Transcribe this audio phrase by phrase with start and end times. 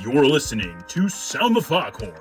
[0.00, 2.12] You're listening to Sound the Foghorn,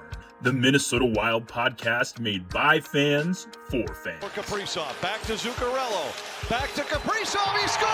[0.41, 4.23] the Minnesota Wild podcast made by fans for fans.
[4.23, 7.91] For Kaprizov, back to Zuccarello, back to Kaprizov, he scores!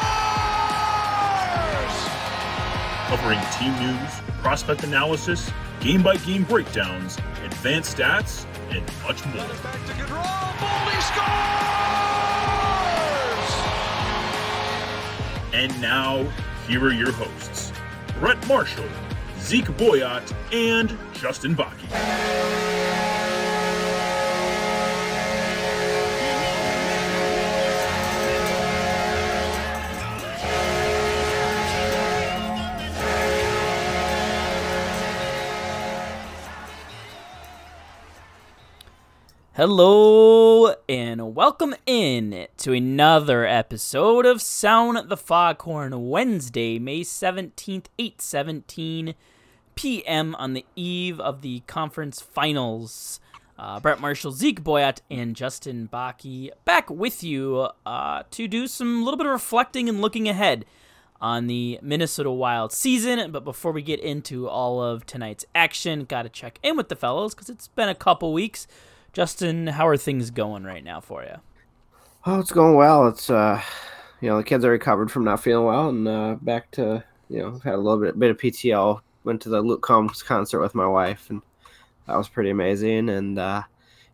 [3.07, 5.49] Covering team news, prospect analysis,
[5.79, 9.47] game by game breakdowns, advanced stats, and much more.
[9.63, 11.53] Back to Gaudreau, Boldy scores!
[15.53, 16.25] And now,
[16.67, 17.71] here are your hosts
[18.19, 18.83] Brett Marshall,
[19.47, 21.87] Zeke Boyat, and Justin Bakke.
[39.53, 49.15] Hello and welcome in to another episode of Sound the Foghorn Wednesday, May 17th, 8:17
[49.77, 50.35] p.m.
[50.35, 53.21] on the eve of the conference finals.
[53.57, 59.03] Uh, Brett Marshall, Zeke Boyat, and Justin Bakke back with you uh, to do some
[59.03, 60.65] little bit of reflecting and looking ahead
[61.19, 63.31] on the Minnesota Wild season.
[63.31, 66.95] But before we get into all of tonight's action, got to check in with the
[66.95, 68.67] fellows because it's been a couple weeks.
[69.13, 71.37] Justin, how are things going right now for you?
[72.25, 73.07] Oh, it's going well.
[73.07, 73.61] It's uh,
[74.21, 77.39] you know, the kids are recovered from not feeling well, and uh, back to you
[77.39, 79.01] know, had a little bit bit of PTO.
[79.27, 81.41] Went to the Luke Combs concert with my wife, and
[82.07, 83.09] that was pretty amazing.
[83.09, 83.63] And uh,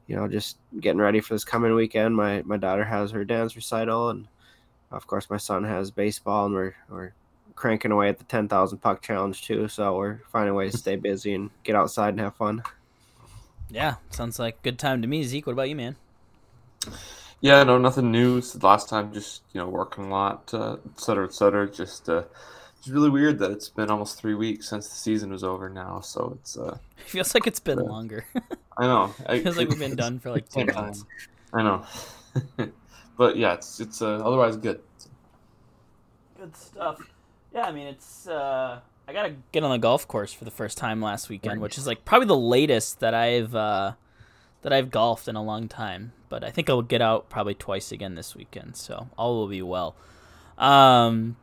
[0.08, 2.16] you know, just getting ready for this coming weekend.
[2.16, 4.28] My my daughter has her dance recital, and
[4.89, 7.14] of course, my son has baseball, and we're we're
[7.53, 9.67] cranking away at the ten thousand puck challenge too.
[9.67, 12.64] So we're finding ways to stay busy and get outside and have fun.
[13.69, 15.23] Yeah, sounds like good time to me.
[15.25, 15.95] Zeke, what about you, man?
[17.39, 18.41] Yeah, no, nothing new.
[18.41, 21.69] So last time, just you know, working a lot, uh, et cetera, et cetera.
[21.69, 22.23] Just uh,
[22.84, 26.02] it's really weird that it's been almost three weeks since the season was over now.
[26.02, 28.25] So it's uh, It feels like it's been longer.
[28.78, 29.16] I know.
[29.25, 31.06] I, feels like we've been done for like two Same months.
[31.53, 31.86] I know.
[33.18, 34.81] but yeah, it's it's uh, otherwise good.
[36.38, 37.00] Good stuff.
[37.53, 40.78] Yeah, I mean it's uh I gotta get on the golf course for the first
[40.78, 43.94] time last weekend, which is like probably the latest that I've uh
[44.62, 46.12] that I've golfed in a long time.
[46.28, 49.62] But I think I'll get out probably twice again this weekend, so all will be
[49.62, 49.96] well.
[50.57, 51.38] Um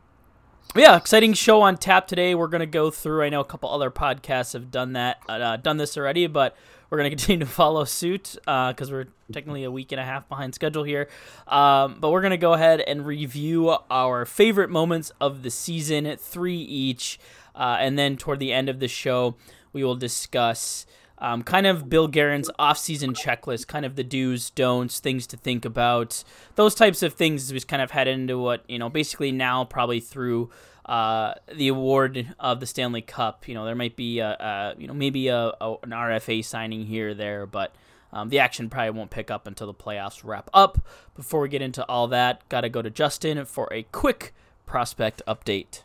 [0.75, 2.33] yeah, exciting show on tap today.
[2.33, 3.23] We're gonna go through.
[3.23, 6.55] I know a couple other podcasts have done that, uh, done this already, but
[6.89, 10.55] we're gonna continue to follow suit because we're technically a week and a half behind
[10.55, 11.09] schedule here.
[11.47, 16.59] Um, but we're gonna go ahead and review our favorite moments of the season, three
[16.59, 17.19] each,
[17.53, 19.35] uh, and then toward the end of the show,
[19.73, 20.85] we will discuss.
[21.21, 25.65] Um, kind of Bill Guerin's off-season checklist, kind of the do's, don'ts, things to think
[25.65, 26.23] about,
[26.55, 27.53] those types of things.
[27.53, 30.49] We kind of head into what you know, basically now probably through
[30.87, 33.47] uh, the award of the Stanley Cup.
[33.47, 36.87] You know, there might be a, a you know maybe a, a, an RFA signing
[36.87, 37.75] here or there, but
[38.11, 40.79] um, the action probably won't pick up until the playoffs wrap up.
[41.15, 44.33] Before we get into all that, got to go to Justin for a quick
[44.65, 45.83] prospect update.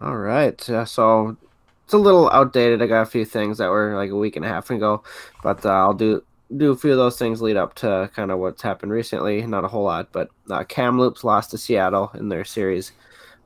[0.00, 0.68] All right.
[0.68, 1.36] Uh, so
[1.84, 2.82] it's a little outdated.
[2.82, 5.02] I got a few things that were like a week and a half ago,
[5.42, 6.22] but uh, I'll do
[6.56, 9.44] do a few of those things lead up to kind of what's happened recently.
[9.46, 12.92] Not a whole lot, but uh, Kamloops lost to Seattle in their series.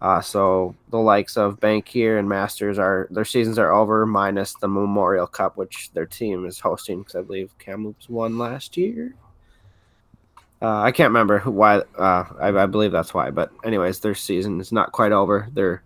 [0.00, 4.68] Uh, so the likes of Bankier and Masters are their seasons are over, minus the
[4.68, 9.14] Memorial Cup, which their team is hosting because I believe Kamloops won last year.
[10.62, 11.82] Uh, I can't remember why.
[11.96, 13.30] Uh, I, I believe that's why.
[13.30, 15.48] But anyways, their season is not quite over.
[15.52, 15.82] Their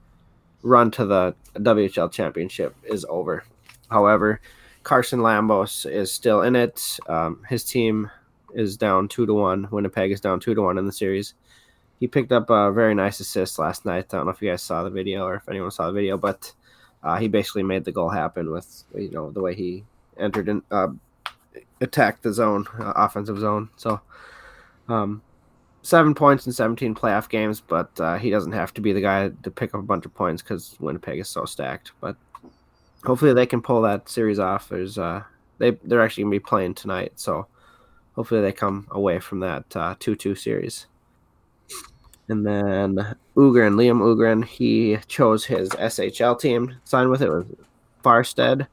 [0.63, 3.45] run to the WHL championship is over.
[3.91, 4.41] However,
[4.83, 6.99] Carson Lambos is still in it.
[7.09, 8.11] Um, his team
[8.55, 9.69] is down two to one.
[9.71, 11.35] Winnipeg is down two to one in the series.
[12.01, 14.07] He picked up a very nice assist last night.
[14.13, 16.19] I don't know if you guys saw the video or if anyone saw the video,
[16.19, 16.53] but
[17.03, 19.85] uh, he basically made the goal happen with you know the way he
[20.19, 20.89] entered and uh,
[21.81, 23.71] attacked the zone, uh, offensive zone.
[23.77, 24.01] So,
[24.89, 25.23] um,
[25.83, 29.31] seven points in 17 playoff games, but uh, he doesn't have to be the guy
[29.43, 31.93] to pick up a bunch of points because Winnipeg is so stacked.
[32.01, 32.17] But
[33.05, 34.69] hopefully they can pull that series off.
[34.69, 35.23] There's uh,
[35.59, 37.47] they they're actually gonna be playing tonight, so
[38.15, 40.87] hopefully they come away from that uh, two two series.
[42.29, 42.95] And then
[43.37, 46.77] Ohgren, Liam Ohgren, he chose his SHL team.
[46.85, 47.45] Signed with it was
[48.05, 48.69] Färjestad.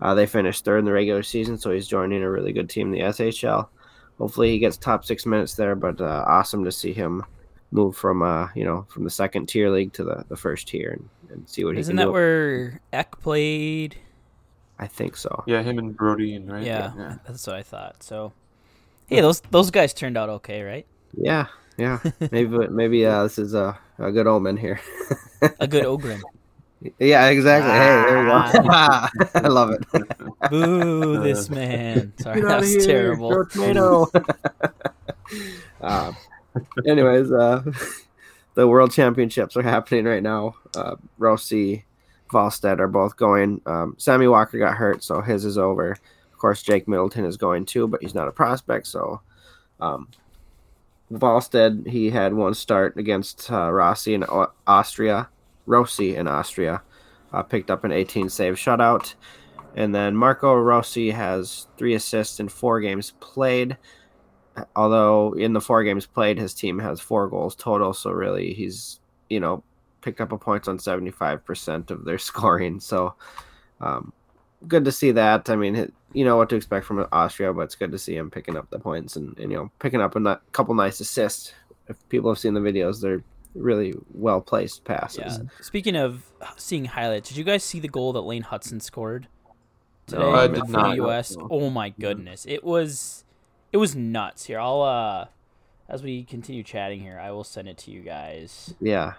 [0.00, 2.92] Uh, they finished third in the regular season, so he's joining a really good team
[2.92, 3.68] in the SHL.
[4.18, 5.74] Hopefully, he gets top six minutes there.
[5.74, 7.24] But uh, awesome to see him
[7.70, 10.90] move from uh, you know from the second tier league to the, the first tier
[10.90, 12.12] and, and see what he Isn't can that do.
[12.12, 13.96] where Ek played?
[14.78, 15.42] I think so.
[15.46, 16.64] Yeah, him and Brody and right.
[16.64, 18.02] Yeah, that's what I thought.
[18.02, 18.32] So,
[19.06, 20.86] hey, those those guys turned out okay, right?
[21.16, 21.98] Yeah, yeah.
[22.30, 24.80] Maybe maybe uh, this is a, a good omen here.
[25.60, 26.20] A good Ohgren.
[26.98, 27.72] Yeah, exactly.
[27.72, 28.34] Hey, there you go.
[29.34, 29.84] I love it.
[30.50, 32.12] Boo, this man.
[32.20, 33.44] Sorry, that was here, terrible.
[33.46, 34.06] tomato.
[35.80, 36.12] uh,
[36.86, 37.62] anyways, uh,
[38.54, 40.54] the World Championships are happening right now.
[40.76, 41.84] Uh, Rossi,
[42.30, 43.60] Wallstedt are both going.
[43.66, 45.92] Um, Sammy Walker got hurt, so his is over.
[45.92, 48.86] Of course, Jake Middleton is going too, but he's not a prospect.
[48.86, 49.20] So,
[49.80, 50.08] um,
[51.10, 55.28] Wallstedt, he had one start against uh, Rossi in Au- Austria.
[55.68, 56.82] Rossi in Austria
[57.32, 59.14] uh, picked up an 18 save shutout.
[59.76, 63.76] And then Marco Rossi has three assists in four games played.
[64.74, 67.92] Although in the four games played, his team has four goals total.
[67.92, 68.98] So really, he's
[69.30, 69.62] you know
[70.00, 72.80] picked up a points on seventy five percent of their scoring.
[72.80, 73.14] So
[73.80, 74.12] um,
[74.66, 75.48] good to see that.
[75.48, 78.30] I mean, you know what to expect from Austria, but it's good to see him
[78.30, 81.52] picking up the points and, and you know picking up a couple nice assists.
[81.86, 83.22] If people have seen the videos, they're
[83.54, 85.38] really well placed passes.
[85.38, 85.48] Yeah.
[85.60, 86.24] Speaking of
[86.56, 89.28] seeing highlights, did you guys see the goal that Lane Hutson scored
[90.06, 90.92] today No, I for did the.
[90.96, 91.36] U.S.?
[91.36, 91.48] No.
[91.50, 93.24] Oh my goodness, it was
[93.72, 94.46] it was nuts.
[94.46, 95.26] Here, I'll uh,
[95.88, 98.74] as we continue chatting here, I will send it to you guys.
[98.80, 99.14] Yeah,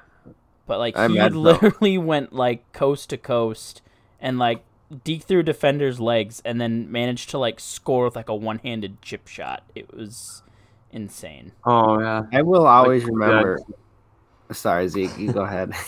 [0.65, 1.39] But like I he imagine so.
[1.41, 3.81] literally went like coast to coast
[4.19, 8.35] and like deked through defenders' legs and then managed to like score with like a
[8.35, 9.63] one-handed chip shot.
[9.75, 10.43] It was
[10.91, 11.51] insane.
[11.65, 12.23] Oh yeah.
[12.31, 13.09] I will always yeah.
[13.11, 13.59] remember.
[14.51, 15.73] Sorry, Zeke, you go ahead.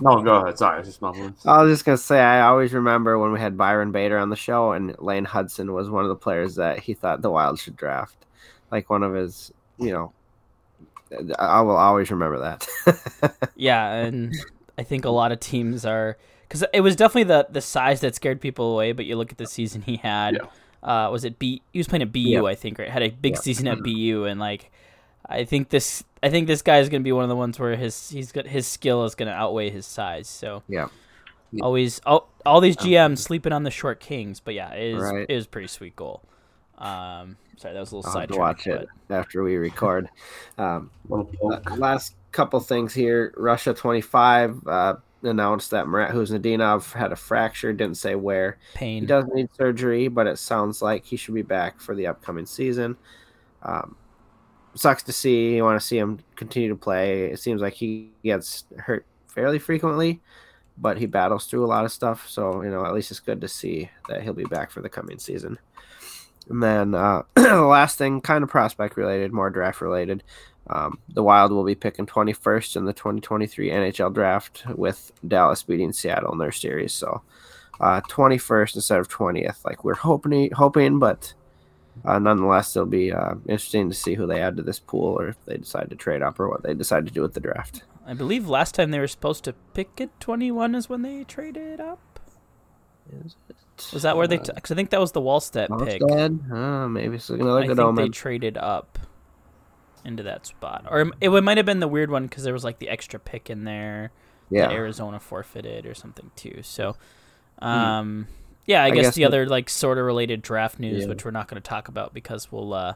[0.00, 0.56] No, go ahead.
[0.56, 1.34] Sorry, I was just mumbling.
[1.44, 4.36] I was just gonna say I always remember when we had Byron Bader on the
[4.36, 7.76] show, and Lane Hutson was one of the players that he thought the Wild should
[7.76, 8.14] draft,
[8.70, 10.12] like one of his, you know.
[11.40, 12.68] I will always remember that.
[13.56, 14.32] Yeah, and
[14.78, 16.18] I think a lot of teams are
[16.48, 18.92] because it was definitely the the size that scared people away.
[18.92, 20.38] But you look at the season he had.
[20.84, 21.62] Uh, was it B?
[21.72, 22.42] He was playing at BU, Yeah.
[22.44, 22.78] I think.
[22.78, 23.40] Right, had a big Yeah.
[23.40, 24.70] season at BU, and like,
[25.26, 27.58] I think this, I think this guy is going to be one of the ones
[27.58, 30.28] where his he's got his skill is going to outweigh his size.
[30.28, 30.88] So yeah,
[31.62, 35.26] always all, all these GMs sleeping on the short kings, but yeah, it is Right.
[35.28, 36.22] it is a pretty sweet goal.
[36.76, 38.38] Um, sorry, that was a little I'll have to sidetrack.
[38.38, 40.08] watch it after we record.
[40.58, 41.78] Um, Little poke.
[41.78, 43.32] last couple things here.
[43.36, 48.58] Russia 25 uh, announced that Marat Khusnutdinov had a fracture, didn't say where.
[48.74, 49.02] Pain.
[49.02, 52.46] He does need surgery, but it sounds like he should be back for the upcoming
[52.46, 52.96] season.
[53.62, 53.96] Um,
[54.74, 55.56] sucks to see.
[55.56, 57.24] You want to see him continue to play.
[57.24, 60.20] It seems like he gets hurt fairly frequently,
[60.78, 62.28] but he battles through a lot of stuff.
[62.28, 64.88] So, you know, at least it's good to see that he'll be back for the
[64.88, 65.58] coming season.
[66.48, 70.22] And then uh, the last thing, kind of prospect related, more draft related.
[70.68, 75.92] Um, the Wild will be picking 21st in the 2023 NHL draft with Dallas beating
[75.92, 76.92] Seattle in their series.
[76.94, 77.22] So,
[77.80, 81.34] uh, 21st instead of 20th, like we're hoping, hoping, but
[82.04, 85.28] uh, nonetheless, it'll be uh, interesting to see who they add to this pool, or
[85.28, 87.82] if they decide to trade up, or what they decide to do with the draft.
[88.06, 91.80] I believe last time they were supposed to pick at 21 is when they traded
[91.80, 92.20] up.
[93.24, 93.56] Is it?
[93.92, 94.38] Was that where they?
[94.38, 96.00] Because I think that was the Wallstedt pick.
[96.02, 98.98] Uh, maybe it's another I good think they traded up
[100.04, 102.62] into that spot, or it, it might have been the weird one because there was
[102.62, 104.12] like the extra pick in there
[104.50, 106.60] yeah, that Arizona forfeited or something too.
[106.62, 106.96] So,
[107.58, 108.28] um,
[108.66, 111.08] yeah, I, guess, guess the that- other like sort of related draft news, Yeah.
[111.08, 112.72] which we're not going to talk about because we'll.
[112.74, 112.94] Uh,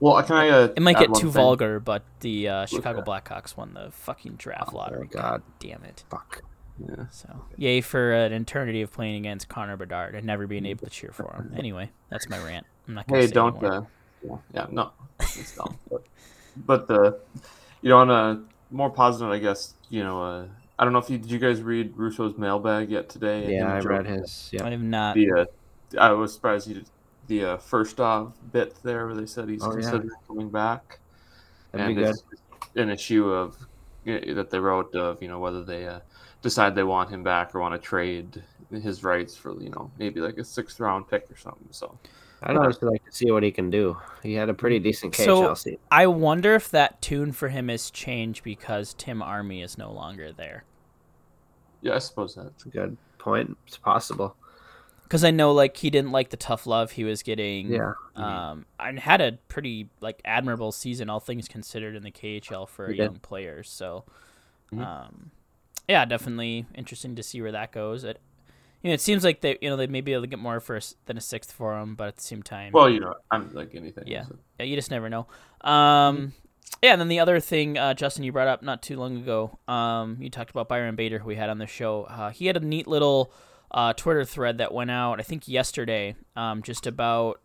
[0.00, 0.48] Well, can I?
[0.48, 1.42] Uh, it might get too thing?
[1.42, 3.10] vulgar, but the uh, Chicago Okay.
[3.10, 5.08] Blackhawks won the fucking draft lottery.
[5.14, 5.42] Oh, God.
[5.60, 6.04] damn it!
[6.10, 6.42] fuck.
[6.78, 7.06] Yeah.
[7.12, 10.90] So, yay for an eternity of playing against Connor Bedard and never being able to
[10.90, 11.54] cheer for him.
[11.56, 12.66] Anyway, that's my rant.
[12.88, 13.56] I'm not going to Hey, say don't.
[13.58, 13.86] anymore.
[14.24, 14.90] Uh, yeah, yeah, no,
[15.20, 15.78] it's dumb.
[15.88, 16.02] But,
[16.56, 17.20] but the,
[17.80, 19.74] you know, on a more positive, I guess.
[19.88, 20.46] You know, uh,
[20.78, 21.30] I don't know if you did.
[21.30, 23.54] You guys read Russo's mailbag yet today?
[23.56, 24.50] Yeah, I and read his.
[24.52, 25.14] Yeah, I have not.
[25.14, 25.44] The, uh,
[25.98, 26.90] I was surprised he did
[27.28, 29.74] the uh, first off bit there where they said he's Oh, yeah.
[29.80, 30.98] considering coming back.
[31.72, 32.10] That'd and be good.
[32.10, 32.22] it's
[32.76, 33.56] an issue of
[34.04, 36.00] you know, that they wrote of you know whether they uh,
[36.44, 40.20] decide they want him back or want to trade his rights for you know maybe
[40.20, 41.66] like a sixth round pick or something.
[41.70, 41.98] So
[42.44, 43.96] I'd honestly like to see what he can do.
[44.22, 45.78] He had a pretty decent KHL So- season.
[45.90, 50.30] I wonder if that tune for him has changed because Tim Army is no longer
[50.32, 50.64] there.
[51.80, 53.56] yeah, I suppose that's a good point.
[53.66, 54.36] It's possible.
[55.02, 57.68] Because I know, like, he didn't like the tough love he was getting.
[57.70, 57.92] Yeah.
[58.16, 62.86] Um, and had a pretty like admirable season, all things considered, in the KHL for
[62.86, 62.96] a did.
[62.98, 63.62] young player.
[63.62, 64.04] So,
[64.72, 64.84] Mhm.
[64.84, 65.30] um,
[65.88, 68.04] yeah, definitely interesting to see where that goes.
[68.04, 68.20] It,
[68.82, 70.60] you know, it seems like they, you know, they may be able to get more
[70.60, 73.14] for a than a sixth for him, but at the same time, Well, you know,
[73.30, 74.04] I'm like anything.
[74.06, 74.24] Yeah.
[74.24, 75.26] so- Yeah, you just never know.
[75.62, 76.32] Um,
[76.82, 79.58] yeah, and then the other thing, uh, Justin, you brought up not too long ago,
[79.68, 82.04] um, you talked about Byron Bader, who we had on the show.
[82.04, 83.32] Uh, he had a neat little
[83.70, 87.40] uh, Twitter thread that went out, I think yesterday, um, just about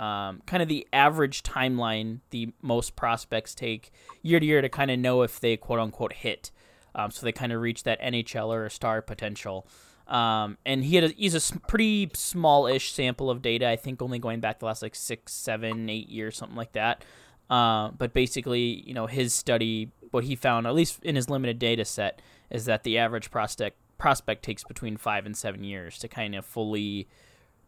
[0.00, 3.92] um, kind of the average timeline the most prospects take
[4.22, 6.50] year to year to kind of know if they quote unquote hit.
[6.94, 9.66] Um, so they kind of reach that NHL or star potential.
[10.06, 13.68] Um, and he had a, he's a pretty small-ish sample of data.
[13.68, 17.04] I think only going back the last like six, seven, eight years, something like that.
[17.48, 21.58] Uh, but basically, you know, his study, what he found, at least in his limited
[21.58, 22.20] data set,
[22.50, 26.44] is that the average prospect prospect takes between five and seven years to kind of
[26.44, 27.06] fully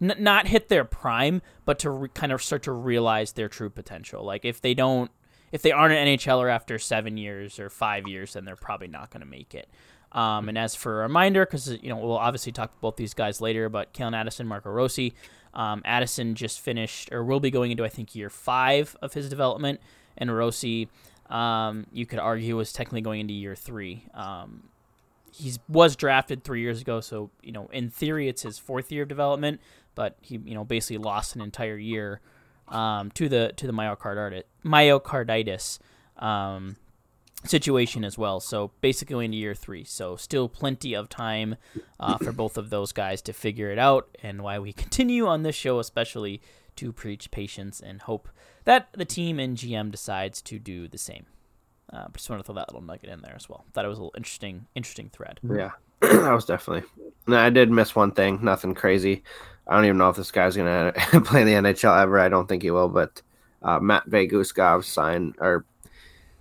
[0.01, 3.71] n- not hit their prime, but to re- kind of start to realize their true
[3.71, 4.25] potential.
[4.25, 5.11] Like if they don't,
[5.53, 9.11] if they aren't an NHLer after seven years or five years, then they're probably not
[9.11, 9.69] going to make it.
[10.13, 13.15] Um, and as for a reminder, because you know we'll obviously talk to both these
[13.15, 15.15] guys later, but Calen Addison, Marco Rossi,
[15.55, 19.29] um, Addison just finished or will be going into I think year five of his
[19.29, 19.81] development,
[20.19, 20.89] and Rossi,
[21.31, 24.07] um, you could argue was technically going into year three.
[24.13, 24.65] Um,
[25.35, 29.05] he was drafted three years ago, so you know in theory it's his fourth year
[29.05, 29.61] of development,
[29.95, 32.21] but he you know basically lost an entire year
[32.69, 35.79] um, to the to the myocarditis myocarditis
[36.19, 36.77] um,
[37.45, 38.41] situation as well.
[38.41, 41.57] So basically into year three, so still plenty of time
[41.99, 45.43] uh, for both of those guys to figure it out, and why we continue on
[45.43, 46.41] this show especially
[46.77, 48.29] to preach patience and hope
[48.65, 51.27] that the team and GM decides to do the same.
[51.93, 53.65] Uh, just want to throw that little nugget in there as well.
[53.73, 55.41] Thought it was a little interesting, interesting thread.
[55.43, 56.89] Yeah, that was definitely.
[57.29, 58.39] I did miss one thing.
[58.43, 59.23] Nothing crazy.
[59.67, 60.93] I don't even know if this guy's gonna
[61.25, 62.19] play in the NHL ever.
[62.19, 62.89] I don't think he will.
[62.89, 63.23] But
[63.63, 65.65] uh, Matvei Guskov signed, or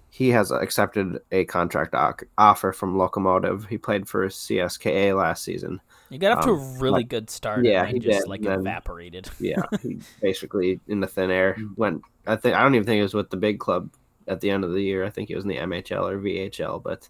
[0.10, 1.94] he has accepted a contract
[2.38, 3.68] offer from Lokomotiv.
[3.68, 5.80] He played for CSKA last season.
[6.10, 7.64] You got off to a Um, really like- good start.
[7.64, 9.30] yeah, he just did, like then- evaporated.
[9.40, 12.02] Yeah, he basically in the thin air went.
[12.28, 13.90] I think I don't even think it was with the big club
[14.28, 15.06] at the end of the year.
[15.06, 16.82] I think he was in the MHL or VHL.
[16.84, 17.08] But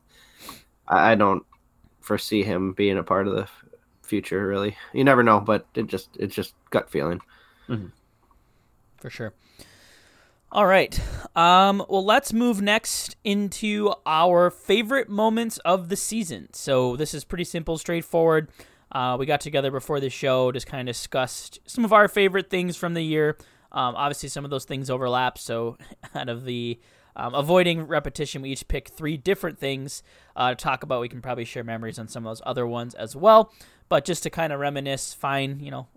[0.88, 1.44] I, I don't
[2.01, 3.48] foresee him being a part of the
[4.12, 4.46] future.
[4.46, 5.39] Really, you never know.
[5.39, 7.22] But it just it's just gut feeling.
[8.98, 9.34] for sure.
[10.51, 11.00] All right.
[11.34, 16.50] Um, well, let's move next into our favorite moments of the season.
[16.51, 18.50] So this is pretty simple, straightforward.
[18.91, 22.50] Uh, we got together before the show, just kind of discussed some of our favorite
[22.50, 23.38] things from the year.
[23.72, 25.38] Um, obviously, some of those things overlap.
[25.38, 25.77] So,
[26.15, 26.77] out of the
[27.15, 30.03] um, avoiding repetition, we each pick three different things
[30.36, 31.01] uh, to talk about.
[31.01, 33.53] We can probably share memories on some of those other ones as well.
[33.91, 35.88] But just to kind of reminisce, find you know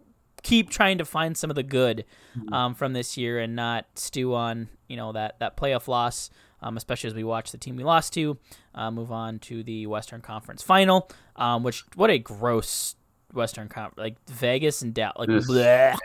[0.42, 2.04] keep trying to find some of the good
[2.50, 6.28] um, from this year and not stew on you know that that playoff loss,
[6.60, 8.36] um, especially as we watch the team we lost to
[8.74, 11.08] uh, move on to the Western Conference Final.
[11.36, 12.96] Um, which what a gross
[13.32, 15.46] Western Conference like Vegas and Dallas like Yes.
[15.48, 15.96] bleh.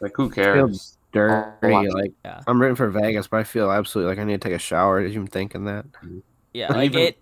[0.00, 0.96] Like who cares?
[1.12, 2.40] Dirty, like Yeah.
[2.46, 5.00] I'm rooting for Vegas, but I feel absolutely like I need to take a shower.
[5.04, 5.86] Even thinking that.
[6.54, 7.18] yeah But like even- it, it.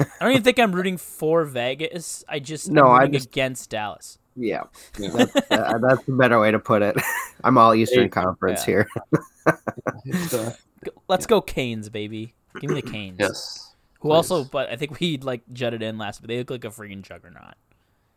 [0.00, 2.24] I don't even think I'm rooting for Vegas.
[2.28, 4.18] I just No, I'm just- against Dallas.
[4.38, 4.64] Yeah,
[4.98, 5.08] Yeah.
[5.14, 6.94] that's, uh, that's a better way to put it.
[7.44, 8.84] I'm all Eastern Hey, Conference yeah.
[8.84, 8.88] here.
[10.32, 10.50] Uh,
[11.08, 12.34] Let's go Canes, baby.
[12.60, 13.16] Give me the Canes.
[13.18, 16.64] yes, Who also, but I think we like jutted in last, but they look like
[16.64, 17.54] a freaking juggernaut.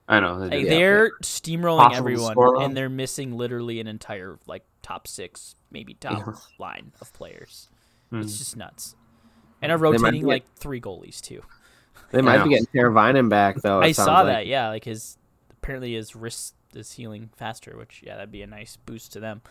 [0.10, 0.48] I know.
[0.50, 1.98] they like, they're steamrolling Possible
[2.30, 6.34] everyone, and they're missing literally an entire like top six, maybe top Yeah.
[6.58, 7.70] line of players.
[8.12, 8.24] Mhm.
[8.24, 8.96] It's just nuts.
[9.62, 11.44] And are They might rotating get- like three goalies too.
[12.12, 13.82] They might be getting Teravainen back though.
[13.82, 14.26] I saw like.
[14.28, 14.48] that.
[14.48, 15.18] Yeah, like his
[15.52, 19.42] apparently his wrist is healing faster, which yeah, that'd be a nice boost to them.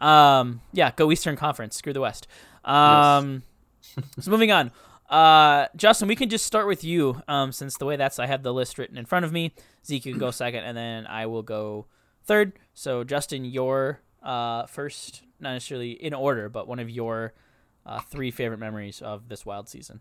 [0.00, 1.76] Um, yeah, go Eastern Conference.
[1.76, 2.26] Screw the West.
[2.64, 3.42] Um,
[4.18, 4.72] so moving on.
[5.08, 7.20] Uh, Justin, we can just start with you.
[7.26, 9.52] Um, since the way that's I have the list written in front of me.
[9.84, 11.86] Zeke, you can go second, and then I will go
[12.24, 12.52] third.
[12.74, 17.32] So Justin, your uh first, not necessarily in order, but one of your
[17.86, 20.00] uh, three favorite memories of this wild season.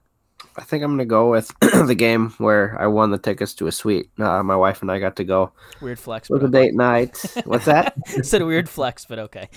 [0.56, 3.72] I think I'm gonna go with the game where I won the tickets to a
[3.72, 4.10] suite.
[4.20, 5.52] Uh, my wife and I got to go.
[5.82, 6.30] Weird flex.
[6.30, 7.18] It was but a date night.
[7.46, 7.94] What's that?
[8.10, 8.22] okay.
[8.24, 9.50] Said weird flex, but okay.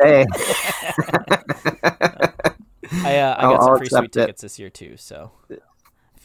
[0.00, 0.26] hey.
[3.04, 4.20] I uh, I I'll- got some free suite accept it.
[4.20, 4.96] tickets this year too.
[4.96, 5.30] So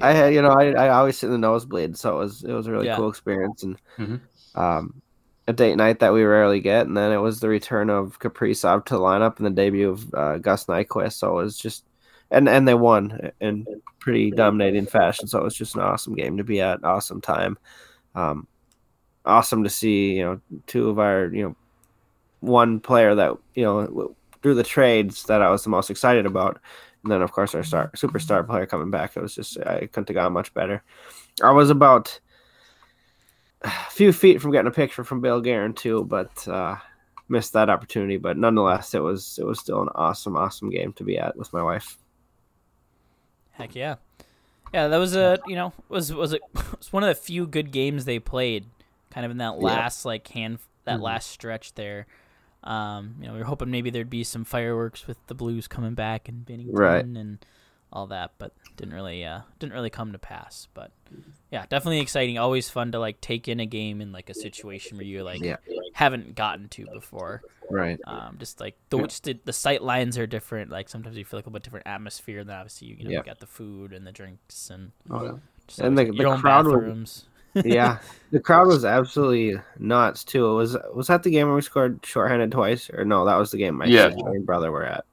[0.02, 2.52] I had, you know, I, I always sit in the nosebleed, so it was it
[2.54, 2.98] was a really Yeah.
[2.98, 4.20] cool experience and Mhm.
[4.56, 5.02] um,
[5.48, 8.86] a date night that we rarely get, and then it was the return of Kaprizov
[8.86, 11.14] to the lineup and the debut of uh, Gus Nyquist.
[11.14, 11.86] So it was just,
[12.32, 13.66] and and they won in
[14.00, 15.28] pretty dominating fashion.
[15.28, 17.58] So it was just an awesome game to be at, awesome time,
[18.16, 18.48] um,
[19.26, 20.18] awesome to see.
[20.18, 21.56] You know, two of our you know,
[22.42, 26.60] one player that you know through the trades that I was the most excited about.
[27.04, 29.16] And then, of course, our star superstar player coming back.
[29.16, 30.84] It was just I couldn't have gone much better.
[31.42, 32.20] I was about
[33.62, 36.76] a few feet from getting a picture from Bill Guerin too, but uh,
[37.30, 38.18] missed that opportunity.
[38.18, 41.54] But nonetheless, it was it was still an awesome, awesome game to be at with
[41.54, 41.98] my wife.
[43.58, 43.96] Heck yeah,
[44.74, 44.88] yeah.
[44.88, 46.42] That was a you know was was it
[46.78, 48.66] was one of the few good games they played,
[49.12, 49.66] kind of in that Yeah.
[49.66, 51.04] last like hand that Mhm.
[51.04, 52.08] last stretch there.
[52.64, 55.94] Um, you know, we were hoping maybe there'd be some fireworks with the Blues coming
[55.94, 57.04] back and Binnington Right.
[57.06, 57.40] and
[57.94, 60.68] all that, but didn't really uh didn't really come to pass.
[60.74, 60.92] But
[61.52, 62.38] yeah, definitely exciting.
[62.38, 65.42] Always fun to like take in a game in like a situation where you like
[65.42, 65.58] Yeah.
[65.94, 67.42] haven't gotten to before.
[67.70, 68.00] Right.
[68.08, 70.72] Um, just like the just the, the sight lines are different.
[70.72, 72.40] Like sometimes you feel like a bit different atmosphere.
[72.40, 73.18] And then obviously you, you know Yeah.
[73.18, 75.32] you got the food and the drinks and Oh, yeah.
[75.68, 77.26] just And always the- your the own crowd was-
[77.66, 77.98] yeah,
[78.30, 80.46] the crowd was absolutely nuts too.
[80.52, 83.26] It was was that the game where we scored shorthanded twice, or no?
[83.26, 84.10] That was the game my Yeah.
[84.12, 85.06] sister and brother were at.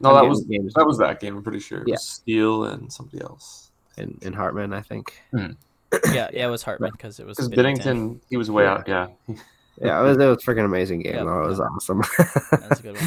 [0.00, 1.36] No, that was games that was that game.
[1.36, 1.80] I'm pretty sure.
[1.82, 1.94] It Yeah.
[1.94, 3.70] was Steele and somebody else.
[3.96, 5.14] in, in Hartman, I think.
[5.32, 7.82] yeah, yeah, it was Hartman because it was Because Binnington.
[7.82, 8.72] Binnington, he was way Yeah.
[8.74, 8.88] out.
[8.88, 9.06] Yeah.
[9.78, 11.16] Yeah, it was, it was a freaking amazing game.
[11.16, 11.42] Yep, though.
[11.42, 11.68] It was yep.
[11.70, 12.02] awesome.
[12.50, 13.04] That's a good one.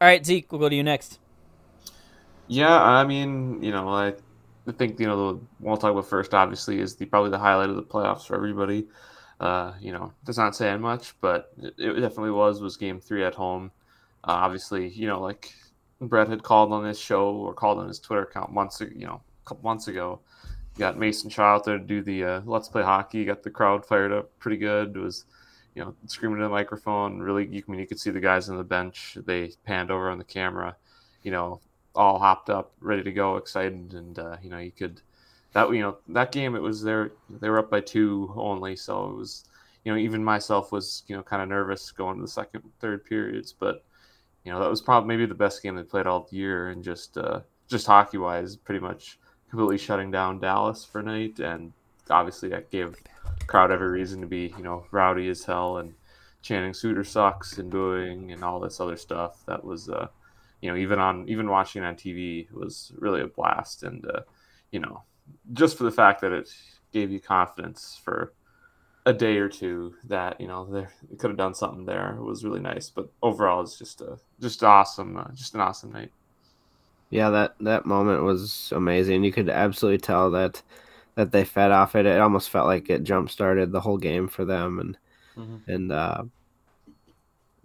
[0.00, 1.18] All right, Zeke, we'll go to you next.
[2.46, 4.14] Yeah, I mean, you know, I,
[4.68, 6.32] I think you know the we'll talk about first.
[6.32, 8.86] Obviously, is the probably the highlight of the playoffs for everybody.
[9.40, 13.24] Uh, you know, does not saying much, but it, it definitely was was Game Three
[13.24, 13.72] at home.
[14.22, 15.52] Uh, obviously, you know, like
[16.00, 19.20] Brett had called on this show or called on his Twitter account months, you know,
[19.44, 20.20] a couple months ago.
[20.76, 23.18] You got Mason Shaw out there to do the uh, Let's Play Hockey.
[23.18, 24.96] You Got the crowd fired up pretty good.
[24.96, 25.24] It was,
[25.74, 27.20] you know, screaming to the microphone.
[27.20, 29.18] Really, you I mean you could see the guys on the bench.
[29.26, 30.76] They panned over on the camera.
[31.22, 31.60] You know,
[31.94, 35.02] all hopped up, ready to go, excited, and uh, you know you could
[35.52, 39.10] that you know that game it was there they were up by two only, so
[39.10, 39.44] it was
[39.84, 43.04] you know even myself was you know kind of nervous going to the second, third
[43.04, 43.84] periods, but
[44.44, 47.16] you know that was probably maybe the best game they played all year, and just
[47.18, 49.18] uh, just hockey wise, pretty much
[49.48, 51.72] completely shutting down Dallas for night, and
[52.08, 52.96] obviously that gave
[53.46, 55.94] crowd every reason to be you know rowdy as hell and
[56.42, 59.44] chanting Suter sucks and booing and all this other stuff.
[59.46, 60.08] That was uh,
[60.60, 64.20] you know even on even watching it on TV was really a blast, and uh,
[64.70, 65.02] you know
[65.52, 66.48] just for the fact that it
[66.92, 68.32] gave you confidence for
[69.06, 72.44] a day or two that you know they could have done something there it was
[72.44, 76.12] really nice but overall it's just a just awesome uh, just an awesome night
[77.10, 79.24] yeah, that that moment was amazing.
[79.24, 80.62] You could absolutely tell that
[81.16, 82.06] that they fed off it.
[82.06, 84.98] It almost felt like it jump started the whole game for them, and
[85.36, 85.64] Mhm.
[85.68, 86.24] and uh,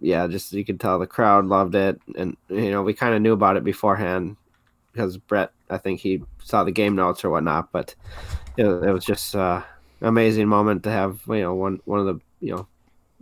[0.00, 3.22] yeah, just you could tell the crowd loved it, and you know we kind of
[3.22, 4.36] knew about it beforehand
[4.92, 7.94] because Brett, I think he saw the game notes or whatnot, but
[8.56, 9.62] it, it was just uh,
[10.00, 11.20] amazing moment to have.
[11.28, 12.66] You know, one one of the you know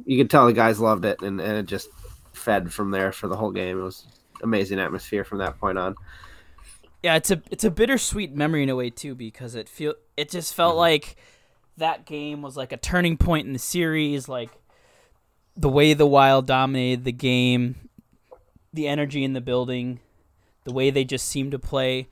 [0.05, 1.89] you could tell the guys loved it, and, and it just
[2.33, 3.79] fed from there for the whole game.
[3.79, 4.07] It was
[4.43, 5.95] amazing atmosphere from that point on.
[7.03, 10.31] Yeah, it's a it's a bittersweet memory in a way too because it feel it
[10.31, 10.81] just felt mm-hmm.
[10.81, 11.17] like
[11.77, 14.51] that game was like a turning point in the series, like
[15.57, 17.89] the way the Wild dominated the game,
[18.73, 20.01] the energy in the building,
[20.65, 22.09] the way they just seemed to play.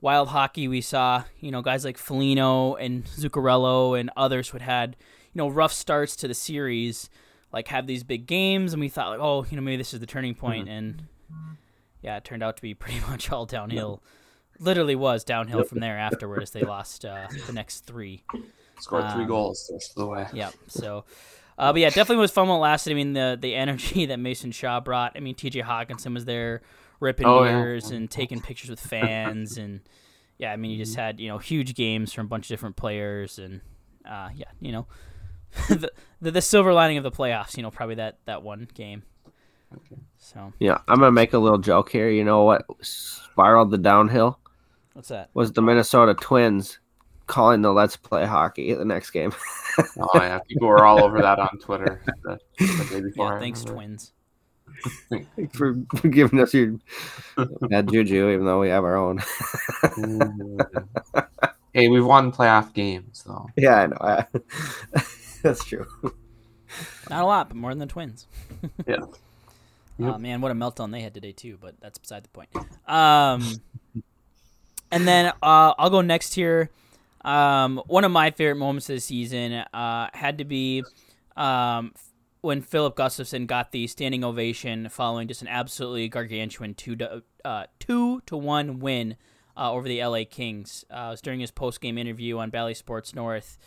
[0.00, 4.62] Wild hockey, we saw, you know, guys like Foligno and Zuccarello and others who had
[4.62, 4.96] had,
[5.32, 7.10] you know, rough starts to the series,
[7.52, 10.00] like have these big games, and we thought like, oh, you know, maybe this is
[10.00, 11.04] the turning point, and
[12.02, 14.02] yeah, it turned out to be pretty much all downhill.
[14.58, 16.50] Literally was downhill from there afterwards.
[16.50, 18.24] They lost uh, the next three.
[18.78, 20.50] scored three Um, goals the rest of the way Yeah.
[20.66, 21.04] So,
[21.58, 22.90] uh, but yeah, definitely was fun while it lasted.
[22.90, 25.12] I mean, the the energy that Mason Shaw brought.
[25.16, 25.62] I mean, T.J.
[25.62, 26.60] Hockenson was there,
[27.00, 27.96] ripping Oh, yeah.
[27.96, 29.80] and taking pictures with fans, and
[30.38, 31.00] yeah, I mean, you just Mm-hmm.
[31.00, 33.60] had you know huge games from a bunch of different players, and
[34.08, 34.86] uh, yeah, you know,
[35.68, 37.56] the, the the silver lining of the playoffs.
[37.56, 39.02] You know, probably that that one game.
[40.18, 42.08] So Yeah, I'm gonna make a little joke here.
[42.10, 44.38] You know what spiraled the downhill
[44.94, 45.30] what's that?
[45.34, 46.80] was the Minnesota Twins
[47.26, 49.32] calling the Let's Play Hockey the next game.
[49.78, 53.62] oh yeah people were all over that on twitter the, the day before Yeah, thanks.
[53.62, 54.12] Twins.
[55.52, 56.76] for, for giving us your
[57.68, 59.20] bad juju, even though we have our own.
[61.72, 63.96] hey we've won playoff games though yeah, I know.
[64.00, 64.26] I,
[65.42, 65.86] that's true.
[67.08, 68.26] Not a lot, but more than the Twins.
[68.86, 68.98] Yeah.
[69.98, 71.58] Oh man, what a meltdown they had today too.
[71.60, 72.48] But that's beside the point.
[72.86, 73.60] Um,
[74.90, 76.70] and then uh, I'll go next here.
[77.22, 80.84] Um, one of my favorite moments of the season uh, had to be
[81.36, 81.92] um,
[82.40, 87.64] when Filip Gustavsson got the standing ovation following just an absolutely gargantuan two to, uh,
[87.78, 89.16] two to one win
[89.56, 90.84] uh, over the LA Kings.
[90.90, 93.58] Uh, it was during his post game interview on Bally Sports North.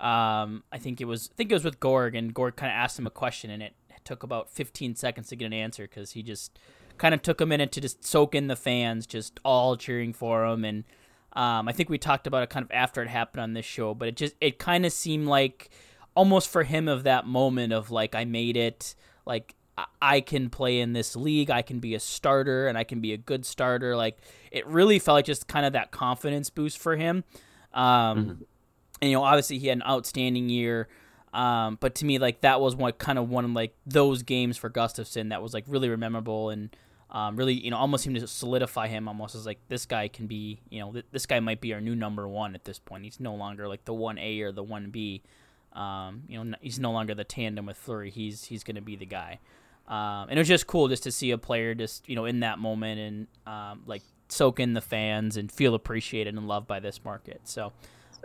[0.00, 2.76] Um, I think it was I think it was with Gorg, and Gorg kind of
[2.76, 6.12] asked him a question, and it took about 15 seconds to get an answer because
[6.12, 6.58] he just
[6.98, 10.44] kind of took a minute to just soak in the fans, just all cheering for
[10.44, 10.64] him.
[10.64, 10.84] And
[11.34, 13.94] um, I think we talked about it kind of after it happened on this show,
[13.94, 15.70] but it just it kind of seemed like
[16.14, 18.94] almost for him of that moment of like I made it,
[19.26, 19.54] like
[20.00, 23.12] I- can play in this league, I can be a starter, and I can be
[23.12, 23.96] a good starter.
[23.96, 24.18] Like
[24.50, 27.24] it really felt like just kind of that confidence boost for him.
[27.72, 28.44] Um,
[29.00, 30.88] And you know, obviously he had an outstanding year.
[31.32, 34.58] Um, but to me, like that was one kind of one of like those games
[34.58, 36.76] for Gustavsson that was like really memorable, and
[37.10, 40.26] um, really, you know, almost seemed to solidify him almost as like this guy can
[40.26, 43.04] be, you know, th- this guy might be our new number one at this point.
[43.04, 45.22] He's no longer like the one A or the one B.
[45.74, 48.10] Um, you know, he's no longer the tandem with Fleury.
[48.10, 49.40] He's he's going to be the guy.
[49.88, 52.40] Um, and it was just cool just to see a player just you know in
[52.40, 56.80] that moment and um, like soak in the fans and feel appreciated and loved by
[56.80, 57.40] this market.
[57.44, 57.72] So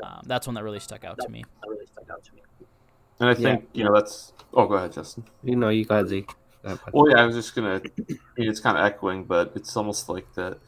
[0.04, 1.44] um, that's one that really stuck out to me.
[3.20, 4.34] And I think you know that's.
[4.54, 5.26] Oh, go ahead, Justin.
[5.44, 6.32] You know, you got Zeke.
[6.92, 7.82] Well, yeah, I was just gonna.
[7.84, 10.60] I mean, it's kind of echoing, but it's almost like that.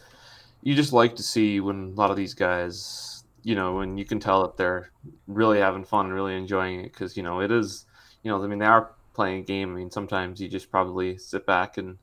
[0.61, 4.05] You just like to see when a lot of these guys, you know, when you
[4.05, 4.91] can tell that they're
[5.27, 7.85] really having fun and really enjoying it, because you know it is,
[8.23, 9.73] you know, I mean they are playing a game.
[9.73, 11.97] I mean sometimes you just probably sit back and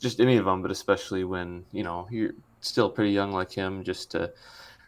[0.00, 3.84] just any of them, but especially when you know you're still pretty young like him,
[3.84, 4.32] just to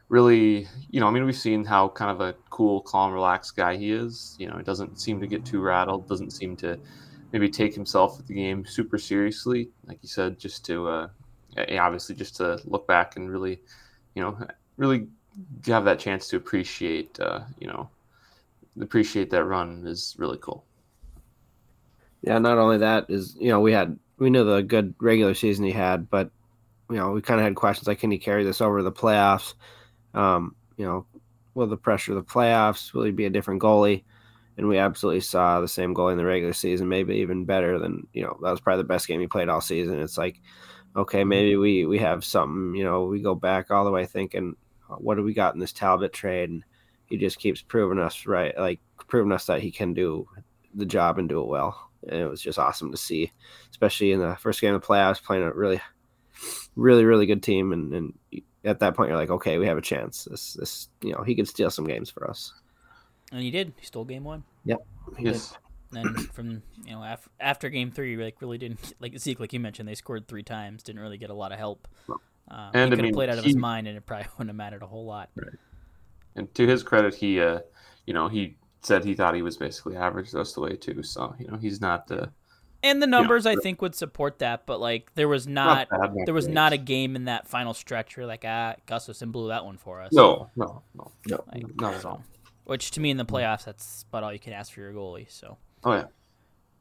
[0.08, 3.76] really, you know, I mean, we've seen how kind of a cool, calm, relaxed guy
[3.76, 4.36] he is.
[4.38, 6.78] You know, he doesn't seem to get too rattled, doesn't seem to
[7.32, 11.08] maybe take himself at the game super seriously, like you said, just to uh,
[11.78, 13.60] obviously just to look back and really,
[14.14, 14.38] you know,
[14.76, 15.08] really
[15.66, 17.88] have that chance to appreciate, uh, you know,
[18.80, 20.64] appreciate that run is really cool.
[22.22, 25.64] Yeah, not only that is you know we had we knew the good regular season
[25.64, 26.30] he had, but
[26.90, 28.92] you know we kind of had questions like can he carry this over to the
[28.92, 29.54] playoffs?
[30.14, 31.06] Um, you know,
[31.54, 32.92] will the pressure of the playoffs?
[32.92, 34.02] Will he be a different goalie?
[34.56, 38.06] and we absolutely saw the same goal in the regular season, maybe even better than
[38.12, 40.00] you know that was probably the best game he played all season.
[40.00, 40.40] It's like,
[40.96, 42.74] okay, maybe we we have something.
[42.74, 44.56] You know, we go back all the way thinking,
[44.98, 46.50] what do we got in this Talbot trade?
[46.50, 46.64] And
[47.06, 50.28] he just keeps proving us right, like proving us that he can do
[50.74, 51.90] the job and do it well.
[52.08, 53.32] And it was just awesome to see,
[53.70, 55.80] especially in the first game of the playoffs, playing a really,
[56.74, 57.72] really, really good team.
[57.72, 60.24] And, and at that point, you're like, okay, we have a chance.
[60.24, 62.52] This, this, you know, he could steal some games for us.
[63.32, 63.72] And he did.
[63.78, 64.44] He stole game one.
[64.64, 64.78] Yep.
[65.18, 65.56] Yes.
[65.94, 69.60] And from you know after, after game three, like really didn't like Zeke, like you
[69.60, 71.88] mentioned, they scored three times, didn't really get a lot of help.
[72.48, 74.50] Um, and he could have played out of he, his mind, and it probably wouldn't
[74.50, 75.30] have mattered a whole lot.
[75.34, 75.48] Right.
[76.36, 77.60] And to his credit, he, uh,
[78.06, 80.76] you know, he said he thought he was basically average the rest of the way
[80.76, 81.02] too.
[81.02, 82.06] So you know, he's not.
[82.06, 82.30] the.
[82.82, 85.88] and the numbers you know, I think would support that, but like there was not,
[85.90, 89.48] not there was not a game in that final stretch where like ah Gustavsson blew
[89.48, 90.12] that one for us.
[90.12, 92.22] No, no, no, no, like, not at all.
[92.64, 95.30] Which to me in the playoffs, that's about all you can ask for your goalie.
[95.30, 95.56] So.
[95.84, 96.04] Oh yeah.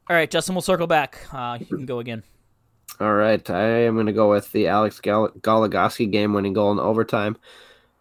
[0.08, 0.54] All right, Justin.
[0.54, 1.18] We'll circle back.
[1.32, 2.22] Uh, you can go again.
[2.98, 6.78] All right, I am going to go with the Alex Gal- Goligoski game-winning goal in
[6.78, 7.36] overtime.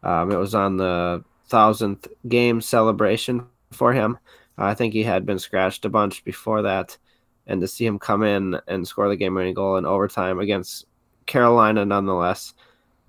[0.04, 4.18] Um, it was on the thousandth game celebration for him.
[4.58, 6.98] I think he had been scratched a bunch before that,
[7.46, 10.86] and to see him come in and score the game-winning goal in overtime against
[11.26, 12.54] Carolina, nonetheless,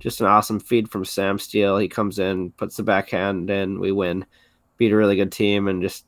[0.01, 1.79] just an awesome feed from Sam Steele.
[1.79, 4.27] He comes in, puts the backhand in, we win
[4.77, 6.05] beat a really good team, and just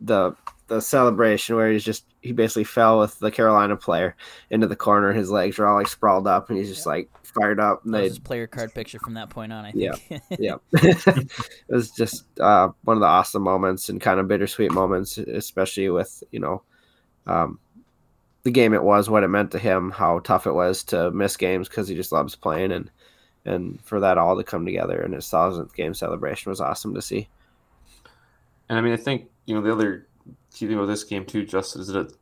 [0.00, 4.16] the the celebration where he's just he basically fell with the Carolina player
[4.50, 5.12] into the corner.
[5.12, 7.84] His legs were all like sprawled up, and he's just like fired up.
[7.84, 9.64] And they his player card picture from that point on.
[9.64, 10.22] I think.
[10.38, 10.56] Yeah, yeah.
[10.82, 11.30] it
[11.68, 16.22] was just uh, one of the awesome moments and kind of bittersweet moments, especially with
[16.30, 16.62] you know.
[17.26, 17.58] Um,
[18.42, 21.36] the game it was, what it meant to him, how tough it was to miss
[21.36, 22.90] games because he just loves playing, and
[23.44, 27.02] and for that all to come together in his thousandth game celebration was awesome to
[27.02, 27.28] see.
[28.68, 30.06] And I mean, I think you know the other
[30.54, 32.12] key thing with this game too, just is that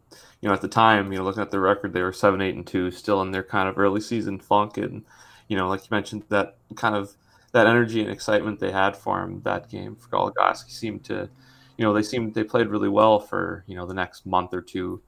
[0.40, 2.54] you know at the time, you know, looking at the record, they were seven, eight,
[2.54, 5.04] and two, still in their kind of early season funk, and
[5.48, 7.16] you know, like you mentioned, that kind of
[7.52, 11.28] that energy and excitement they had for him that game for Goligoski seemed to,
[11.76, 14.62] you know, they seemed they played really well for you know the next month or
[14.62, 15.02] two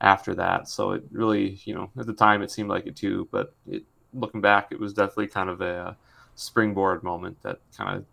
[0.00, 0.68] after that.
[0.68, 3.84] So it really, you know, at the time it seemed like it too, but it,
[4.14, 5.96] looking back, it was definitely kind of a
[6.34, 8.04] springboard moment that kind of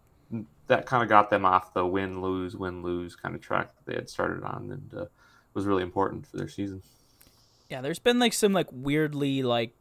[0.67, 3.85] that kind of got them off the win lose win lose kind of track that
[3.85, 5.05] they had started on and uh,
[5.53, 6.81] was really important for their season.
[7.69, 9.73] Yeah, there's been like some like weirdly like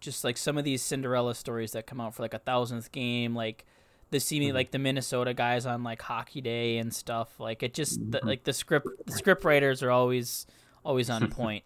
[0.00, 3.34] just like some of these Cinderella stories that come out for like a thousandth game,
[3.34, 3.64] like
[4.10, 4.56] the see me mm-hmm.
[4.56, 7.40] like the Minnesota guys on like hockey day and stuff.
[7.40, 8.28] Like it just the, mm-hmm.
[8.28, 10.46] like the script the script writers are always
[10.84, 11.64] always on point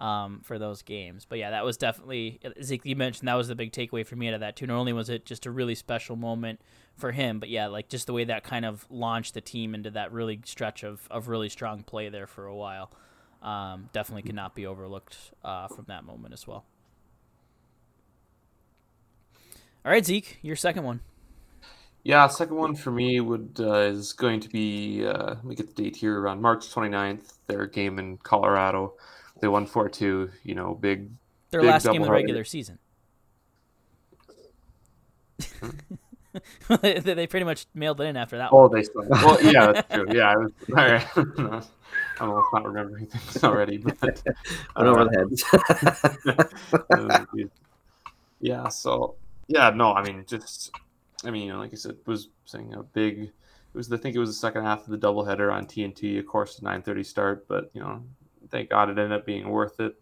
[0.00, 1.26] um, for those games.
[1.28, 2.84] But yeah, that was definitely Zeke.
[2.84, 4.66] You mentioned that was the big takeaway for me out of that too.
[4.66, 6.60] Not only was it just a really special moment
[6.96, 9.90] for him, but yeah, like just the way that kind of launched the team into
[9.90, 12.90] that really stretch of, of really strong play there for a while.
[13.42, 16.64] Um, definitely cannot be overlooked uh, from that moment as well.
[19.84, 21.00] All right, Zeke, your second one.
[22.02, 25.74] Yeah, second one for me would uh, is going to be uh, let me get
[25.74, 27.34] the date here around March 29th.
[27.46, 28.94] Their game in Colorado
[29.40, 30.30] they won four two.
[30.42, 31.10] You know, big.
[31.50, 32.78] Their big last game of the regular season.
[35.60, 35.70] Hmm?
[36.82, 38.50] they pretty much mailed it in after that.
[38.52, 38.72] Oh, one.
[38.72, 39.04] they still.
[39.08, 40.06] Well, yeah, that's true.
[40.10, 41.06] Yeah, was, all right.
[41.16, 44.00] I don't know if I'm not remembering things already, but
[44.76, 45.44] Went over the heads.
[46.96, 47.50] Um,
[48.40, 48.68] yeah.
[48.68, 49.16] So
[49.48, 50.70] yeah, no, I mean, just
[51.24, 53.18] I mean, you know, like I said, was saying a big.
[53.22, 56.18] It was I think it was the second half of the doubleheader on TNT.
[56.18, 58.02] Of course, the 9:30 start, but you know,
[58.50, 59.94] thank God it ended up being worth it.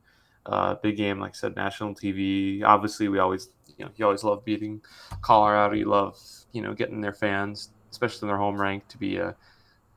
[0.47, 2.63] Uh, big game, like I said, national TV.
[2.65, 4.81] Obviously, we always, you know, you always love beating
[5.21, 5.75] Colorado.
[5.75, 6.19] You love,
[6.53, 9.33] you know, getting their fans, especially in their home rank, to be uh,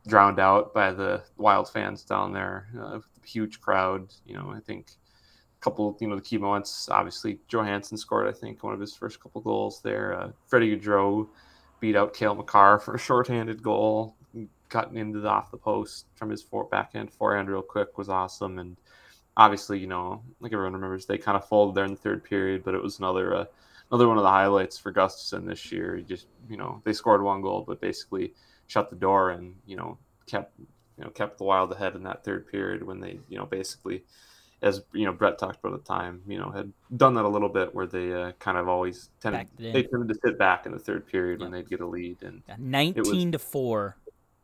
[0.08, 2.68] drowned out by the Wild fans down there.
[2.80, 4.14] Uh, huge crowd.
[4.26, 4.92] You know, I think
[5.60, 6.90] a couple, you know, the key moments.
[6.90, 10.20] Obviously, Johansson scored, I think, one of his first couple goals there.
[10.20, 11.30] Uh, Freddie Gaudreau
[11.80, 14.16] beat out Cale Makar for a shorthanded goal,
[14.72, 18.58] cutting into the off the post from his four, backhand forehand real quick was awesome.
[18.58, 18.78] And
[19.38, 22.64] obviously, you know, like everyone remembers, they kind of folded there in the third period,
[22.64, 23.46] but it was another uh,
[23.92, 25.98] another one of the highlights for Gustavsson this year.
[25.98, 28.34] He just, you know, they scored one goal, but basically
[28.68, 32.24] shut the door and you know kept you know kept the Wild ahead in that
[32.24, 34.04] third period when they you know basically.
[34.64, 37.28] As you know, Brett talked about at the time, you know, had done that a
[37.28, 40.72] little bit where they uh, kind of always tended they tended to sit back in
[40.72, 41.46] the third period yeah.
[41.46, 43.98] when they'd get a lead, and yeah, nineteen was, to four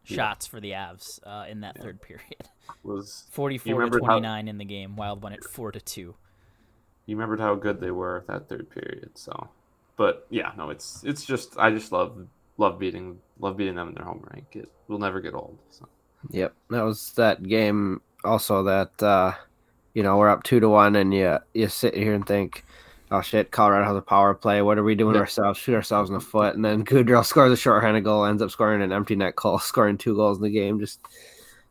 [0.07, 0.51] shots yeah.
[0.51, 2.49] for the Avs uh, in that third period
[2.83, 4.95] was 44 to 29 how, in the game.
[4.95, 6.15] Wild won it 4 to 2.
[7.05, 9.11] You remembered how good they were that third period.
[9.15, 9.49] So,
[9.95, 13.95] but yeah, no, it's it's just I just love love beating love beating them in
[13.95, 14.47] their home rank.
[14.51, 15.57] It will never get old.
[15.69, 15.87] So.
[16.31, 18.01] Yep, that was that game.
[18.25, 19.33] Also, that uh,
[19.93, 22.65] you know we're up two to one, and you you sit here and think,
[23.11, 24.61] oh shit, Colorado has a power play.
[24.61, 25.21] What are we doing yep.
[25.21, 25.59] ourselves?
[25.59, 28.81] Shoot ourselves in the foot, and then Gaudreau scores a shorthanded goal, ends up scoring
[28.81, 30.79] an empty net goal, scoring two goals in the game.
[30.79, 31.01] Just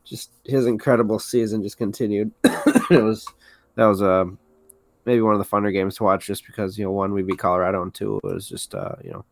[0.05, 2.31] just his incredible season just continued.
[2.45, 3.27] it was
[3.75, 4.25] that was uh,
[5.05, 7.39] maybe one of the funner games to watch just because you know one we beat
[7.39, 9.25] Colorado and two it was just uh, you know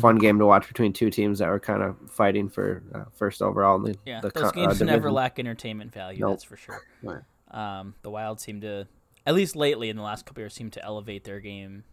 [0.00, 3.42] fun game to watch between two teams that were kind of fighting for uh, first
[3.42, 3.76] overall.
[3.76, 6.20] In the, yeah, the those games uh, never lack entertainment value.
[6.20, 6.32] Nope.
[6.32, 6.82] That's for sure.
[7.02, 7.22] Right.
[7.50, 8.86] Um, the Wild seem to,
[9.26, 11.84] at least lately in the last couple years, seem to elevate their game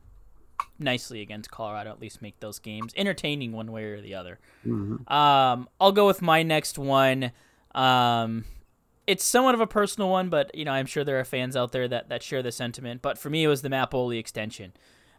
[0.79, 1.91] nicely against Colorado.
[1.91, 4.39] At least make those games entertaining one way or the other.
[4.65, 5.11] Mm-hmm.
[5.11, 7.31] Um, I'll go with my next one.
[7.73, 8.45] Um,
[9.07, 11.71] it's somewhat of a personal one, but you know I'm sure there are fans out
[11.71, 13.01] there that, that share the sentiment.
[13.01, 14.73] But for me, it was the Boldy extension.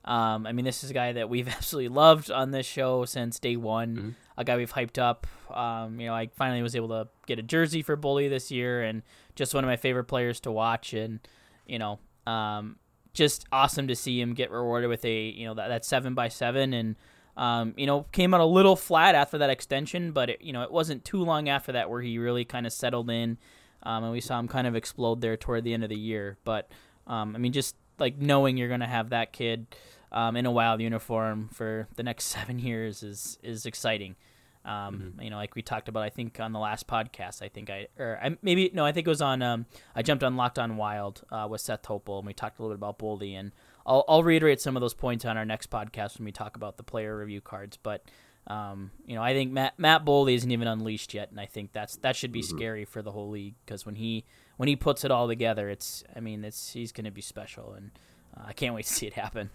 [0.05, 3.39] Um, I mean, this is a guy that we've absolutely loved on this show since
[3.39, 3.97] day one.
[3.97, 4.11] Mm-hmm.
[4.39, 5.27] A guy we've hyped up.
[5.51, 8.83] Um, you know, I finally was able to get a jersey for Boldy this year,
[8.83, 9.03] and
[9.35, 10.95] just one of my favorite players to watch.
[10.95, 11.21] And
[11.67, 12.77] you know, um,
[13.13, 16.29] just awesome to see him get rewarded with a you know that, that seven by
[16.29, 16.97] seven and
[17.37, 20.63] um, you know, came out a little flat after that extension, but it, you know,
[20.63, 23.39] it wasn't too long after that where he really kind of settled in,
[23.85, 26.37] um, and we saw him kind of explode there toward the end of the year.
[26.45, 26.71] But
[27.07, 29.67] um, I mean, just like knowing you're gonna have that kid
[30.11, 34.17] um, in a wild uniform for the next seven years is is exciting.
[34.65, 35.23] Um, mm-hmm.
[35.23, 37.89] You know, like we talked about, I think on the last podcast, I think I
[37.99, 39.43] or I, maybe no, I think it was on.
[39.43, 42.63] Um, I jumped on Locked On Wild uh, with Seth Topol, and we talked a
[42.63, 43.53] little bit about Boldy and
[43.87, 46.77] I'll, I'll reiterate some of those points on our next podcast when we talk about
[46.77, 47.77] the player review cards.
[47.77, 48.05] But
[48.47, 51.73] um, you know, I think Matt Matt Boldy isn't even unleashed yet, and I think
[51.73, 52.57] that's that should be mm-hmm.
[52.57, 54.25] scary for the whole league because when he
[54.57, 57.75] when he puts it all together, it's I mean, it's he's going to be special,
[57.75, 57.91] and
[58.37, 59.51] uh, I can't wait to see it happen.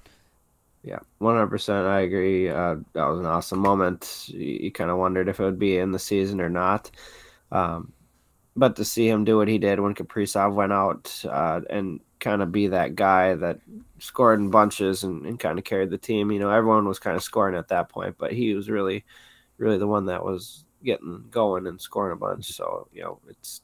[0.87, 1.85] Yeah, one hundred percent.
[1.85, 2.47] I agree.
[2.49, 4.29] Uh, that was an awesome moment.
[4.29, 6.89] You, you kind of wondered if it would be in the season or not.
[7.51, 7.91] Um,
[8.55, 12.41] but to see him do what he did when Kaprizov went out uh, and kind
[12.41, 13.59] of be that guy that
[13.99, 16.31] scored in bunches and, and kind of carried the team.
[16.31, 19.03] You know, everyone was kind of scoring at that point, but he was really,
[19.57, 22.45] really the one that was getting going and scoring a bunch.
[22.53, 23.61] So, you know, it's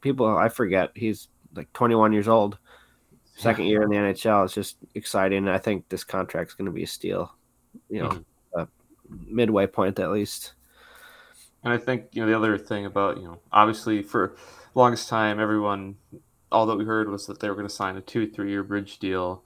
[0.00, 2.56] people, I forget he's like 21 years old,
[3.42, 4.44] second year in the NHL.
[4.44, 5.48] It's just exciting.
[5.48, 7.34] I think this contract's going to be a steal,
[7.88, 8.60] you know, mm-hmm.
[8.60, 8.68] a
[9.26, 10.52] midway point at least.
[11.64, 14.36] And I think, you know, the other thing about, you know, obviously for
[14.74, 15.96] longest time, everyone
[16.50, 18.62] all that we heard was that they were going to sign a two three year
[18.62, 19.42] bridge deal.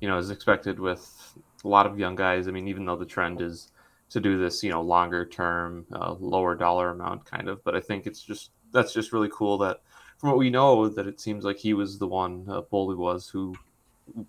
[0.00, 1.34] You know, as expected with
[1.64, 2.48] a lot of young guys.
[2.48, 3.70] I mean, even though the trend is
[4.10, 7.62] to do this, you know, longer term, uh, lower dollar amount kind of.
[7.64, 9.80] But I think it's just that's just really cool that
[10.20, 13.28] from what we know that it seems like he was the one uh, Boldy was
[13.28, 13.54] who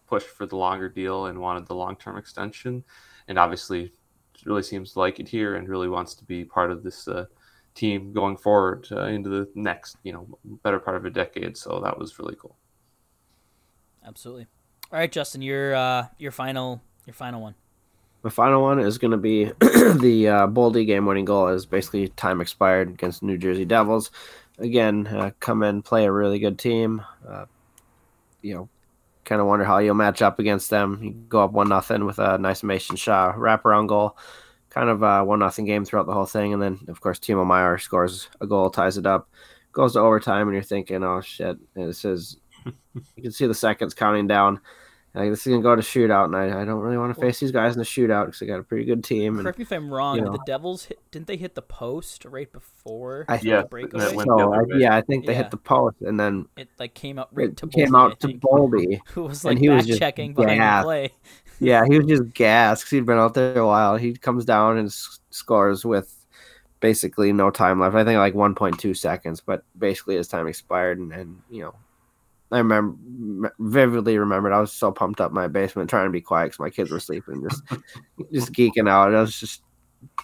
[0.07, 2.83] pushed for the longer deal and wanted the long term extension,
[3.27, 3.91] and obviously
[4.45, 7.07] really seems to like it here and really wants to be part of this.
[7.07, 7.25] Uh,
[7.73, 10.27] team going forward uh, into the next, you know,
[10.63, 11.57] better part of a decade.
[11.57, 12.55] So that was really cool.
[14.05, 14.47] Absolutely.
[14.91, 17.55] All right, Justin, your uh, your final your final one.
[18.23, 21.47] My final one is going to be the uh, Boldy game-winning goal.
[21.47, 24.11] Is basically time expired against New Jersey Devils.
[24.57, 27.01] Again, uh, come in, play a really good team.
[27.27, 27.45] Uh,
[28.41, 28.69] you know,
[29.25, 30.99] kind of wonder how you'll match up against them.
[31.01, 34.17] You go up one nothing with a nice Mason Shaw wraparound goal
[34.71, 37.45] kind of a one nothing game throughout the whole thing, and then of course Timo
[37.45, 39.29] Meier scores a goal, ties it up.
[39.73, 43.53] goes to overtime, and you're thinking, "Oh shit!" And it says you can see the
[43.53, 44.59] seconds counting down.
[45.13, 47.39] Like this is gonna go to shootout, and I, I don't really want to face
[47.41, 49.35] these guys in the shootout because they got a pretty good team.
[49.35, 50.15] And, Correct me if I'm wrong.
[50.15, 50.31] you did know.
[50.37, 54.15] the Devils hit, didn't they hit the post right before I- the Yeah, breakaway?
[54.23, 55.39] so I, yeah, I think they Yeah.
[55.43, 58.19] hit the post, and then it like came out right it to came Boldy, out
[58.21, 58.99] to think, Boldy.
[59.07, 60.83] who was and like he was back just checking behind gassed.
[60.83, 61.11] the play.
[61.63, 63.95] Yeah, he was just gassed 'cause he'd been out there a while.
[63.97, 66.25] He comes down and s- scores with
[66.79, 67.95] basically no time left.
[67.95, 70.97] I think like 1.2 seconds, but basically his time expired.
[70.97, 71.75] And, and you know,
[72.51, 74.51] I remember vividly remembered.
[74.53, 76.91] I was so pumped up in my basement trying to be quiet because my kids
[76.91, 77.63] were sleeping, just
[78.33, 79.13] just geeking out.
[79.13, 79.63] It was just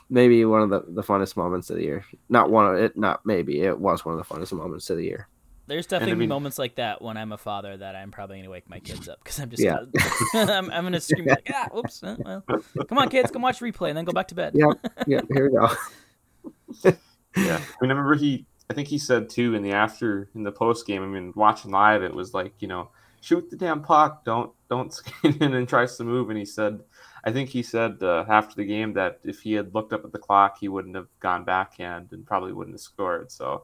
[0.10, 2.04] maybe one of the, the funnest moments of the year.
[2.30, 2.98] Not one of it.
[2.98, 5.28] Not maybe it was one of the funnest moments of the year.
[5.68, 8.70] There's definitely mean- moments like that when I'm a father that I'm probably gonna wake
[8.70, 9.80] my kids up because I'm just Yeah.
[10.34, 12.44] I'm, I'm gonna scream like ah oops uh, well
[12.88, 14.54] come on kids come watch replay and then go back to bed.
[14.56, 14.72] Yeah,
[15.06, 15.20] yeah.
[15.34, 16.98] Here we go.
[17.36, 18.46] Yeah, I I remember he.
[18.70, 21.04] I think he said too in the after in the post game.
[21.04, 22.90] I mean, watching live, it was like you know,
[23.22, 26.30] shoot the damn puck, don't don't skate in and tries to move.
[26.30, 26.82] And he said,
[27.24, 30.12] I think he said uh, after the game that if he had looked up at
[30.12, 33.32] the clock, he wouldn't have gone backhand and probably wouldn't have scored.
[33.32, 33.64] So,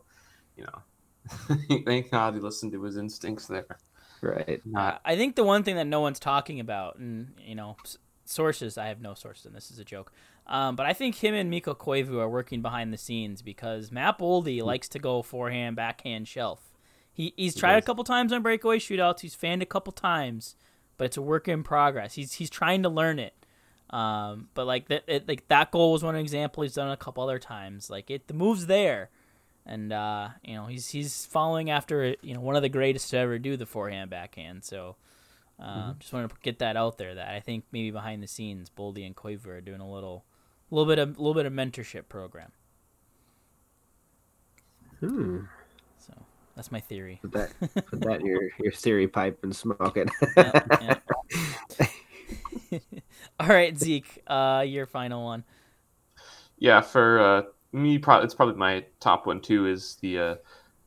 [0.57, 3.77] you know, thank God he listened to his instincts there.
[4.21, 4.61] Right.
[4.65, 7.75] Not I think the one thing that no one's talking about, and you know,
[8.25, 10.13] sources, I have no sources, and this is a joke.
[10.45, 14.19] Um, but I think him and Mikko Koivu are working behind the scenes because Matt
[14.19, 16.73] Boldy likes to go forehand, backhand, shelf.
[17.13, 19.21] He he's tried a couple times on breakaway shootouts.
[19.21, 20.55] He's fanned a couple times,
[20.97, 22.15] but it's a work in progress.
[22.15, 23.33] He's he's trying to learn it.
[23.91, 26.63] Um, but like that, it, like that goal was one example.
[26.63, 27.89] He's done it a couple other times.
[27.89, 29.11] Like it, the move's there,
[29.65, 33.17] and uh, you know he's he's following after you know one of the greatest to
[33.17, 34.63] ever do the forehand backhand.
[34.63, 34.95] So
[35.59, 37.15] uh, just wanted to get that out there.
[37.15, 40.25] That I think maybe behind the scenes, Boldy and Koivu are doing a little,
[40.73, 42.51] little bit of little bit of mentorship program.
[44.99, 45.39] Hmm.
[45.99, 46.13] So
[46.55, 47.19] that's my theory.
[47.21, 47.51] Put that,
[47.85, 50.09] put that in your, your theory pipe and smoke it.
[50.37, 50.95] Yeah,
[52.71, 52.79] yeah.
[53.39, 55.43] All right, Zeke, uh, your final one.
[56.57, 59.67] Yeah, for uh, me, probably it's probably my top one too.
[59.67, 60.35] Is the uh,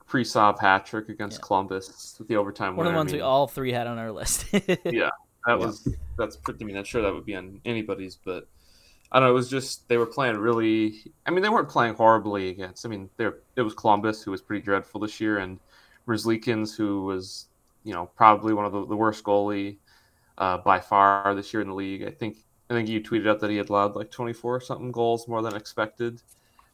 [0.08, 1.46] Kaprizov hat trick against Yeah.
[1.46, 2.92] Columbus the overtime One of winner.
[2.92, 4.46] the I ones we all three had on our list.
[4.84, 5.10] Yeah.
[5.46, 5.86] that was
[6.18, 6.64] that's pretty.
[6.64, 8.48] I mean, I'm sure that would be on anybody's, but
[9.12, 9.30] I don't know.
[9.30, 11.12] It was just they were playing really.
[11.26, 12.84] I mean, they weren't playing horribly against.
[12.84, 15.60] I mean, there it was Columbus who was pretty dreadful this year, and
[16.06, 17.46] Merzlikins who was
[17.84, 19.76] you know probably one of the, the worst goalie
[20.38, 22.02] uh, by far this year in the league.
[22.02, 22.38] I think
[22.68, 25.54] I think you tweeted out that he had allowed like 24 something goals more than
[25.54, 26.20] expected,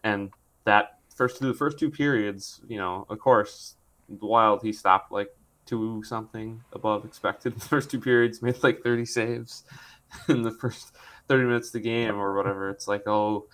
[0.03, 0.31] and
[0.65, 3.77] that first through the first two periods, you know, of course,
[4.09, 5.29] Wild he stopped like
[5.67, 9.65] two something above expected in the first two periods, made like 30 saves
[10.29, 10.93] in the first
[11.29, 12.71] 30 minutes of the game or whatever.
[12.71, 13.47] It's like, oh,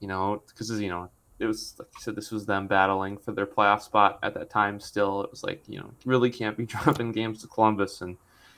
[0.00, 3.32] you know, because, you know, it was like you said, this was them battling for
[3.32, 4.80] their playoff spot at that time.
[4.80, 8.00] Still, it was like, you know, really can't be dropping games to Columbus.
[8.00, 8.16] And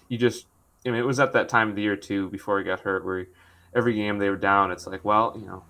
[0.09, 0.46] you just,
[0.87, 3.05] I mean, it was at that time of the year too, before he got hurt,
[3.05, 3.27] where
[3.74, 5.64] every game they were down, it's like, well, you know,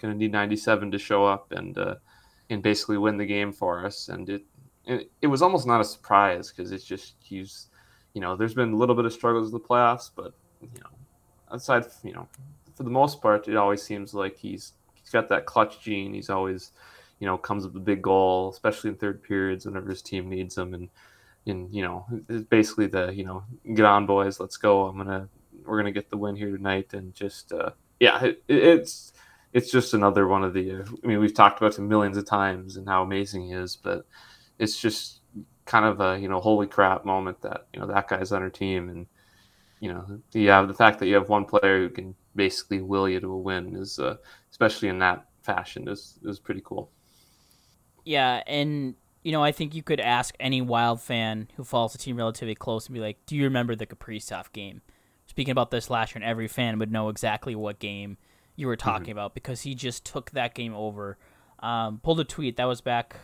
[0.00, 1.94] going to need 97 to show up and, uh,
[2.50, 4.08] and basically win the game for us.
[4.08, 4.44] And it,
[4.86, 7.68] it, it was almost not a surprise because it's just he's
[8.12, 10.90] you know there's been a little bit of struggles in the playoffs but you know
[11.54, 12.28] outside you know
[12.74, 16.14] for the most part it always seems like he's he's got that clutch gene.
[16.14, 16.72] He's always
[17.20, 20.58] you know comes with a big goal especially in third periods whenever his team needs
[20.58, 20.74] him.
[20.74, 20.88] And
[21.46, 24.86] and you know it's basically the you know get on boys let's go.
[24.86, 25.28] I'm gonna
[25.64, 26.92] we're gonna get the win here tonight.
[26.92, 29.12] And just uh yeah it, it's
[29.52, 32.26] it's just another one of the uh, i mean we've talked about him millions of
[32.26, 34.04] times and how amazing he is but
[34.58, 35.20] it's just
[35.64, 38.50] kind of a you know holy crap moment that you know that guy's on our
[38.50, 38.88] team.
[38.88, 39.06] And
[39.84, 43.08] you know you have the fact that you have one player who can basically will
[43.08, 44.16] you to a win is uh,
[44.50, 46.90] especially in that fashion is is pretty cool
[48.04, 51.98] Yeah, and you know, I think you could ask any Wild fan who follows the
[51.98, 54.82] team relatively close and be like, "Do you remember the Kaprizov game?"
[55.26, 58.18] Speaking about this last year, and every fan would know exactly what game
[58.56, 61.18] you were talking about because he just took that game over.
[61.60, 63.16] Um, pulled a tweet that was back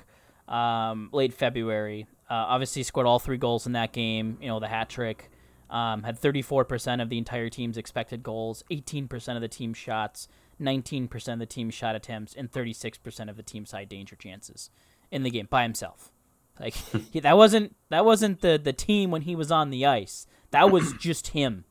[0.49, 2.07] um, late February.
[2.31, 4.39] Uh, obviously, scored all three goals in that game.
[4.41, 5.31] You know, the hat trick.
[5.71, 10.27] Um, had 34% of the entire team's expected goals, 18% of the team's shots,
[10.61, 14.71] 19% of the team's shot attempts, and 36% of the team's high danger chances
[15.13, 16.11] in the game by himself.
[16.59, 16.75] Like
[17.13, 20.27] he, that wasn't that wasn't the the team when he was on the ice.
[20.51, 21.65] That was just him,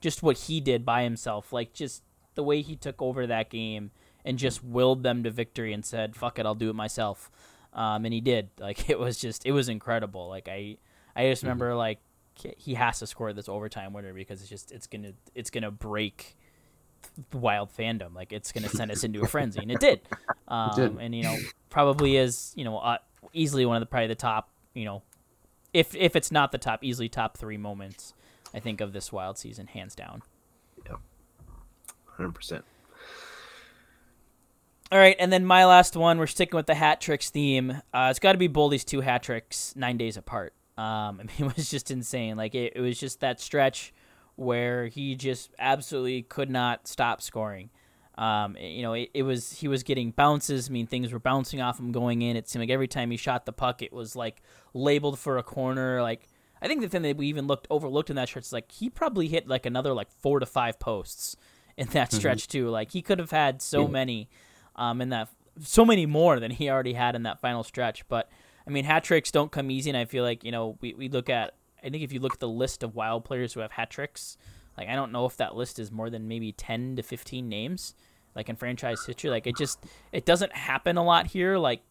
[0.00, 1.52] just what he did by himself.
[1.52, 2.02] Like just
[2.34, 3.90] the way he took over that game
[4.24, 7.30] and just willed them to victory and said, "Fuck it, I'll do it myself."
[7.72, 8.50] Um, and he did.
[8.58, 10.28] Like it was just it was incredible.
[10.28, 10.78] Like I
[11.14, 12.00] I just remember like
[12.56, 16.36] he has to score this overtime winner because it's just it's gonna it's gonna break
[17.30, 20.00] the wild fandom like it's gonna send us into a frenzy and it did
[20.48, 20.96] um did.
[20.98, 21.36] and you know
[21.68, 22.98] probably is you know uh,
[23.32, 25.02] easily one of the probably the top, you know,
[25.72, 28.14] if if it's not the top, easily top three moments.
[28.54, 30.22] I think of this wild season, hands down.
[30.86, 30.98] Yep,
[32.04, 32.64] hundred percent.
[34.90, 36.18] All right, and then my last one.
[36.18, 37.80] We're sticking with the hat tricks theme.
[37.94, 40.52] Uh, it's got to be Boldy's two hat tricks nine days apart.
[40.78, 42.36] Um, I mean, it was just insane.
[42.36, 43.92] Like it, it was just that stretch
[44.36, 47.70] where he just absolutely could not stop scoring.
[48.18, 50.68] Um, you know, it, it, was he was getting bounces.
[50.68, 52.36] I mean, things were bouncing off him going in.
[52.36, 54.42] It seemed like every time he shot the puck, it was like
[54.74, 56.02] labeled for a corner.
[56.02, 56.28] Like
[56.60, 58.90] I think the thing that we even looked overlooked in that stretch is like he
[58.90, 61.36] probably hit like another like four to five posts
[61.76, 62.18] in that mm-hmm.
[62.18, 62.68] stretch too.
[62.68, 63.88] Like he could have had so yeah.
[63.88, 64.28] many
[64.76, 65.28] um, in that
[65.60, 68.06] so many more than he already had in that final stretch.
[68.08, 68.30] But
[68.66, 71.08] I mean, hat tricks don't come easy, and I feel like you know we, we
[71.08, 71.54] look at
[71.84, 74.36] I think if you look at the list of wild players who have hat tricks,
[74.76, 77.94] like I don't know if that list is more than maybe ten to fifteen names,
[78.34, 79.30] like in franchise history.
[79.30, 81.58] Like it just it doesn't happen a lot here.
[81.58, 81.82] Like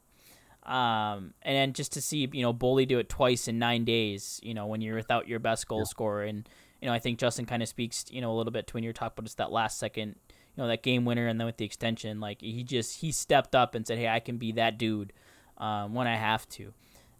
[0.63, 4.39] um, and then just to see you know Boldy do it twice in nine days,
[4.43, 5.85] you know when you're without your best goal yeah.
[5.85, 6.47] scorer, and
[6.81, 8.83] you know I think Justin kind of speaks you know a little bit to when
[8.83, 11.57] you're talking about just that last second you know that game winner, and then with
[11.57, 14.77] the extension, like he just he stepped up and said, "Hey, I can be that
[14.77, 15.11] dude
[15.57, 16.73] um, when I have to."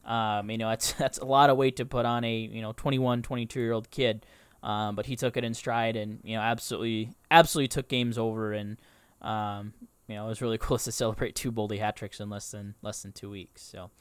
[0.06, 2.74] Um, you know, that's that's a lot of weight to put on a you know
[2.74, 4.26] 21, 22 year old kid,
[4.64, 8.54] um, but he took it in stride and you know absolutely absolutely took games over,
[8.54, 8.78] and
[9.22, 9.74] um,
[10.08, 12.76] you know it was really cool to celebrate two Boldy hat tricks in less than
[12.82, 13.62] less than two weeks.
[13.62, 13.92] So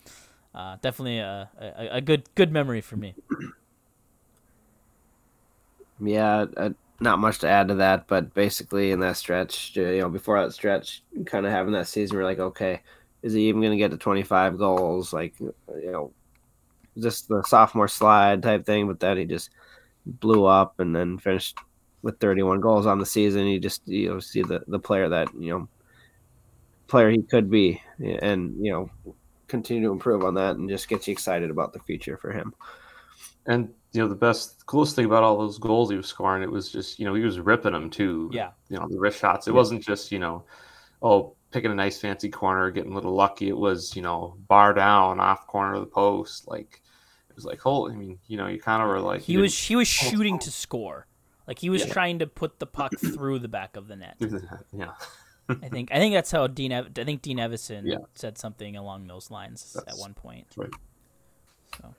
[0.55, 3.15] uh, definitely a, a, a good good memory for me.
[6.03, 6.47] Yeah,
[7.01, 10.53] not much to add to that, but basically in that stretch, you know, before that
[10.53, 12.83] stretch, kind of having that season, we're like, okay,
[13.23, 15.13] is he even going to get to 25 goals?
[15.13, 16.13] Like, you know,
[16.99, 19.51] just the sophomore slide type thing, but then he just
[20.07, 21.59] blew up and then finished
[22.03, 23.47] with 31 goals on the season.
[23.47, 25.69] You just, you know, see the, the player that, you know,
[26.87, 29.15] player he could be and, you know,
[29.47, 32.55] continue to improve on that and just gets you excited about the future for him.
[33.47, 36.51] And you know the best coolest thing about all those goals he was scoring it
[36.51, 39.47] was just you know he was ripping them too yeah you know the wrist shots
[39.47, 39.57] it yeah.
[39.57, 40.45] wasn't just you know
[41.03, 44.73] oh picking a nice fancy corner getting a little lucky it was you know bar
[44.73, 46.83] down off corner of the post like
[47.29, 49.57] it was like holy i mean you know you kind of were like he was
[49.57, 51.07] he was shooting to score
[51.47, 51.93] like he was yeah.
[51.93, 54.17] trying to put the puck through the back of the net
[54.73, 54.93] yeah
[55.49, 56.73] I think I think that's how Dean.
[56.73, 57.97] I think Dean Evason yeah.
[58.15, 60.47] said something along those lines that's, at one point.
[60.57, 60.71] Right.
[61.77, 61.95] So,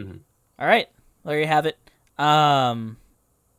[0.00, 0.16] mm-hmm.
[0.58, 0.88] All right
[1.28, 1.78] there you have it.
[2.18, 2.96] Um,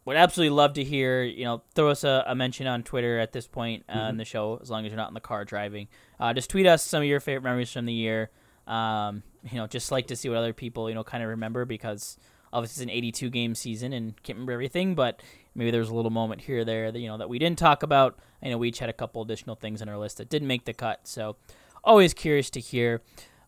[0.10, 1.24] would absolutely love to hear.
[1.24, 4.10] You know, throw us a, a mention on Twitter at this point uh, mm-hmm.
[4.10, 5.88] in the show, as long as you're not in the car driving.
[6.20, 8.30] Uh, just tweet us some of your favorite memories from the year.
[8.68, 11.66] Um, you know, just like to see what other people you know kind of remember
[11.66, 12.18] because
[12.52, 15.22] obviously it's an 82 game season and can't remember everything, but
[15.56, 17.84] maybe there's a little moment here or there that you know that we didn't talk
[17.84, 18.20] about.
[18.44, 20.66] I know we each had a couple additional things on our list that didn't make
[20.66, 21.38] the cut, so
[21.84, 23.02] always curious to hear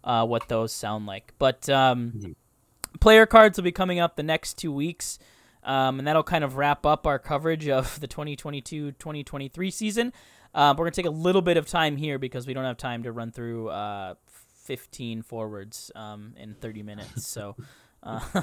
[0.03, 1.33] uh, what those sound like.
[1.37, 2.31] But um, mm-hmm.
[2.99, 5.17] Player cards will be coming up the next two weeks,
[5.63, 10.13] um, and that'll kind of wrap up our coverage of the 2022 2023 season.
[10.53, 12.77] Um, we're going to take a little bit of time here because we don't have
[12.77, 14.15] time to run through uh,
[14.63, 17.27] 15 forwards um, in 30 minutes.
[17.27, 17.55] So.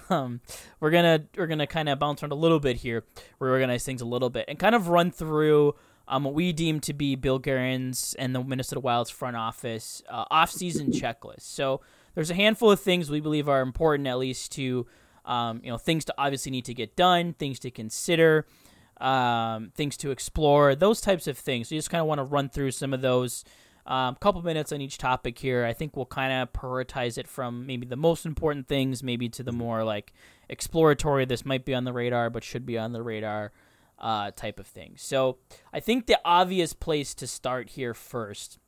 [0.09, 0.41] Um,
[0.79, 3.03] we're gonna we're gonna kind of bounce around a little bit here,
[3.41, 5.75] reorganize things a little bit, and kind of run through
[6.09, 10.25] um, what we deem to be Bill Guerin's and the Minnesota Wild's front office uh,
[10.31, 11.43] off-season checklist.
[11.43, 11.81] So
[12.15, 14.87] there's a handful of things we believe are important, at least to,
[15.29, 18.47] um, you know, things to obviously need to get done, things to consider,
[19.01, 21.69] um, things to explore, those types of things.
[21.69, 23.45] So you just kind of want to run through some of those.
[23.87, 25.65] A um, couple minutes on each topic here.
[25.65, 29.43] I think we'll kind of prioritize it from maybe the most important things, maybe to
[29.43, 30.13] the more like
[30.51, 31.25] exploratory.
[31.25, 33.51] This might be on the radar, but should be on the radar
[33.99, 34.95] uh, type of thing.
[34.97, 35.39] So
[35.73, 38.59] I think the obvious place to start here first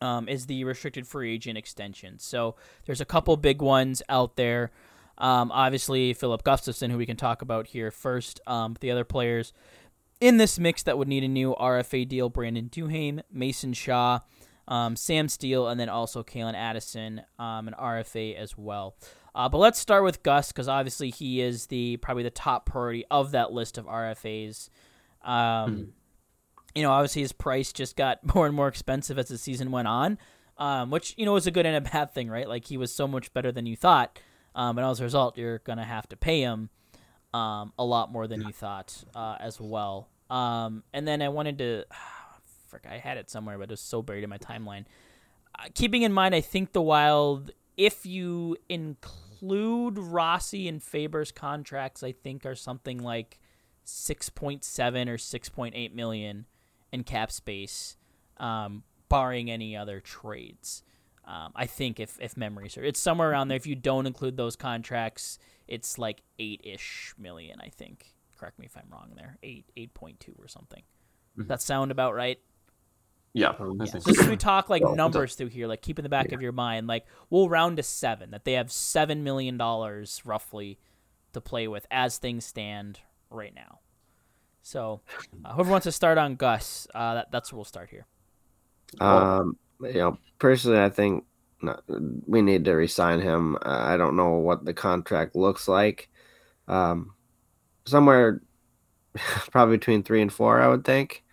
[0.00, 2.18] um, is the restricted free agent extension.
[2.18, 4.72] So there's a couple big ones out there.
[5.20, 8.40] Um, obviously, Filip Gustavsson, who we can talk about here first.
[8.46, 9.52] Um, the other players
[10.20, 14.20] in this mix that would need a new RFA deal Brandon Duhaime, Mason Shaw,
[14.66, 18.96] um, Sam Steele, and then also Calen Addison, um, an RFA as well.
[19.34, 23.04] Uh, but let's start with Gus because obviously he is the probably the top priority
[23.10, 24.70] of that list of RFAs.
[25.22, 25.82] Um, hmm
[26.74, 29.88] you know, obviously his price just got more and more expensive as the season went
[29.88, 30.18] on,
[30.58, 32.48] um, which you know was a good and a bad thing, right?
[32.48, 34.18] Like he was so much better than you thought,
[34.54, 36.70] um, and as a result, you're gonna have to pay him
[37.32, 40.08] um, a lot more than you thought uh, as well.
[40.28, 41.84] Um, and then I wanted to,
[42.66, 44.84] frick, I had it somewhere, but it was so buried in my timeline.
[45.58, 52.02] Uh, keeping in mind, I think the Wild, if you include Rossi and Faber's contracts,
[52.02, 53.38] I think are something like
[53.84, 56.46] six point seven or six point eight million
[56.92, 57.96] in cap space,
[58.38, 60.82] um, barring any other trades.
[61.30, 63.56] Um, I think if if memory serves, it's somewhere around there.
[63.56, 67.60] If you don't include those contracts, it's like eight ish million.
[67.60, 68.06] I think.
[68.36, 69.12] Correct me if I'm wrong.
[69.14, 70.82] There, eight eight point two or something.
[71.38, 71.46] Mhm.
[71.46, 72.40] That sound about right?
[73.32, 73.84] Yeah, Um, Yeah.
[73.84, 76.42] So just we talk like Well, numbers through here, like keep in the back of
[76.42, 78.32] your mind, like we'll round to seven.
[78.32, 80.80] That they have seven million dollars roughly
[81.32, 82.98] to play with as things stand
[83.30, 83.78] right now.
[84.62, 85.00] So,
[85.44, 88.06] uh, whoever wants to start on Gus, uh, that, that's where we'll start here.
[89.00, 91.24] Um, you know, personally, I think
[91.62, 91.82] not,
[92.26, 93.56] we need to resign him.
[93.62, 96.08] I don't know what the contract looks like.
[96.68, 97.14] Um,
[97.84, 98.40] somewhere
[99.50, 101.24] probably between three and four, I would think.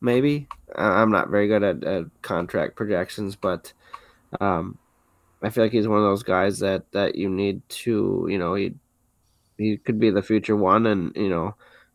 [0.00, 3.72] Maybe I'm not very good at, at contract projections, but
[4.40, 4.78] um,
[5.42, 8.54] I feel like he's one of those guys that that you need to, you know,
[8.54, 8.74] he
[9.56, 11.46] he could be the future one, and you know,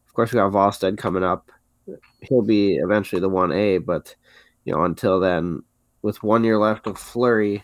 [0.07, 1.51] of course we got Wallstedt coming up.
[2.21, 4.15] He'll be eventually the one A, but
[4.65, 5.61] you know, until then,
[6.01, 7.63] with one year left of Fleury,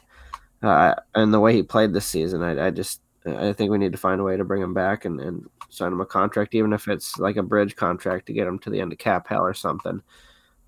[0.62, 3.92] uh, and the way he played this season, I, I just I think we need
[3.94, 6.74] to find a way to bring him back and, and sign him a contract, even
[6.74, 9.42] if it's like a bridge contract to get him to the end of cap hell
[9.44, 10.02] or something.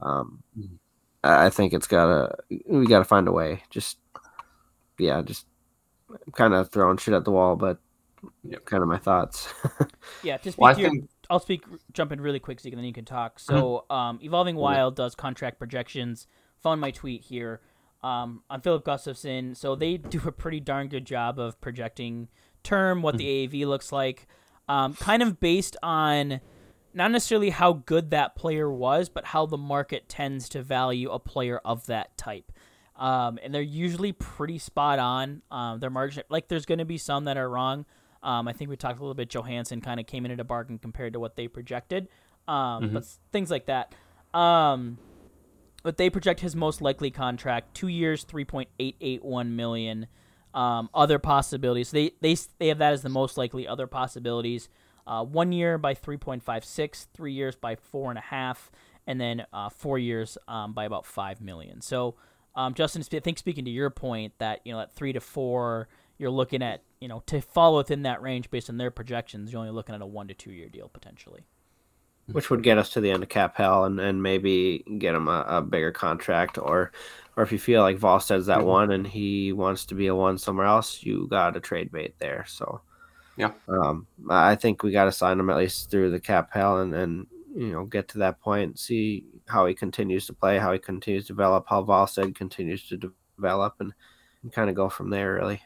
[0.01, 0.77] Um, Mhm.
[1.23, 2.35] I I think it's gotta
[2.67, 3.63] we gotta find a way.
[3.69, 3.97] Just
[4.97, 5.45] yeah, just
[6.33, 7.79] kind of throwing shit at the wall, but
[8.43, 8.65] Yep.
[8.65, 9.53] kind of my thoughts.
[10.23, 11.63] Yeah, to speak Well, I to your, think I'll speak,
[11.93, 13.39] jump in really quick, Zeke, and then you can talk.
[13.39, 16.27] So, um, Evolving Wild does contract projections.
[16.63, 17.61] Found my tweet here
[18.03, 19.55] um, on Filip Gustavsson.
[19.55, 22.27] So they do a pretty darn good job of projecting
[22.63, 24.27] term, what the AAV looks like,
[24.67, 26.41] um, kind of based on
[26.93, 31.19] not necessarily how good that player was, but how the market tends to value a
[31.19, 32.51] player of that type.
[32.95, 35.43] Um, and they're usually pretty spot on.
[35.51, 37.85] Um, their margin, like, there's going to be some that are wrong.
[38.23, 39.29] Um, I think we talked a little bit.
[39.29, 42.07] Johansson kind of came in at a bargain compared to what they projected,
[42.47, 43.93] um, but things like that.
[44.37, 44.97] Um,
[45.87, 50.07] but they project his most likely contract two years, three point eight eight one million.
[50.53, 51.91] Um, other possibilities.
[51.91, 53.65] They they they have that as the most likely.
[53.65, 54.67] Other possibilities.
[55.07, 58.69] Uh, one year by three point five six, three years by four and a half,
[59.07, 61.79] and then uh, four years um, by about five million.
[61.79, 62.15] So,
[62.53, 65.87] um, Justin, I think speaking to your point that you know at three to four,
[66.17, 69.61] you're looking at you know to fall within that range based on their projections, you're
[69.61, 71.45] only looking at a one to two year deal potentially.
[72.31, 75.27] Which would get us to the end of cap hell and, and maybe get him
[75.29, 76.91] a, a bigger contract or
[77.37, 80.37] or if you feel like Wallstedt's that one and he wants to be a one
[80.39, 82.43] somewhere else, you got a trade bait there.
[82.47, 82.81] So
[83.37, 83.51] Yeah.
[83.69, 86.93] um, I think we got to sign him at least through the cap hell and
[86.93, 90.79] and you know get to that point, see how he continues to play, how he
[90.79, 93.93] continues to develop, how Wallstedt continues to de- develop, and,
[94.43, 95.35] and kind of go from there.
[95.35, 95.61] Really,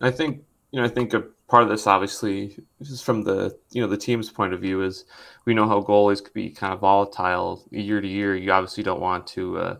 [0.00, 3.82] I think you know, I think a part of this obviously is from the you
[3.82, 5.04] know the team's point of view is
[5.44, 8.36] we know how goalies could be kind of volatile year to year.
[8.36, 9.76] You obviously don't want to, uh,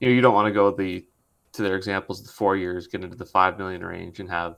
[0.00, 1.06] you know, you don't want to go the
[1.52, 4.56] to their examples the four years, get into the five million range, and have,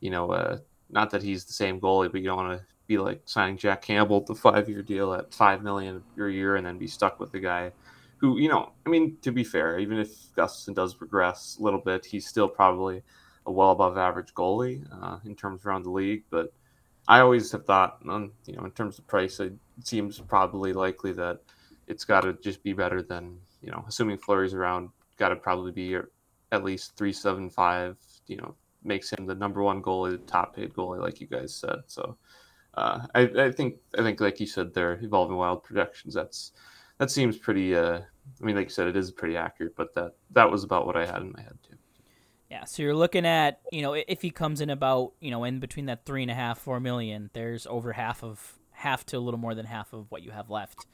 [0.00, 0.58] you know, uh,
[0.90, 3.80] not that he's the same goalie, but you don't want to be like signing Jack
[3.80, 7.32] Campbell the five year deal at five million per year and then be stuck with
[7.32, 7.72] the guy
[8.18, 11.80] who, you know, I mean, to be fair, even if Gustavsson does regress a little
[11.80, 13.02] bit, he's still probably
[13.46, 16.24] a well above average goalie uh, in terms around the league.
[16.30, 16.52] But
[17.08, 21.12] I always have thought, on you know, in terms of price, it seems probably likely
[21.12, 21.40] that
[21.86, 25.72] it's got to just be better than you know, assuming Fleury's around, got to probably
[25.72, 25.96] be
[26.52, 27.96] at least three seven five.
[28.26, 31.54] You know, makes him the number one goalie, the top paid goalie, like you guys
[31.54, 31.80] said.
[31.86, 32.16] So.
[32.76, 36.12] Uh, I, I think I think like you said, their evolving wild projections.
[36.12, 36.50] That's
[36.98, 37.74] that seems pretty.
[37.76, 39.76] Uh, I mean, like you said, it is pretty accurate.
[39.76, 41.73] But that that was about what I had in my head too.
[42.54, 45.58] Yeah, so you're looking at, you know, if he comes in about, you know, in
[45.58, 49.18] between that three and a half, four million, there's over half of half to a
[49.18, 50.86] little more than half of what you have left.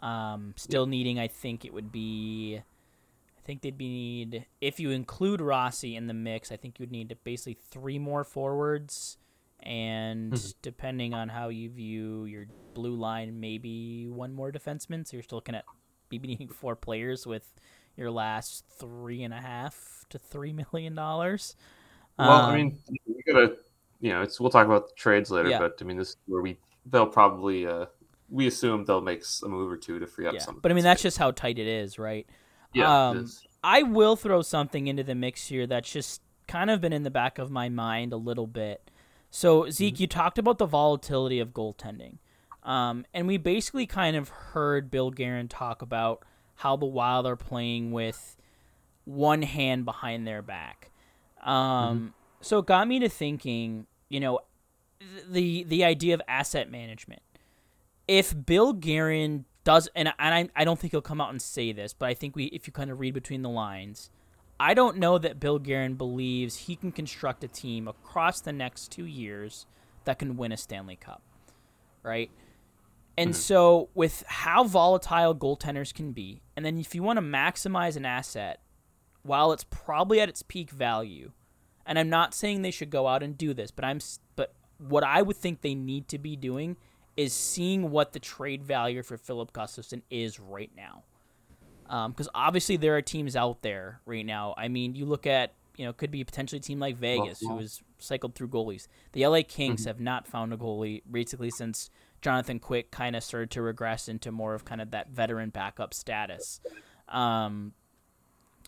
[0.00, 4.88] Um, still needing, I think it would be, I think they'd be need if you
[4.88, 6.50] include Rossi in the mix.
[6.50, 9.18] I think you'd need basically three more forwards,
[9.60, 10.54] and Mhm.
[10.62, 15.06] depending on how you view your blue line, maybe one more defenseman.
[15.06, 15.66] So you're still looking at
[16.10, 17.54] maybe needing four players with
[17.96, 21.56] your last three and a half to three million dollars.
[22.18, 23.56] Well, I mean, we gotta,
[24.00, 25.58] you know, it's we'll talk about the trades later, Yeah.
[25.58, 27.86] but I mean, this is where we they'll probably uh,
[28.28, 30.58] we assume they'll make a move or two to free up yeah, some.
[30.62, 32.26] but I mean that's just how tight it is, right?
[32.74, 33.28] yeah, um.
[33.64, 37.10] I will throw something into the mix here that's just kind of been in the
[37.10, 38.90] back of my mind a little bit.
[39.30, 42.18] So Zeke, you talked about the volatility of goaltending,
[42.64, 46.24] um, and we basically kind of heard Bill Guerin talk about
[46.56, 48.36] how the Wild are playing with
[49.04, 50.90] one hand behind their back.
[51.42, 54.40] Um, So it got me to thinking, you know,
[55.28, 57.22] the the idea of asset management.
[58.06, 61.72] If Bill Guerin does, and, and I, I don't think he'll come out and say
[61.72, 64.10] this, but I think we, if you kind of read between the lines,
[64.58, 68.90] I don't know that Bill Guerin believes he can construct a team across the next
[68.90, 69.66] two years
[70.04, 71.22] that can win a Stanley Cup,
[72.02, 72.30] right?
[73.16, 73.38] And mm-hmm.
[73.38, 78.06] so, with how volatile goaltenders can be, and then if you want to maximize an
[78.06, 78.60] asset
[79.22, 81.32] while it's probably at its peak value,
[81.84, 83.98] and I'm not saying they should go out and do this, but I'm
[84.34, 86.76] but what I would think they need to be doing
[87.16, 91.04] is seeing what the trade value for Filip Gustavsson is right now.
[92.08, 94.54] Because um, obviously there are teams out there right now.
[94.56, 97.54] I mean, you look at you know could be potentially a team like Vegas well,
[97.54, 98.88] who has cycled through goalies.
[99.12, 99.88] The LA Kings mm-hmm.
[99.88, 101.90] have not found a goalie basically since
[102.22, 105.92] Jonathan Quick kind of started to regress into more of kind of that veteran backup
[105.92, 106.60] status.
[107.08, 107.72] Um,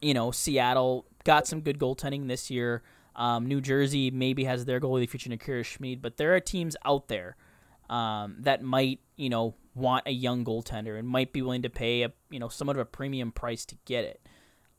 [0.02, 2.82] you know, Seattle got some good goaltending this year.
[3.16, 6.76] Um, New Jersey maybe has their goalie of the future, Schmid, but there are teams
[6.84, 7.36] out there
[7.88, 12.02] um, that might, you know, want a young goaltender and might be willing to pay
[12.02, 14.20] a, you know, somewhat of a premium price to get it.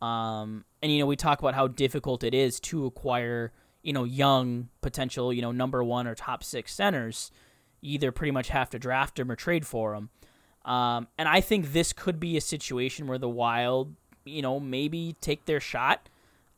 [0.01, 4.03] Um, and you know, we talk about how difficult it is to acquire, you know,
[4.03, 7.31] young potential, you know, number one or top six centers.
[7.81, 10.09] Either pretty much have to draft him or trade for him.
[10.63, 13.95] Um, and I think this could be a situation where the Wild,
[14.25, 16.09] you know, maybe take their shot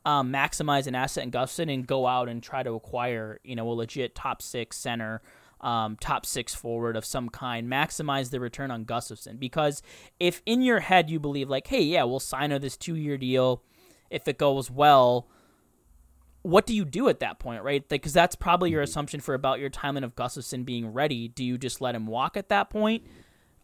[0.08, 3.68] um, maximize an asset in Gustavsson and go out and try to acquire, you know,
[3.70, 5.20] a legit top six center,
[5.60, 9.38] um, top six forward of some kind, maximize the return on Gustavsson.
[9.38, 9.82] Because
[10.18, 13.18] if in your head you believe like, hey, yeah, we'll sign her this two year
[13.18, 13.62] deal,
[14.08, 15.28] if it goes well,
[16.48, 17.86] what do you do at that point, right?
[17.88, 18.90] Because that's probably your mm-hmm.
[18.90, 21.28] assumption for about your timeline of Gustafsson being ready.
[21.28, 23.04] Do you just let him walk at that point?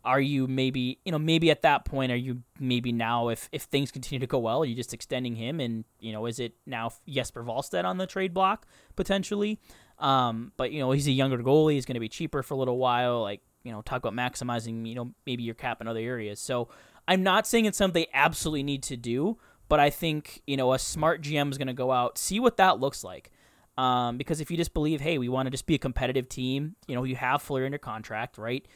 [0.04, 3.62] are you maybe you know maybe at that point are you maybe now if if
[3.62, 6.52] things continue to go well are you just extending him and you know is it
[6.66, 8.66] now Jesper Wallstedt on the trade block
[8.96, 9.58] potentially
[9.98, 12.56] um, but you know he's a younger goalie he's going to be cheaper for a
[12.56, 16.00] little while like you know talk about maximizing you know maybe your cap in other
[16.00, 16.68] areas so
[17.08, 19.38] I'm not saying it's something they absolutely need to do
[19.68, 22.56] but I think you know a smart GM is going to go out see what
[22.58, 23.30] that looks like
[23.76, 26.76] um, because if you just believe hey we want to just be a competitive team
[26.86, 28.66] you know you have Fleury under contract right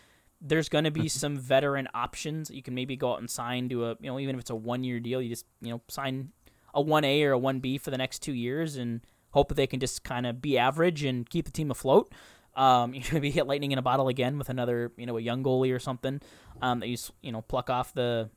[0.40, 2.50] there's going to be some veteran options.
[2.50, 4.56] You can maybe go out and sign to a, you know, even if it's a
[4.56, 6.30] one year deal, you just, you know, sign
[6.74, 9.80] a 1A or a 1B for the next two years and hope that they can
[9.80, 12.12] just kind of be average and keep the team afloat.
[12.56, 15.42] Um, you maybe hit lightning in a bottle again with another, you know, a young
[15.42, 16.20] goalie or something
[16.62, 18.30] um, that you, you know, pluck off the,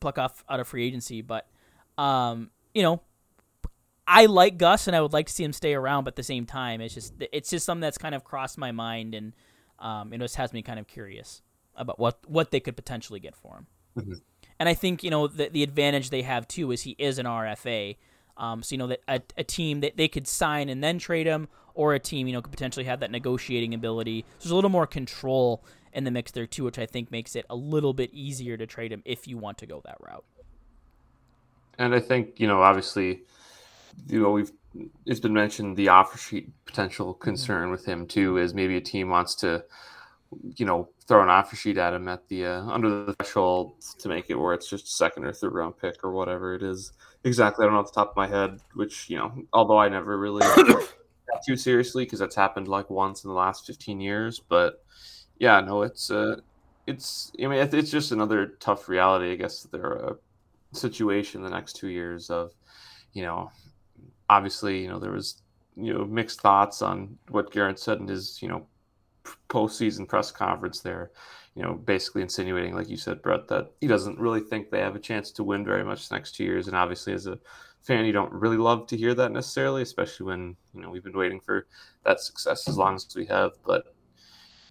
[0.00, 1.22] pluck off out of free agency.
[1.22, 1.48] But,
[1.98, 3.00] um, you know,
[4.06, 6.22] I like Gus and I would like to see him stay around, but at the
[6.22, 9.32] same time, it's just, it's just something that's kind of crossed my mind and,
[9.78, 11.42] um, it just has me kind of curious
[11.76, 13.66] about what what they could potentially get for him.
[13.98, 14.14] Mm-hmm.
[14.60, 17.26] And I think you know the the advantage they have too is he is an
[17.26, 17.96] RFA.
[18.36, 21.26] Um, so you know that a, a, team that they could sign and then trade
[21.26, 24.24] him, or a team you know could potentially have that negotiating ability.
[24.38, 27.36] So there's a little more control in the mix there too, which I think makes
[27.36, 30.24] it a little bit easier to trade him if you want to go that route.
[31.78, 33.22] And I think you know obviously,
[34.08, 34.52] you know we've
[35.06, 39.08] it's been mentioned the offer sheet potential concern with him too is maybe a team
[39.08, 39.64] wants to
[40.56, 44.08] you know throw an offer sheet at him at the uh, under the threshold to
[44.08, 46.92] make it where it's just a second or third round pick or whatever it is.
[47.24, 49.88] Exactly i don't know off the top of my head which you know although i
[49.88, 50.44] never really
[51.46, 54.84] too seriously because that's happened like once in the last 15 years but
[55.38, 56.36] yeah no it's uh
[56.86, 60.16] it's i mean it's just another tough reality i guess they're a
[60.74, 62.52] situation the next two years of
[63.12, 63.50] you know
[64.28, 65.42] obviously, you know, there was
[65.76, 68.66] you know mixed thoughts on what Guerin said in his you know
[69.48, 71.10] postseason press conference there.
[71.54, 74.96] You know, basically insinuating, like you said, Brett, that he doesn't really think they have
[74.96, 76.66] a chance to win very much the next two years.
[76.66, 77.38] And obviously, as a
[77.80, 81.16] fan, you don't really love to hear that necessarily, especially when you know we've been
[81.16, 81.66] waiting for
[82.04, 83.52] that success as long as we have.
[83.64, 83.94] But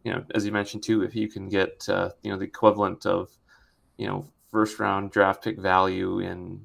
[0.04, 3.06] you know, as you mentioned too, if you can get uh, you know the equivalent
[3.06, 3.30] of
[3.98, 6.62] you know first round draft pick value in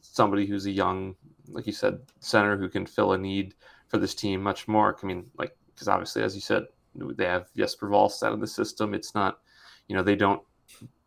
[0.00, 1.14] somebody who's a young
[1.52, 3.54] like you said, center who can fill a need
[3.88, 4.96] for this team much more.
[5.02, 6.64] I mean, like because obviously, as you said,
[6.94, 8.94] they have Jesper Volst out of the system.
[8.94, 9.38] It's not,
[9.88, 10.42] you know, they don't.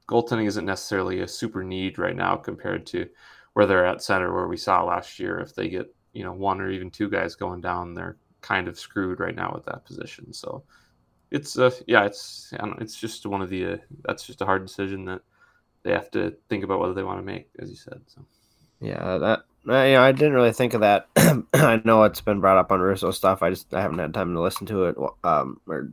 [0.08, 3.08] Goaltending isn't necessarily a super need right now compared to
[3.54, 5.40] where they're at center, where we saw last year.
[5.40, 8.80] If they get you know one or even two guys going down, they're kind of
[8.80, 10.34] screwed right now with that position.
[10.34, 10.64] So
[11.30, 15.06] it's uh yeah, it's it's just one of the uh, that's just a hard decision
[15.06, 15.22] that
[15.84, 18.02] they have to think about whether they want to make, as you said.
[18.08, 18.26] So
[18.80, 21.08] yeah, that uh, you know, I didn't really think of that.
[21.54, 23.44] I know it's been brought up on Russo stuff.
[23.44, 25.92] I just I haven't had time to listen to it um, or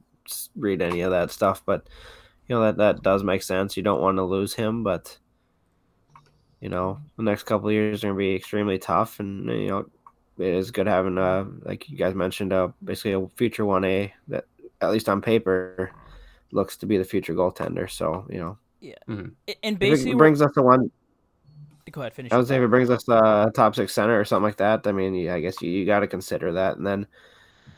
[0.57, 1.62] read any of that stuff.
[1.64, 1.86] But
[2.47, 3.76] you know that that does make sense.
[3.76, 5.18] You don't want to lose him, but
[6.61, 9.86] you know the next couple years are gonna be extremely tough, and you know
[10.39, 14.14] it is good having a like you guys mentioned uh basically a future one A
[14.28, 14.45] that
[14.80, 15.91] at least on paper
[16.53, 17.91] looks to be the future goaltender.
[17.91, 19.53] So you know yeah, mm-hmm.
[19.62, 20.91] and basically it brings us to one
[21.91, 22.33] Go ahead, finish.
[22.33, 24.57] I your would say if it brings us a top six center or something like
[24.57, 26.76] that, I mean, yeah, I guess you, you got to consider that.
[26.76, 27.07] And then,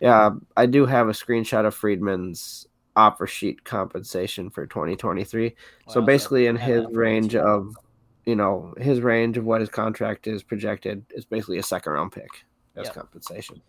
[0.01, 5.55] yeah, I do have a screenshot of Friedman's offer sheet compensation for 2023.
[5.89, 7.77] so basically, in his that for me range of,
[8.25, 12.13] you know, his range of what his contract is projected is basically a second round
[12.13, 12.45] pick
[12.77, 12.95] as Yep.
[12.95, 13.63] compensation.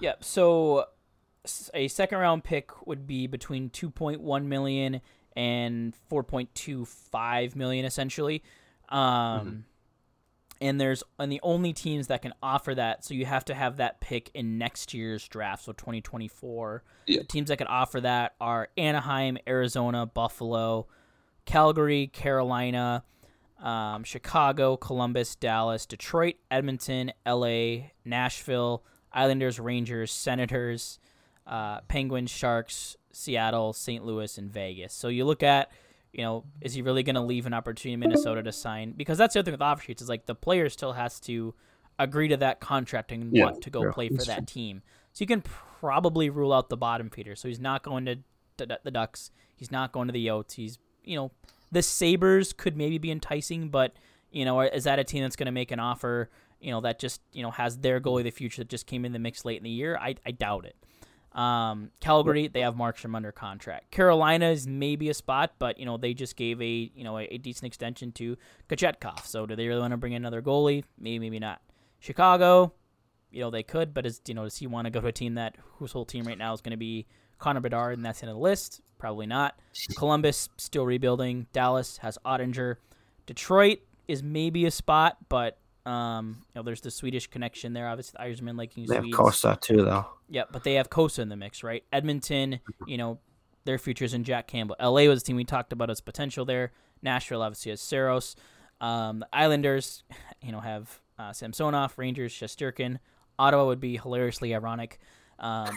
[0.00, 0.24] Yep.
[0.24, 0.86] So
[1.74, 5.00] a second round pick would be between 2.1 million
[5.36, 8.42] and 4.25 million essentially.
[8.88, 9.64] Um
[10.60, 13.78] and there's and the only teams that can offer that so you have to have
[13.78, 17.18] that pick in next year's draft so 2024 Yeah.
[17.18, 20.86] the teams that can offer that are anaheim arizona buffalo
[21.46, 23.02] calgary carolina
[23.60, 31.00] um, chicago columbus dallas detroit edmonton la nashville islanders rangers senators
[31.46, 35.70] uh, penguins sharks seattle st louis and vegas so you look at
[36.12, 38.92] you know, is he really going to leave an opportunity in Minnesota to sign?
[38.92, 41.54] Because that's the other thing with offer sheets is like the player still has to
[41.98, 44.82] agree to that contract and Yeah, want to go yeah, play for that team.
[45.12, 47.34] So you can probably rule out the bottom feeder.
[47.34, 48.18] So he's not going to
[48.58, 49.30] the, the Ducks.
[49.56, 50.52] He's not going to the Yotes.
[50.54, 51.32] He's, you know,
[51.70, 53.94] the Sabres could maybe be enticing, but
[54.30, 56.30] you know, is that a team that's going to make an offer?
[56.60, 59.04] You know, that just you know has their goalie of the future that just came
[59.04, 59.96] in the mix late in the year.
[59.96, 60.76] I I doubt it.
[61.34, 63.90] Um, Calgary, they have Markstrom under contract.
[63.90, 67.22] Carolina is maybe a spot, but you know they just gave a you know a,
[67.22, 68.36] a decent extension to
[68.68, 69.24] Kochetkov.
[69.24, 70.84] So do they really want to bring in another goalie?
[70.98, 71.62] Maybe, maybe not.
[72.00, 72.74] Chicago,
[73.30, 75.12] you know they could, but is you know does he want to go to a
[75.12, 77.06] team that whose whole team right now is going to be
[77.38, 78.82] Connor Bedard and that's of the list?
[78.98, 79.58] Probably not.
[79.96, 81.46] Columbus still rebuilding.
[81.52, 82.76] Dallas has Oettinger.
[83.26, 87.88] Detroit is maybe a spot, but um, you know there's the Swedish connection there.
[87.88, 90.06] Obviously, the Irishman liking They have Costa too, though.
[90.28, 91.84] Yeah, but they have Costa in the mix, right?
[91.92, 93.18] Edmonton, you know,
[93.64, 94.76] their futures in Jack Campbell.
[94.80, 96.72] LA was the team we talked about as potential there.
[97.02, 98.36] Nashville obviously has Saros.
[98.80, 100.04] Um, the Islanders,
[100.40, 102.98] you know, have uh, Samsonov, Rangers, Shesterkin.
[103.38, 104.98] Ottawa would be hilariously ironic.
[105.38, 105.76] Um,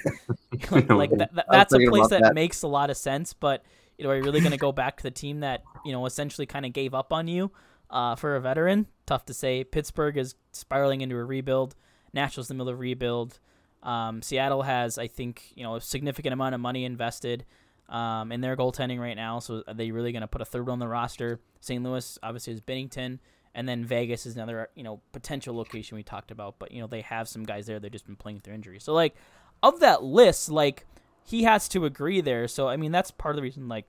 [0.70, 2.34] like, like that, that- that's a place that, that.
[2.34, 3.64] makes a lot of sense, but
[3.96, 6.04] you know, are you really going to go back to the team that you know
[6.04, 7.50] essentially kind of gave up on you
[7.90, 8.86] uh, for a veteran?
[9.06, 9.64] Tough to say.
[9.64, 11.74] Pittsburgh is spiraling into a rebuild.
[12.12, 13.38] Nashville's in the middle of rebuild.
[13.82, 17.44] Um, Seattle has, I think, you know, a significant amount of money invested
[17.88, 19.38] um, in their goaltending right now.
[19.38, 21.40] So are they really going to put a third on the roster?
[21.60, 21.82] St.
[21.82, 23.18] Louis obviously is Binnington,
[23.54, 26.58] and then Vegas is another, you know, potential location we talked about.
[26.58, 27.78] But you know, they have some guys there.
[27.78, 28.80] They've just been playing through injury.
[28.80, 29.14] So like,
[29.62, 30.86] of that list, like
[31.24, 32.48] he has to agree there.
[32.48, 33.68] So I mean, that's part of the reason.
[33.68, 33.86] Like,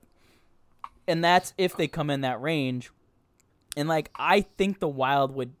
[1.06, 2.90] and that's if they come in that range.
[3.78, 5.52] And like, I think the Wild would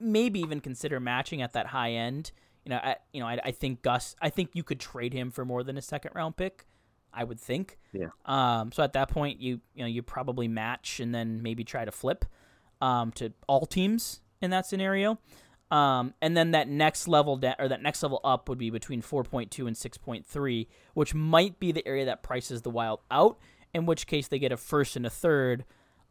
[0.00, 2.32] maybe even consider matching at that high end.
[2.64, 4.16] You know, I, you know, I, I think Gus.
[4.22, 6.64] I think you could trade him for more than a second round pick.
[7.12, 7.78] I would think.
[7.92, 8.08] Yeah.
[8.24, 8.72] Um.
[8.72, 11.92] So at that point, you you know you probably match and then maybe try to
[11.92, 12.24] flip,
[12.80, 15.18] um, to all teams in that scenario.
[15.70, 19.02] Um, and then that next level da- or that next level up would be between
[19.02, 23.38] 4.2 and 6.3, which might be the area that prices the Wild out.
[23.74, 25.66] In which case, they get a first and a third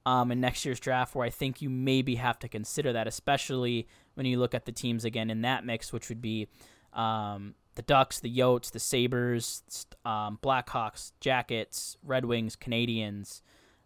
[0.08, 3.88] um, in next year's draft, where I think you maybe have to consider that, especially
[4.14, 6.48] when you look at the teams again in that mix, which would be
[6.94, 9.64] um, the Ducks, the Yotes, the Sabres,
[10.06, 13.42] um, Blackhawks, Jackets, Red Wings, Canadiens,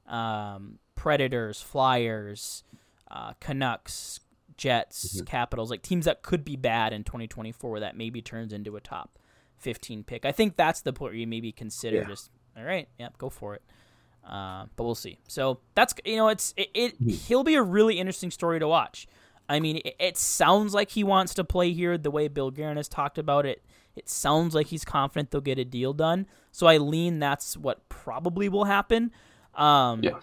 [0.07, 2.63] um, Predators, Flyers,
[3.09, 4.19] uh, Canucks,
[4.57, 8.79] Jets, Capitals, like teams that could be bad in 2024 that maybe turns into a
[8.81, 9.17] top
[9.57, 10.23] 15 pick.
[10.25, 12.07] I think that's the point where you maybe consider Yeah.
[12.07, 13.63] just, all right, yep, go for it.
[14.27, 15.17] Uh, but we'll see.
[15.27, 19.07] So that's you know it's it, it he'll be a really interesting story to watch.
[19.49, 22.77] I mean, it, it sounds like he wants to play here the way Bill Guerin
[22.77, 23.63] has talked about it.
[23.95, 26.27] It sounds like he's confident they'll get a deal done.
[26.51, 29.11] So I lean that's what probably will happen.
[29.55, 30.19] Um, Yeah.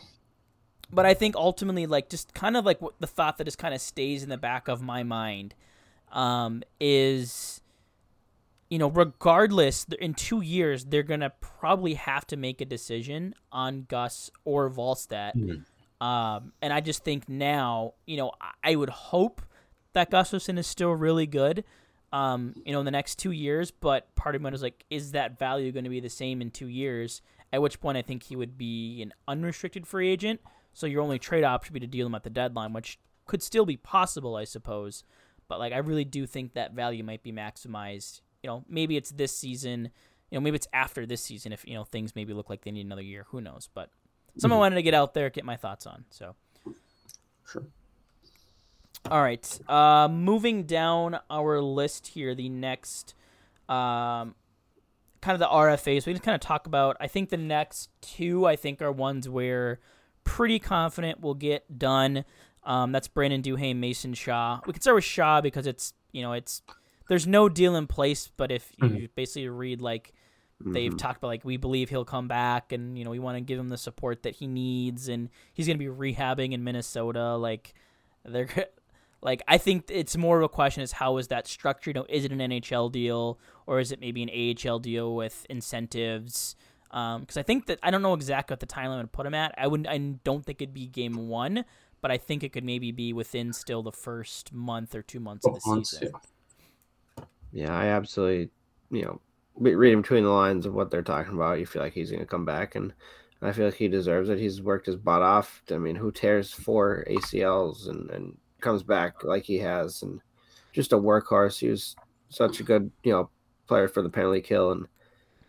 [0.90, 3.74] But I think ultimately, like, just kind of like what the thought that just kind
[3.74, 5.54] of stays in the back of my mind
[6.12, 7.60] um, is,
[8.70, 13.34] you know, regardless, in two years, they're going to probably have to make a decision
[13.50, 15.32] on Gus or Wallstedt.
[16.00, 19.42] Um, and I just think now, you know, I- would hope
[19.94, 21.64] that Gustavsson is still really good,
[22.12, 23.70] um, you know, in the next two years.
[23.70, 26.50] But part of me was like, is that value going to be the same in
[26.50, 27.20] two years?
[27.52, 30.40] At which point I think he would be an unrestricted free agent.
[30.74, 33.42] So your only trade off should be to deal him at the deadline, which could
[33.42, 35.02] still be possible, I suppose.
[35.48, 38.20] But like, I really do think that value might be maximized.
[38.42, 39.90] You know, maybe it's this season.
[40.30, 42.70] You know, maybe it's after this season if you know things maybe look like they
[42.70, 43.26] need another year.
[43.30, 43.68] Who knows?
[43.72, 43.90] But
[44.36, 46.04] someone wanted to get out there, get my thoughts on.
[46.10, 46.34] So.
[47.50, 47.64] Sure.
[49.10, 49.60] All right.
[49.68, 53.14] Uh, moving down our list here, the next,
[53.68, 54.34] um,
[55.22, 56.06] kind of the RFAs.
[56.06, 56.96] We can kind of talk about.
[57.00, 59.80] I think the next two, I think, are ones where
[60.24, 62.24] pretty confident we'll get done.
[62.64, 64.60] Um, that's Brandon Duhaime, Mason Shaw.
[64.66, 66.62] We can start with Shaw because it's you know it's
[67.08, 69.10] there's no deal in place, but if you Mhm.
[69.14, 70.12] basically read like
[70.60, 70.98] they've Mhm.
[70.98, 73.58] talked about like we believe he'll come back and you know we want to give
[73.60, 77.74] him the support that he needs and he's going to be rehabbing in Minnesota like
[78.24, 78.48] they're
[79.22, 82.06] like I think it's more of a question is how is that structured you know
[82.08, 86.56] is it an NHL deal or is it maybe an AHL deal with incentives
[86.90, 89.34] because I think that I don't know exactly what the time limit would put him
[89.34, 91.64] at I wouldn't I don't think it'd be game 1
[92.00, 95.46] but I think it could maybe be within still the first month or 2 months
[95.46, 96.20] of the Months, season yeah.
[97.52, 98.50] Yeah, I absolutely,
[98.90, 99.20] you know,
[99.56, 102.26] reading between the lines of what they're talking about, you feel like he's going to
[102.26, 102.92] come back, and
[103.40, 104.38] I feel like he deserves it.
[104.38, 105.62] He's worked his butt off.
[105.70, 110.20] I mean, who tears four ACLs and, and comes back like he has, and
[110.72, 111.58] just a workhorse.
[111.58, 111.96] He was
[112.28, 113.30] such a good, you know,
[113.66, 114.86] player for the penalty kill and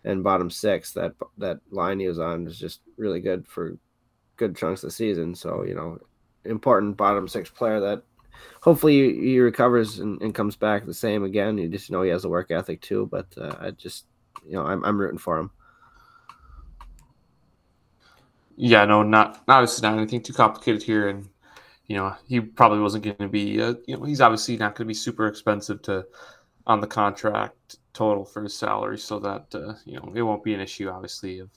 [0.04, 0.94] and bottom six.
[0.94, 3.78] That that line he was on was just really good for
[4.38, 5.36] good chunks of the season.
[5.36, 6.00] So you know,
[6.46, 8.04] important bottom six player that
[8.62, 11.58] hopefully he, recovers and, and comes back the same again.
[11.58, 13.08] You just know he has a work ethic too.
[13.12, 14.06] But uh, I just,
[14.46, 15.52] you know, I'm, I'm rooting for him.
[18.56, 21.30] Yeah, no, not obviously not anything too complicated here, and
[21.88, 23.62] you know he probably wasn't going to be.
[23.62, 26.06] Uh, you know, he's obviously not going to be super expensive to
[26.68, 30.54] on the contract total for his salary, so that uh, you know it won't be
[30.54, 31.50] an issue, obviously, of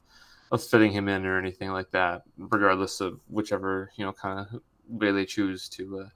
[0.53, 4.61] of fitting him in or anything like that, regardless of whichever you know kind of
[4.89, 6.09] way they choose to uh,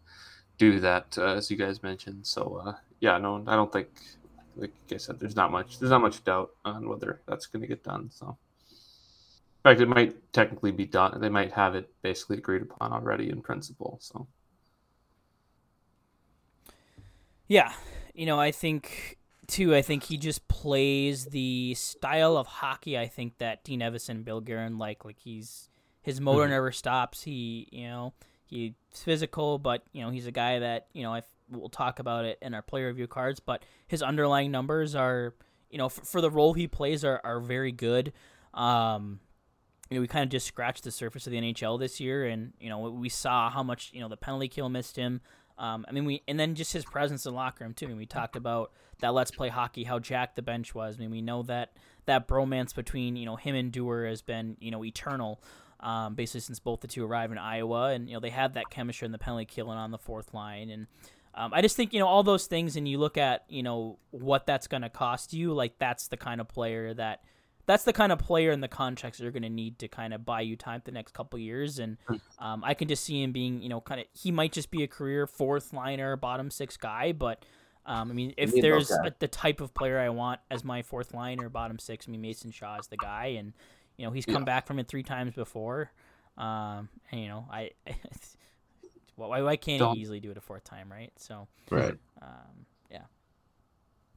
[0.59, 2.27] do that, uh, as you guys mentioned.
[2.27, 3.89] So uh, yeah, no, I don't think,
[4.57, 7.69] like I said, there's not much there's not much doubt on whether that's going to
[7.69, 8.11] get done.
[8.13, 8.37] So.
[9.65, 11.21] In fact, it might technically be done.
[11.21, 13.99] They might have it basically agreed upon already in principle.
[14.01, 14.29] So,
[17.49, 17.73] Yeah,
[18.15, 19.75] you know, I think too.
[19.75, 22.99] I think he just plays the style of hockey.
[22.99, 25.05] I think that Dean Evason, and Bill Guerin like.
[25.05, 25.69] Like he's
[26.03, 26.51] his motor Mhm.
[26.51, 27.23] never stops.
[27.23, 28.13] He, you know,
[28.45, 28.73] he's
[29.03, 31.15] physical, but you know, he's a guy that you know.
[31.15, 35.35] I we'll talk about it in our player review cards, but his underlying numbers are,
[35.71, 38.13] you know, for, for the role he plays are are very good.
[38.55, 39.21] Um,
[39.91, 42.53] you know, we kind of just scratched the surface of the NHL this year, and
[42.61, 45.21] you know, we saw how much you know the penalty kill missed him.
[45.59, 47.87] Um, I mean, we and then just his presence in the locker room too.
[47.87, 49.15] I mean, we talked about that.
[49.15, 49.85] Let's play hockey.
[49.85, 50.97] How Jack the bench was.
[50.97, 51.77] I mean, we know that
[52.07, 55.41] that bromance between you know him and Dewar has been you know eternal,
[55.87, 58.71] um, basically since both the two arrived in Iowa, and you know they have that
[58.71, 60.89] chemistry in the penalty kill and on the fourth line, and
[61.37, 63.99] um, I just think you know all those things, and you look at you know
[64.11, 65.53] what that's going to cost you.
[65.53, 67.23] Like that's the kind of player that
[67.67, 70.25] that's the kind of player in the contracts you're going to need to kind of
[70.25, 71.79] buy you time the next couple years.
[71.79, 71.99] And
[72.39, 74.83] um, I can just see him being, you know, kind of he might just be
[74.83, 77.13] a career fourth liner, bottom six guy.
[77.13, 77.45] But
[77.85, 81.15] um, I mean, if there's a, the type of player I want as my fourth
[81.15, 83.53] liner, bottom six, I mean Mason Shaw is the guy, and
[83.97, 84.45] you know he's come Yeah.
[84.45, 85.91] back from it three times before.
[86.39, 87.71] Um, and you know I.
[89.17, 91.11] Why, why can't Don't- he easily do it a fourth time, right?
[91.17, 91.95] So, Right.
[92.21, 93.05] um, yeah.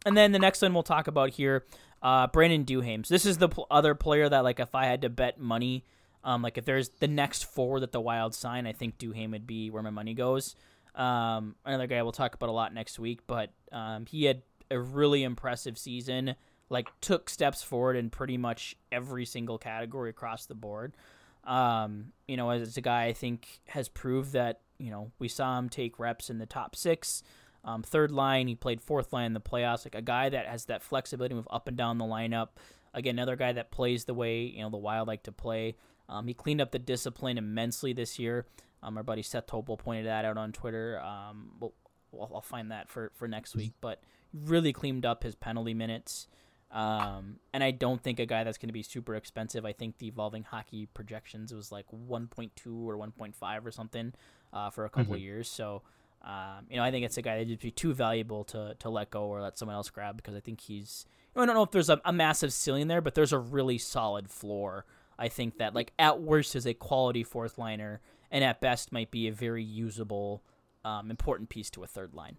[0.05, 1.65] And then the next one we'll talk about here,
[2.01, 3.05] uh, Brandon Duhaime.
[3.05, 5.85] So this is the pl- other player that, like, if I had to bet money,
[6.25, 9.47] um, like if there's the next forward that the Wild sign, I think Duhaime would
[9.47, 10.53] be where my money goes.
[10.95, 14.77] Um, another guy we'll talk about a lot next week, but um, he had a
[14.79, 16.35] really impressive season.
[16.69, 20.95] Like took steps forward in pretty much every single category across the board.
[21.43, 25.57] Um, you know, as a guy I think has proved that you know we saw
[25.57, 27.23] him take reps in the top six,
[27.63, 28.47] um, third line.
[28.47, 29.85] He played fourth line in the playoffs.
[29.85, 32.49] Like a guy that has that flexibility move up and down the lineup.
[32.93, 35.75] Again, another guy that plays the way you know the Wild like to play.
[36.09, 38.45] Um, he cleaned up the discipline immensely this year.
[38.81, 40.99] Um, our buddy Seth Topol pointed that out on Twitter.
[41.01, 41.73] Um, we'll,
[42.11, 43.73] well, I'll find that for, for next week.
[43.79, 44.01] But
[44.33, 46.27] really cleaned up his penalty minutes.
[46.71, 49.65] Um, and I don't think a guy that's going to be super expensive.
[49.65, 52.49] I think the evolving hockey projections was like 1.2
[52.85, 54.13] or 1.5 or something
[54.53, 55.49] uh, for a couple of years.
[55.49, 55.81] So,
[56.23, 59.09] um, you know, I think it's a guy that'd be too valuable to, to let
[59.09, 61.05] go or let someone else grab because I think he's.
[61.35, 64.29] I don't know if there's a, a massive ceiling there, but there's a really solid
[64.29, 64.85] floor.
[65.17, 68.01] I think that, like, at worst is a quality fourth liner,
[68.31, 70.43] and at best might be a very usable,
[70.83, 72.37] um, important piece to a third line.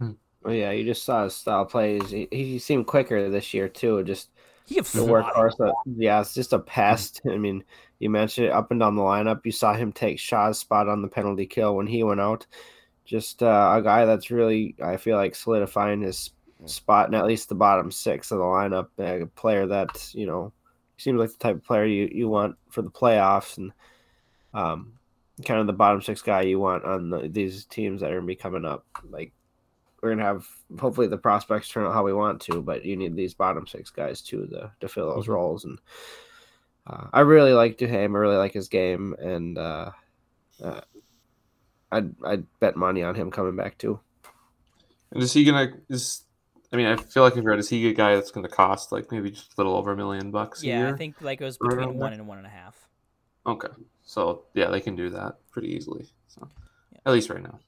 [0.00, 0.16] Well,
[0.46, 2.10] yeah, you just saw his style plays.
[2.10, 4.02] He, he seemed quicker this year too.
[4.04, 4.30] Just
[4.66, 5.08] He could the fly.
[5.08, 5.56] workhorse.
[5.58, 7.20] That, yeah, it's just a pest.
[7.30, 7.64] I mean,
[7.98, 9.44] you mentioned it up and down the lineup.
[9.44, 12.46] You saw him take Shaw's spot on the penalty kill when he went out.
[13.04, 16.30] Just uh, a guy that's really, I feel like, solidifying his
[16.66, 18.88] spot in at least the bottom six of the lineup.
[18.98, 20.52] A player that you know
[20.96, 23.72] seems like the type of player you, you want for the playoffs and
[24.54, 24.92] um,
[25.44, 28.26] kind of the bottom six guy you want on the, these teams that are gonna
[28.26, 28.86] be coming up.
[29.08, 29.32] Like
[30.04, 30.46] we're gonna have
[30.78, 33.88] hopefully the prospects turn out how we want to, but you need these bottom six
[33.88, 35.64] guys too to to fill those roles.
[35.64, 35.78] And
[36.86, 38.14] uh, I really like Duhaime.
[38.14, 39.92] I really like his game, and uh,
[40.62, 40.82] uh,
[41.90, 43.98] I'd I'd bet money on him coming back too.
[45.10, 46.24] And is he gonna is
[46.70, 49.10] I mean, I feel like I've read is he a guy that's gonna cost like
[49.10, 50.94] maybe just a little over a million bucks a Yeah, year?
[50.94, 52.76] I think like it was between around one and one and a half.
[53.46, 53.68] Okay.
[54.04, 56.10] So yeah, they can do that pretty easily.
[56.28, 56.46] So
[57.06, 57.58] at least right now.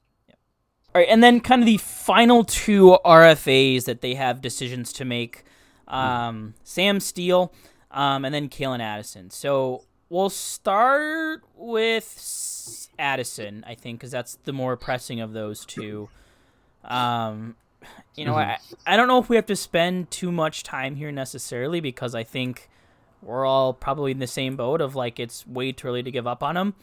[0.97, 5.05] All right, and then kind of the final two RFAs that they have decisions to
[5.05, 5.43] make:
[5.87, 7.53] um, Sam Steele,
[7.91, 9.29] um, and then Calen Addison.
[9.29, 16.09] So we'll start with Addison, I think, because that's the more pressing of those two.
[16.83, 17.57] Um,
[18.15, 21.11] you know, I I don't know if we have to spend too much time here
[21.11, 22.71] necessarily because I think
[23.21, 26.25] we're all probably in the same boat of like it's way too early to give
[26.25, 26.73] up on him.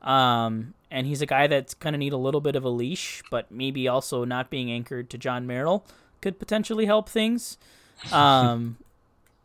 [0.00, 3.20] Um, and he's a guy that's going to need a little bit of a leash,
[3.28, 5.84] but maybe also not being anchored to Jon Merrill
[6.22, 7.58] could potentially help things.
[8.12, 8.76] Um,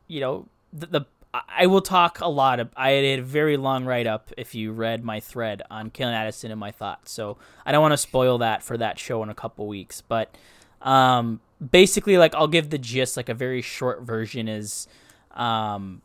[0.08, 2.60] you know, the, the I will talk a lot.
[2.60, 6.14] Of, I had a very long write up if you read my thread on Calen
[6.14, 7.12] Addison and my thoughts.
[7.12, 10.02] So I don't want to spoil that for that show in a couple weeks.
[10.02, 10.36] But
[10.82, 11.40] um,
[11.72, 13.16] basically, like I'll give the gist.
[13.16, 14.88] Like a very short version is,
[15.36, 16.02] um,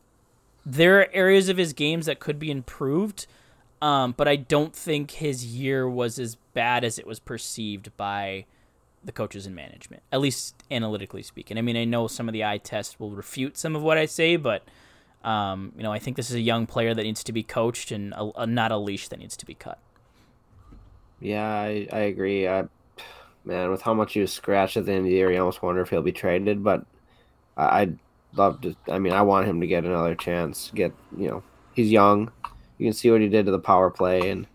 [0.67, 3.27] there are areas of his games that could be improved.
[3.85, 8.47] Um, but I don't think his year was as bad as it was perceived by
[9.05, 11.59] the coaches and management, at least analytically speaking.
[11.59, 14.07] I mean, I know some of the eye test will refute some of what I
[14.07, 14.63] say, but
[15.23, 17.93] um, you know, I think this is a young player that needs to be coached
[17.93, 19.79] and a, a, not a leash that needs to be cut.
[21.21, 22.49] Yeah, I, I agree.
[22.49, 22.65] I,
[23.45, 25.63] man, with how much he was scratched at the end of the year, you almost
[25.63, 26.65] wonder if he'll be traded.
[26.65, 26.87] But
[27.59, 27.99] I, I'd
[28.35, 28.75] love to.
[28.89, 30.73] I mean, I want him to get another chance.
[30.75, 31.43] Get you know,
[31.75, 32.33] he's young.
[32.79, 34.47] You can see what he did to the power play, and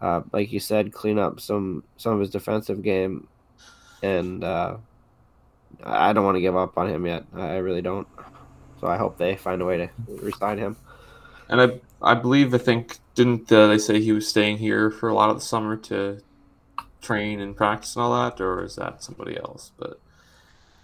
[0.00, 3.28] uh, like you said, clean up some some of his defensive game.
[4.02, 4.76] And uh,
[5.84, 7.24] I don't want to give up on him yet.
[7.34, 8.08] I really don't.
[8.80, 9.88] So I hope they find a way to
[10.20, 10.76] resign him.
[11.48, 15.08] And I I believe I think didn't uh, they say he was staying here for
[15.08, 16.20] a lot of the summer to
[17.00, 19.70] train and practice and all that, or is that somebody else?
[19.76, 20.00] But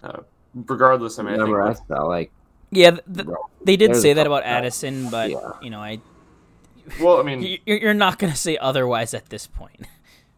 [0.05, 0.21] uh,
[0.55, 2.31] regardless, I mean, I think Remember, I with- felt like
[2.71, 3.27] Yeah, th- th-
[3.65, 4.45] they did There's say that about.
[4.45, 5.53] Addison, but Yeah.
[5.63, 6.01] you know, I
[7.01, 9.87] well, I mean, you're not gonna say otherwise at this point.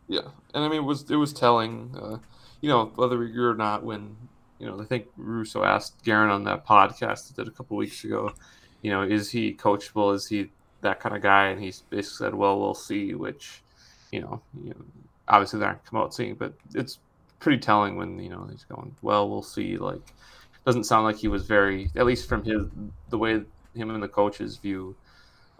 [0.09, 2.19] Yeah, and I mean, it was it was telling, uh,
[2.61, 3.85] you know, whether we agree or not.
[3.85, 4.17] When
[4.59, 8.05] you know, I think Russo asked Guerin on that podcast that did a couple weeks
[8.05, 8.35] ago,
[8.83, 10.15] you know, is he coachable?
[10.15, 11.47] Is he that kind of guy?
[11.49, 13.63] And he basically said, "Well, we'll see." Which,
[14.11, 14.85] you know, you know
[15.31, 16.99] obviously they aren't come out seeing, but it's
[17.39, 20.13] pretty telling when you know he's going, "Well, we'll see." Like,
[20.67, 22.67] doesn't sound like he was very, at least from his
[23.09, 23.43] the way
[23.75, 24.97] him and the coaches view.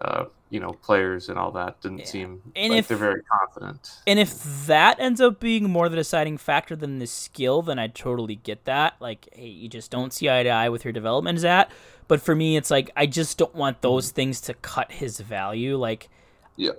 [0.01, 2.05] Uh, you know, players and all that didn't Yeah.
[2.05, 3.89] seem And like if- they're very confident.
[4.05, 7.87] And if that ends up being more the deciding factor than the skill, then I
[7.87, 8.95] totally get that.
[8.99, 11.71] Like, hey, you just don't see eye to eye with your development is at.
[12.09, 15.77] But for me, it's like I just don't want those things to cut his value.
[15.77, 16.09] Like,
[16.57, 16.71] Yeah.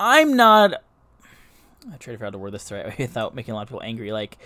[0.00, 0.74] I'm not.
[1.86, 3.62] I try to figure out to word this the right way without making a lot
[3.62, 4.10] of people angry.
[4.12, 4.38] Like,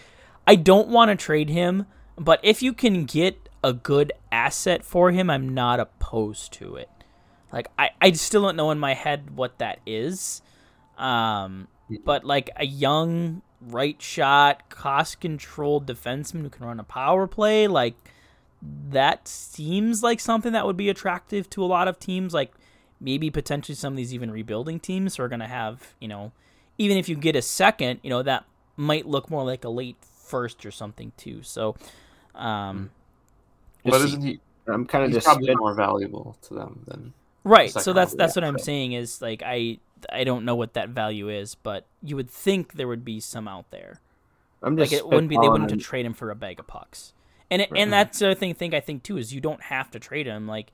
[0.47, 5.11] I don't want to trade him, but if you can get a good asset for
[5.11, 6.91] him, I'm not opposed to it.
[7.55, 10.43] Like, I, I still don't know in my head what that is.
[10.99, 11.69] Um,
[12.05, 17.69] but like a young right shot, cost controlled defenseman who can run a power play,
[17.69, 17.95] like
[18.91, 22.35] that seems like something that would be attractive to a lot of teams.
[22.35, 22.53] Like
[23.01, 26.33] maybe potentially some of these even rebuilding teams are going to have, you know,
[26.77, 28.45] even if you get a second, you know, that
[28.77, 31.43] might look more like a late first or something too.
[31.43, 31.77] So,
[32.35, 32.91] um,
[33.85, 34.41] but isn't he?
[34.67, 37.13] I'm kind of just probably more valuable to them than.
[37.45, 37.71] Right.
[37.71, 39.79] So oh, that's that's what I'm saying is like I
[40.11, 43.47] I don't know what that value is, but you would think there would be some
[43.49, 44.01] out there.
[44.63, 46.67] I'm just Like it wouldn't be they wouldn't have trade him for a bag of
[46.67, 47.13] pucks.
[47.51, 47.83] And it, Right.
[47.83, 50.27] and that's the other thing, thing I think too is you don't have to trade
[50.27, 50.49] him.
[50.49, 50.73] Like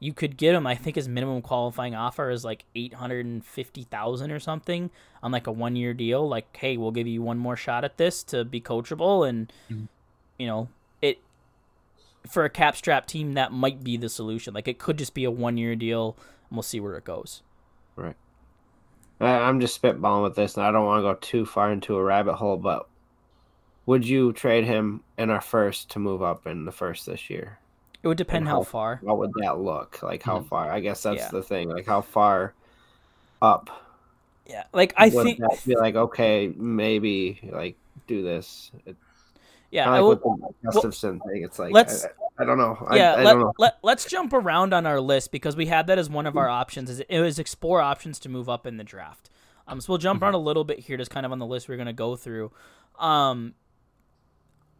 [0.00, 0.66] you could get him.
[0.66, 4.90] I think his minimum qualifying offer is like eight hundred and fifty thousand or something
[5.22, 6.28] on like a one year deal.
[6.28, 9.84] Like, hey, we'll give you one more shot at this to be coachable, and mm-hmm.
[10.38, 10.68] you know
[11.02, 11.18] it
[12.28, 14.54] for a cap strap team that might be the solution.
[14.54, 16.16] Like it could just be a one year deal,
[16.48, 17.42] and we'll see where it goes.
[17.96, 18.16] Right.
[19.20, 21.96] I- I'm just spitballing with this, and I don't want to go too far into
[21.96, 22.56] a rabbit hole.
[22.56, 22.86] But
[23.86, 27.58] would you trade him in our first to move up in the first this year?
[28.02, 28.98] It would depend how how- far.
[29.02, 30.22] What would that look like?
[30.22, 30.46] How Mhm.
[30.46, 30.70] far?
[30.70, 31.30] I guess that's Yeah.
[31.30, 31.68] the thing.
[31.70, 32.54] Like how far
[33.42, 33.70] up?
[34.46, 35.38] Yeah, like I think.
[35.40, 37.76] that be like okay, maybe like
[38.06, 38.70] do this.
[38.86, 38.96] It,
[39.70, 41.42] Yeah, I like will, with the Gustavsson thing.
[41.42, 42.86] It's like let's- I, I don't know.
[42.88, 43.52] I, yeah, I let, don't know.
[43.58, 46.48] let, let's jump around on our list because we had that as one of our
[46.48, 46.88] options.
[46.88, 49.28] Is it was explore options to move up in the draft.
[49.66, 51.68] Um, so we'll jump around a little bit here, just kind of on the list
[51.68, 52.52] we're gonna go through.
[52.98, 53.54] Um,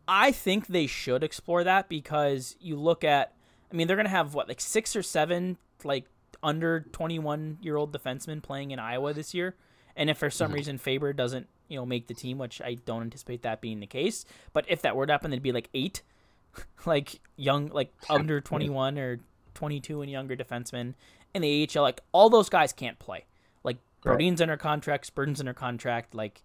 [0.06, 3.34] I think they should explore that because you look at,
[3.70, 6.06] I mean, they're gonna have what like six or seven like
[6.42, 9.56] under twenty one year old defensemen playing in Iowa this year,
[9.96, 13.02] and if for some reason Faber doesn't you know make the team, which I don't
[13.02, 14.24] anticipate that being the case.
[14.52, 16.02] But if that were to happen, it'd be like eight,
[16.86, 19.20] like young, like under twenty one or
[19.54, 20.94] twenty two and younger defensemen
[21.34, 21.82] in the AHL.
[21.82, 23.24] Like all those guys can't play.
[23.62, 24.40] Like Right.
[24.40, 26.14] Under contract, Spurgeon's under contract.
[26.14, 26.42] Like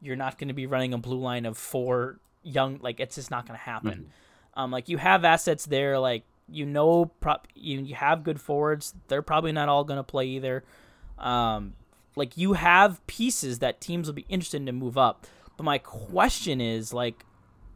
[0.00, 2.78] you're not going to be running a blue line of four young.
[2.82, 4.10] Like it's just not going to happen.
[4.54, 5.98] Um, like you have assets there.
[5.98, 8.94] Like you know, prop you you have good forwards.
[9.08, 10.64] They're probably not all going to play either.
[11.18, 11.74] Um,
[12.16, 15.26] like you have pieces that teams will be interested in to move up.
[15.56, 17.24] But my question is like,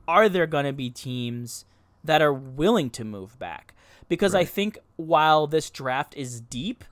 [0.08, 1.64] are there going to be teams
[2.02, 3.74] that are willing to move back?
[4.08, 6.84] Because I think while this draft is deep,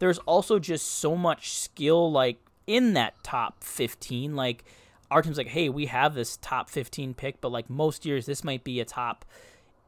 [0.00, 4.64] there's also just so much skill like in that top 15 like
[5.10, 8.42] our team's like hey we have this top 15 pick but like most years this
[8.42, 9.24] might be a top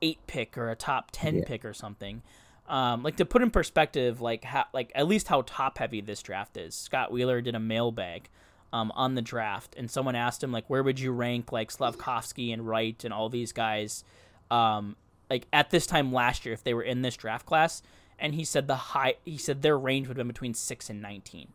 [0.02, 1.44] 8 pick or a top 10 Yeah.
[1.46, 2.22] pick or something
[2.68, 6.22] um, like to put in perspective like how like at least how top heavy this
[6.22, 6.74] draft is.
[6.74, 8.28] Scott wheeler did a mailbag
[8.72, 12.52] um, on the draft and someone asked him like where would you rank like slavkovsky
[12.52, 14.04] and wright and all these guys
[14.50, 14.96] um,
[15.30, 17.82] like at this time last year if they were in this draft class?
[18.18, 21.02] And he said the high he said their range would have been between 6 and
[21.02, 21.48] 19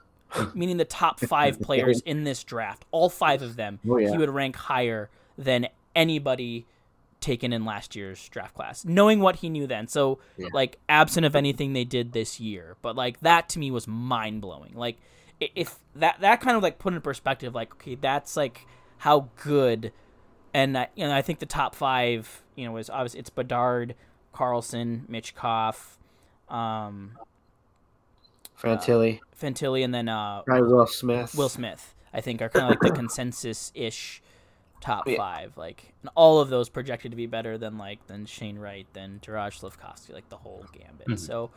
[0.54, 4.10] meaning the top 5 players in this draft all 5 of them Oh, yeah.
[4.10, 6.66] he would rank higher than anybody
[7.20, 10.48] taken in last year's draft class knowing what he knew then so Yeah.
[10.52, 14.40] like absent of anything they did this year but like that to me was mind
[14.40, 14.96] blowing like
[15.40, 18.66] if that that kind of like put in perspective like okay that's like
[18.98, 19.92] how good
[20.54, 23.94] and I, you know I think the top five you know is obviously it's Bedard,
[24.34, 25.98] Carlsson, Mitch Koff,
[26.48, 27.12] um,
[28.60, 31.34] Fantilli, Fantilli, and then uh, Will Smith.
[31.36, 31.94] Will Smith.
[32.12, 34.22] I think are kind of like the consensus ish
[34.80, 35.16] top Yeah.
[35.16, 35.56] five.
[35.56, 39.20] Like and all of those projected to be better than like than Shane Wright, than
[39.22, 41.18] Taraj Slavkovsky, like the whole gambit.
[41.20, 41.50] So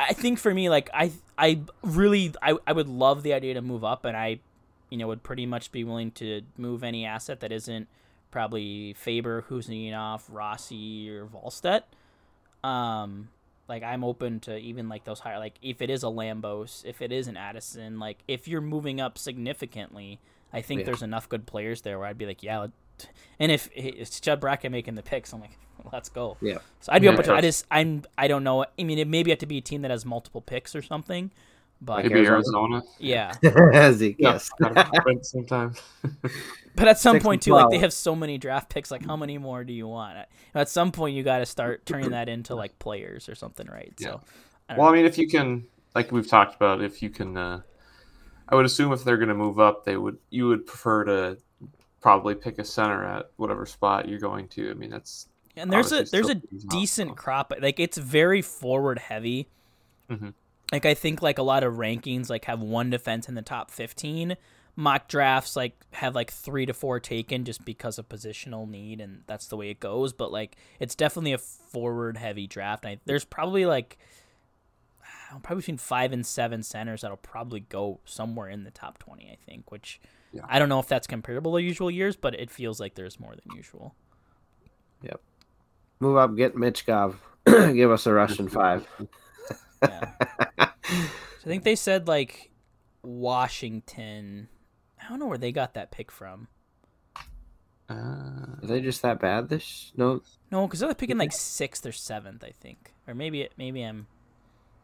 [0.00, 3.62] I think for me, like I I really I, I would love the idea to
[3.62, 4.40] move up, and I
[4.90, 7.88] you know would pretty much be willing to move any asset that isn't
[8.30, 11.82] probably Faber, Kuznetsov, Rossi, or Wallstedt.
[12.64, 13.28] Um,
[13.68, 17.00] like I'm open to even like those higher like if it is a Lambos, if
[17.02, 20.20] it is an Addison, like if you're moving up significantly,
[20.52, 20.86] I think Yeah.
[20.86, 22.66] there's enough good players there where I'd be like, yeah.
[23.38, 25.58] And if it's Judd Brackett making the picks, I'm like,
[25.92, 26.36] let's go.
[26.40, 26.58] Yeah.
[26.80, 27.12] So I'd be Yeah.
[27.14, 27.34] open to.
[27.34, 28.64] I just I'm I don't know.
[28.78, 31.30] I mean, it maybe have to be a team that has multiple picks or something.
[31.84, 32.80] But Maybe Arizona.
[33.00, 33.32] yeah,
[33.92, 34.50] Zeke, Yeah, yes.
[34.50, 35.74] kind of at the same time.
[36.76, 38.92] but at some Six point and too, like they have so many draft picks.
[38.92, 40.16] Like, how many more do you want?
[40.16, 43.66] At- At some point, you got to start turning that into like players or something,
[43.66, 43.92] right?
[43.98, 44.20] So,
[44.68, 44.92] I Well, know.
[44.92, 45.64] I mean, if you can,
[45.96, 47.62] like we've talked about, if you can, uh,
[48.52, 50.18] I would assume if they're going to move up, they would.
[50.28, 51.38] You would prefer to
[52.02, 54.70] probably pick a center at whatever spot you're going to.
[54.70, 55.26] I mean, that's
[55.56, 57.52] and there's a there's a decent crop.
[57.60, 59.48] Like it's very forward heavy.
[60.10, 60.34] Mhm.
[60.70, 63.70] Like I think like a lot of rankings like have one defense in the top
[63.70, 64.36] fifteen.
[64.76, 69.22] Mock drafts like have like three to four taken just because of positional need, and
[69.26, 70.12] that's the way it goes.
[70.12, 72.84] But like it's definitely a forward heavy draft.
[72.84, 73.98] I, there's probably like I don't know,
[75.40, 79.30] probably between five and seven centers that'll probably go somewhere in the top twenty.
[79.30, 80.00] I think, which
[80.32, 80.42] Yeah.
[80.48, 83.34] I don't know if that's comparable to usual years, but it feels like there's more
[83.34, 83.94] than usual.
[85.02, 85.20] Yep.
[86.00, 87.16] Move up, get Michkov.
[87.46, 88.86] Give us a Russian five.
[89.82, 90.10] Yeah.
[90.84, 92.50] So I think they said like
[93.02, 94.48] Washington.
[95.04, 96.46] I don't know where they got that pick from.
[97.90, 99.48] Uh, Are they just that bad?
[99.48, 100.22] This no,
[100.52, 104.06] No, because they're picking like sixth or seventh, I think, or maybe maybe I'm.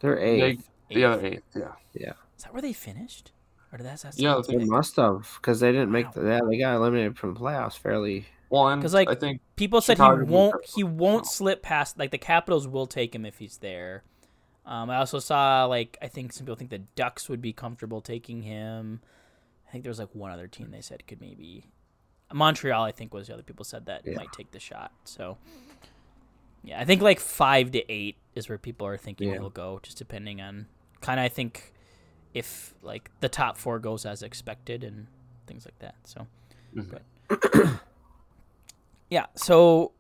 [0.00, 0.68] They're they, eighth.
[0.90, 1.72] the other eighth, yeah.
[1.94, 2.12] Yeah.
[2.36, 3.32] Is that where they finished?
[3.72, 4.00] Or did that?
[4.00, 6.22] That's Yeah, They must have because they didn't make the.
[6.24, 8.26] Yeah, they got eliminated from the playoffs fairly.
[8.50, 10.54] Well, and 'Cause, like, I think People said Chicago he won't.
[10.74, 11.98] He won't slip past.
[11.98, 14.04] Like the Capitals will take him if he's there.
[14.64, 18.00] Um, I also saw like I think some people think the Ducks would be comfortable
[18.00, 19.00] taking him.
[19.68, 21.64] I think there was like one other team they said could maybe.
[22.32, 24.14] Montreal, I think, was the other people said that Yeah.
[24.16, 24.92] might take the shot.
[25.04, 25.36] So,
[26.68, 29.34] yeah, I think like five to eight is where people are thinking Yeah.
[29.38, 30.66] he'll go, just depending on
[31.00, 31.24] kind of.
[31.24, 31.72] I think
[32.34, 35.06] if like the top four goes as expected and
[35.46, 35.94] things like that.
[36.04, 36.26] So,
[36.74, 36.90] Mhm.
[37.30, 37.80] but
[39.10, 39.92] yeah, so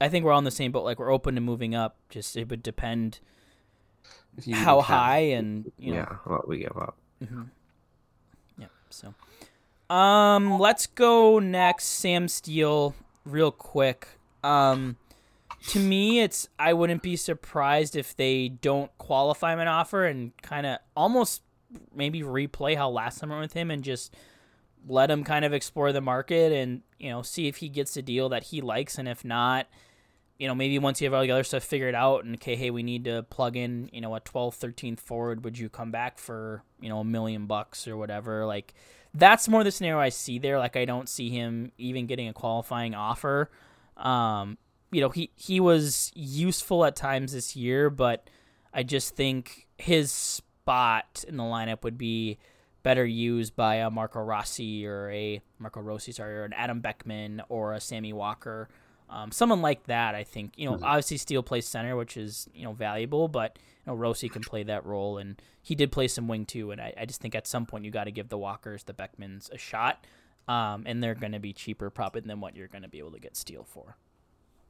[0.00, 0.84] I think we're all in the same boat.
[0.84, 1.96] Like we're open to moving up.
[2.08, 3.18] Just it would depend
[4.52, 5.96] how high and you know.
[5.98, 6.96] Yeah, what we give up.
[8.58, 8.70] Yep.
[8.90, 9.14] So,
[9.94, 11.86] um, let's go next.
[11.86, 14.06] Sam Steele, real quick.
[14.44, 14.96] Um,
[15.68, 20.36] to me, it's I wouldn't be surprised if they don't qualify him an offer and
[20.42, 21.42] kind of almost
[21.94, 24.14] maybe replay how last summer with him and just
[24.88, 28.02] let him kind of explore the market and you know see if he gets a
[28.02, 29.66] deal that he likes and if not
[30.38, 32.70] you know maybe once you have all the other stuff figured out and okay hey
[32.70, 36.18] we need to plug in you know a 12th 13th forward would you come back
[36.18, 38.72] for you know a million bucks or whatever like
[39.16, 40.58] that's more the scenario I see there.
[40.58, 43.50] Like I don't see him even getting a qualifying offer.
[43.96, 44.58] Um,
[44.90, 48.28] you know, he he was useful at times this year, but
[48.72, 52.38] I just think his spot in the lineup would be
[52.82, 57.42] better used by a Marco Rossi or a Marco Rossi, sorry, or an Adam Beckman
[57.48, 58.68] or a Sammy Walker.
[59.08, 60.52] Um, someone like that, I think.
[60.56, 60.84] You know, mm-hmm.
[60.84, 64.62] obviously Steele plays center, which is you know valuable, but you know Rossi can play
[64.64, 66.70] that role, and he did play some wing too.
[66.70, 68.94] And I, I just think at some point you got to give the Walkers, the
[68.94, 70.04] Beckmans, a shot,
[70.48, 73.12] um, and they're going to be cheaper probably than what you're going to be able
[73.12, 73.96] to get Steele for.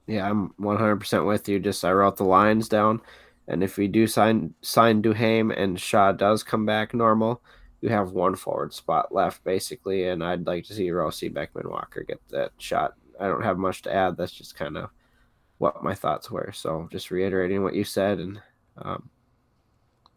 [0.06, 1.58] Yeah, I'm 100% with you.
[1.58, 3.00] Just I wrote the lines down,
[3.48, 7.42] and if we do sign sign Duhaime and Shaw does come back normal,
[7.80, 12.04] you have one forward spot left basically, and I'd like to see Rossi Beckman Walker
[12.04, 12.94] get that shot.
[13.18, 14.16] I don't have much to add.
[14.16, 14.90] That's just kind of
[15.58, 16.52] what my thoughts were.
[16.54, 18.40] So just reiterating what you said, and
[18.78, 19.10] um,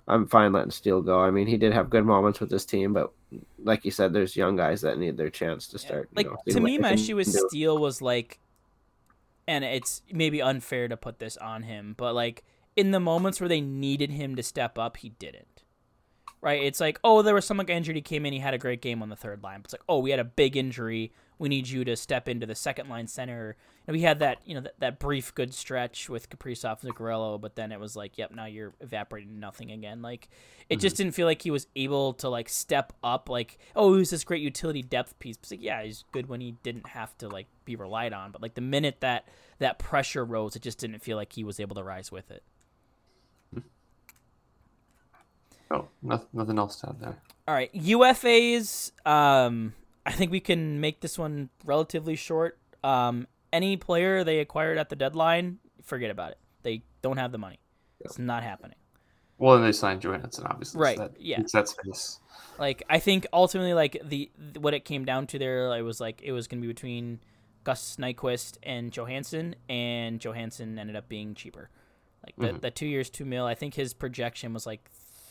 [0.08, 1.20] I'm fine letting Steele go.
[1.22, 3.12] I mean, he did have good moments with this team, but
[3.64, 6.10] like you said, there's young guys that need their chance to start.
[6.12, 6.16] Yeah.
[6.18, 8.40] Like you know, to me, my issue with Steele was like,
[9.50, 12.44] and it's maybe unfair to put this on him, but like
[12.76, 15.64] in the moments where they needed him to step up, he didn't
[16.42, 16.64] right?
[16.64, 17.96] It's like, oh, there was someone injured.
[17.96, 18.34] He came in.
[18.34, 19.62] He had a great game on the third line.
[19.64, 21.12] It's like, oh, we had a big injury.
[21.40, 23.56] We need you to step into the second line center.
[23.88, 27.42] And we had that, you know, that, that brief good stretch with Kaprizov and Zuccarello,
[27.42, 30.02] but then it was like, yep, now you're evaporating nothing again.
[30.04, 30.30] Like,
[30.70, 30.82] it mm-hmm.
[30.82, 33.30] just didn't feel like he was able to like step up.
[33.30, 35.38] Like, oh, he was this great utility depth piece.
[35.38, 38.32] It's like, yeah, he's good when he didn't have to like be relied on.
[38.32, 41.60] But like the minute that that pressure rose, it just didn't feel like he was
[41.60, 42.44] able to rise with it.
[45.72, 47.18] Oh, nothing, nothing else to add there.
[47.48, 48.92] All right, UFAs.
[49.06, 49.74] Um,
[50.10, 52.58] I think we can make this one relatively short.
[52.84, 56.40] Um, any player they acquired at the deadline, forget about it.
[56.64, 57.60] They don't have the money.
[58.00, 58.76] It's not happening.
[59.38, 60.82] Well, and they signed Johansson, obviously.
[60.82, 60.98] Right.
[60.98, 61.42] So that, yeah.
[61.54, 62.20] That space.
[62.58, 66.22] Like I think ultimately, like the what it came down to there, it was like
[66.24, 67.20] it was going to be between
[67.64, 71.70] Gus Nyquist and Johansson, and Johansson ended up being cheaper.
[72.26, 72.60] Like the, mm-hmm.
[72.62, 73.46] the two years, two mil.
[73.46, 74.90] I think his projection was like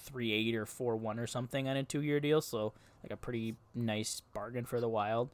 [0.09, 2.41] three eight or four one or something on a two year deal.
[2.41, 2.73] So
[3.03, 5.31] like a pretty nice bargain for the Wild.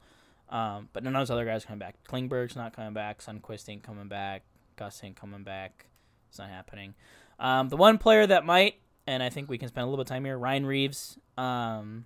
[0.49, 1.95] Um, but none of those other guys coming back.
[2.07, 3.19] Klingberg's not coming back.
[3.19, 4.43] Sundqvist ain't coming back.
[4.75, 5.87] Gus ain't coming back.
[6.29, 6.93] It's not happening.
[7.39, 8.75] Um, the one player that might,
[9.07, 11.17] and I think we can spend a little bit of time here, Ryan Reaves.
[11.37, 12.05] Um,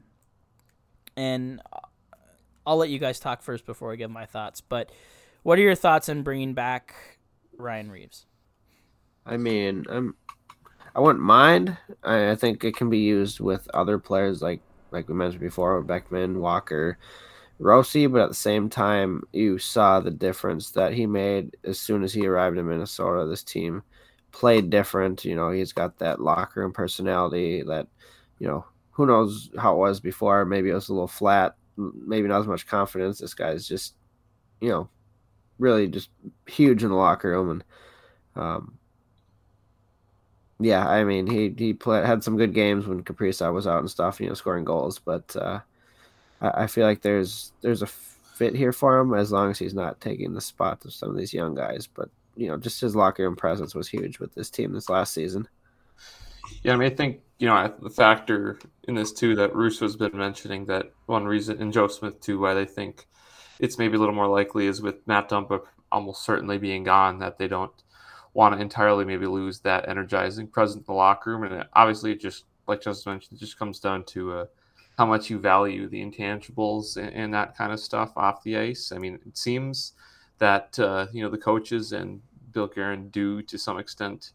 [1.18, 1.62] and
[2.66, 4.62] I'll let you guys talk first before I give my thoughts.
[4.62, 4.92] But
[5.44, 6.96] what are your thoughts on bringing back
[7.58, 8.26] Ryan Reaves?
[9.26, 10.16] I mean, I'm
[10.96, 11.78] I wouldn't mind.
[12.04, 14.62] I, I think it can be used with other players like
[14.92, 16.98] like we mentioned before, Beckman, Walker,
[17.60, 22.04] Rossi, but at the same time, you saw the difference that he made as soon
[22.04, 23.28] as he arrived in Minnesota.
[23.28, 23.84] This team
[24.32, 25.26] played different.
[25.26, 27.88] You know, he's got that locker room personality that,
[28.40, 30.44] you know, who knows how it was before.
[30.46, 33.20] Maybe it was a little flat, maybe not as much confidence.
[33.20, 33.96] This guy's just,
[34.60, 34.90] you know,
[35.60, 36.10] really just
[36.48, 37.52] huge in the locker room.
[37.52, 37.64] And
[38.36, 38.79] um,
[40.60, 43.90] yeah, I mean he he play, had some good games when Kaprizov was out and
[43.90, 45.00] stuff, you know, scoring goals.
[45.00, 45.60] But uh,
[46.42, 49.74] I, I, feel like there's there's a fit here for him as long as he's
[49.74, 51.88] not taking the spot of some of these young guys.
[51.88, 55.14] But you know, just his locker room presence was huge with this team this last
[55.14, 55.48] season.
[56.64, 60.18] Yeah, I mean, I think you know the factor in this too that Russo's been
[60.18, 63.08] mentioning that one reason, and Joe Smith too, why they think
[63.60, 65.62] it's maybe a little more likely is with Matt Dumba
[65.92, 67.72] almost certainly being gone that they don't
[68.34, 71.52] want to entirely maybe lose that energizing presence in the locker room.
[71.52, 74.46] And obviously, it just like just mentioned, it just comes down to uh,
[74.98, 78.92] how much you value the intangibles and, and, that kind of stuff off the ice.
[78.92, 79.94] I mean, it seems
[80.38, 84.32] that uh, you know the coaches and Bill Guerin do to some extent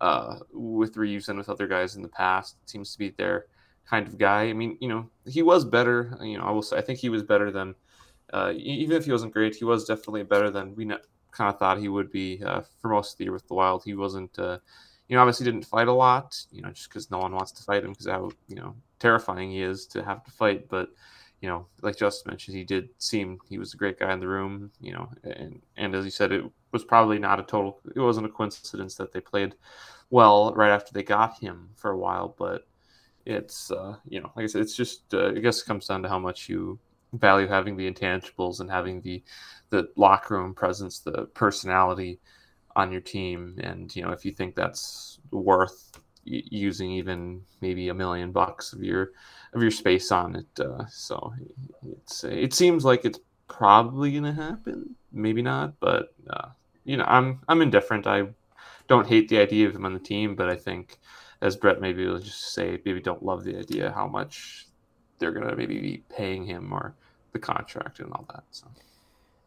[0.00, 2.56] uh, with Reaves and with other guys in the past.
[2.62, 3.46] It seems to be their
[3.88, 4.44] kind of guy.
[4.44, 6.18] I mean, you know, he was better.
[6.20, 7.74] You know, I will say I think he was better than.
[8.32, 10.84] Uh, even if he wasn't great, he was definitely better than we
[11.32, 13.82] kind of thought he would be uh, for most of the year with the Wild.
[13.84, 14.58] He wasn't, uh,
[15.08, 17.62] you know, obviously didn't fight a lot, you know, just because no one wants to
[17.62, 20.68] fight him because how you know terrifying he is to have to fight.
[20.68, 20.90] But
[21.40, 24.28] you know, like Justin mentioned, he did seem he was a great guy in the
[24.28, 28.00] room, you know, and and as he said, it was probably not a total, it
[28.00, 29.54] wasn't a coincidence that they played
[30.10, 32.66] well right after they got him for a while, but
[33.24, 36.02] it's uh, you know, like I said, it's just uh, I guess it comes down
[36.02, 36.78] to how much you
[37.12, 39.22] value having the intangibles and having the
[39.70, 42.18] the locker room presence, the personality
[42.76, 45.92] on your team, and you know if you think that's worth
[46.24, 49.12] using even maybe a million bucks of your
[49.52, 50.60] of your space on it.
[50.60, 51.32] Uh, so
[51.98, 54.94] it's it seems like it's probably gonna happen.
[55.12, 56.48] Maybe not, but uh,
[56.84, 58.06] you know I'm I'm indifferent.
[58.06, 58.28] I
[58.88, 60.98] don't hate the idea of him on the team, but I think
[61.40, 64.66] as Brett maybe will just say maybe don't love the idea how much
[65.20, 66.94] they're gonna maybe be paying him or
[67.32, 68.42] the contract and all that.
[68.50, 68.66] So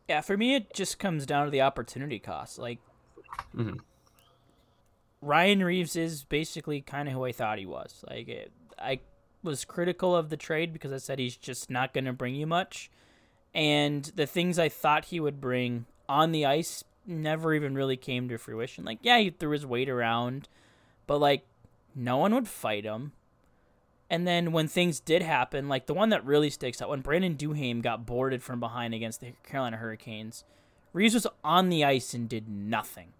[0.07, 2.57] Yeah, for me, it just comes down to the opportunity cost.
[2.59, 2.79] Like,
[3.55, 3.79] Mhm.
[5.21, 8.03] Ryan Reaves is basically kind of who I thought he was.
[8.09, 8.99] Like, it, I
[9.41, 12.45] was critical of the trade because I said he's just not going to bring you
[12.45, 12.91] much.
[13.53, 18.27] And the things I thought he would bring on the ice never even really came
[18.29, 18.83] to fruition.
[18.83, 20.49] Like, yeah, he threw his weight around,
[21.07, 21.45] but, like,
[21.95, 23.13] no one would fight him.
[24.13, 27.35] And then when things did happen, like the one that really sticks out, when Brandon
[27.35, 30.43] Duhaime got boarded from behind against the Carolina Hurricanes,
[30.93, 33.13] Reaves was on the ice and did nothing.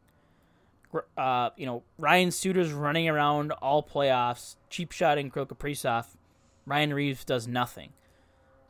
[1.18, 6.06] Uh, you know, Ryan Suter's running around all playoffs, cheap shot in Kaprizov.
[6.68, 7.90] Ryan Reaves does nothing.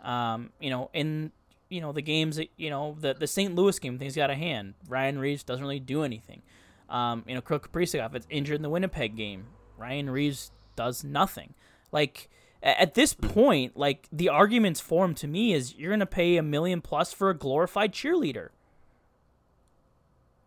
[0.02, 1.34] Um, you know, in
[1.68, 3.54] you know the games, that you know the the St.
[3.54, 4.76] Louis game, things got a hand.
[4.88, 6.42] Ryan Reaves doesn't really do anything.
[6.88, 9.48] Um, you know, Kirill Kaprizov injured in the Winnipeg game.
[9.78, 11.54] Ryan Reaves does nothing.
[11.94, 12.30] Like
[12.64, 16.82] at this point, like the arguments form to me is you're gonna pay a million
[16.82, 18.50] plus for a glorified cheerleader,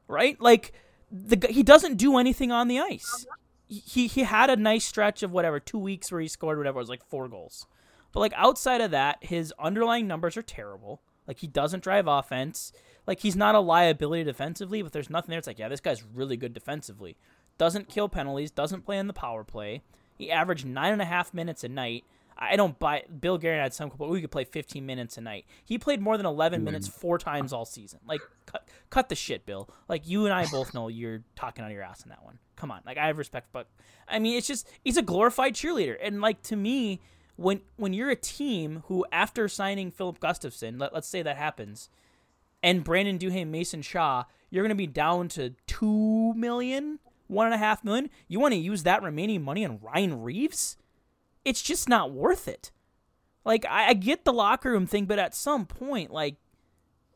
[0.09, 0.39] right?
[0.41, 0.73] Like
[1.11, 3.27] the he doesn't do anything on the ice.
[3.69, 6.83] He he had a nice stretch of whatever two weeks where he scored whatever it
[6.83, 7.67] was like four goals,
[8.13, 11.01] but like outside of that, his underlying numbers are terrible.
[11.29, 12.73] Like he doesn't drive offense.
[13.07, 15.39] Like he's not a liability defensively, but there's nothing there.
[15.39, 17.17] It's like yeah, this guy's really good defensively.
[17.57, 18.51] Doesn't kill penalties.
[18.51, 19.83] Doesn't play in the power play.
[20.17, 22.05] He averaged nine and a half minutes a night.
[22.39, 23.05] I don't buy.
[23.21, 25.47] Bill Guerin had some, but we could play 15 minutes a night.
[25.65, 28.01] He played more than 11 minutes four times all season.
[28.07, 29.71] Like, cut, cut the shit, Bill.
[29.89, 32.39] Like, you and I both know you're talking out of your ass in that one.
[32.57, 33.69] Come on, like I have respect, but
[34.09, 37.03] I mean, it's just he's a glorified cheerleader, and like to me,
[37.37, 41.91] when when you're a team who after signing Filip Gustavsson, let, let's say that happens,
[42.63, 47.55] and Brandon Duhaime, Mason Shaw, you're going to be down to two million, one and
[47.55, 48.11] a half million.
[48.29, 50.77] You want to use that remaining money on Ryan Reaves?
[51.45, 52.71] It's just not worth it.
[53.45, 56.37] Like I, I get the locker room thing, but at some point, like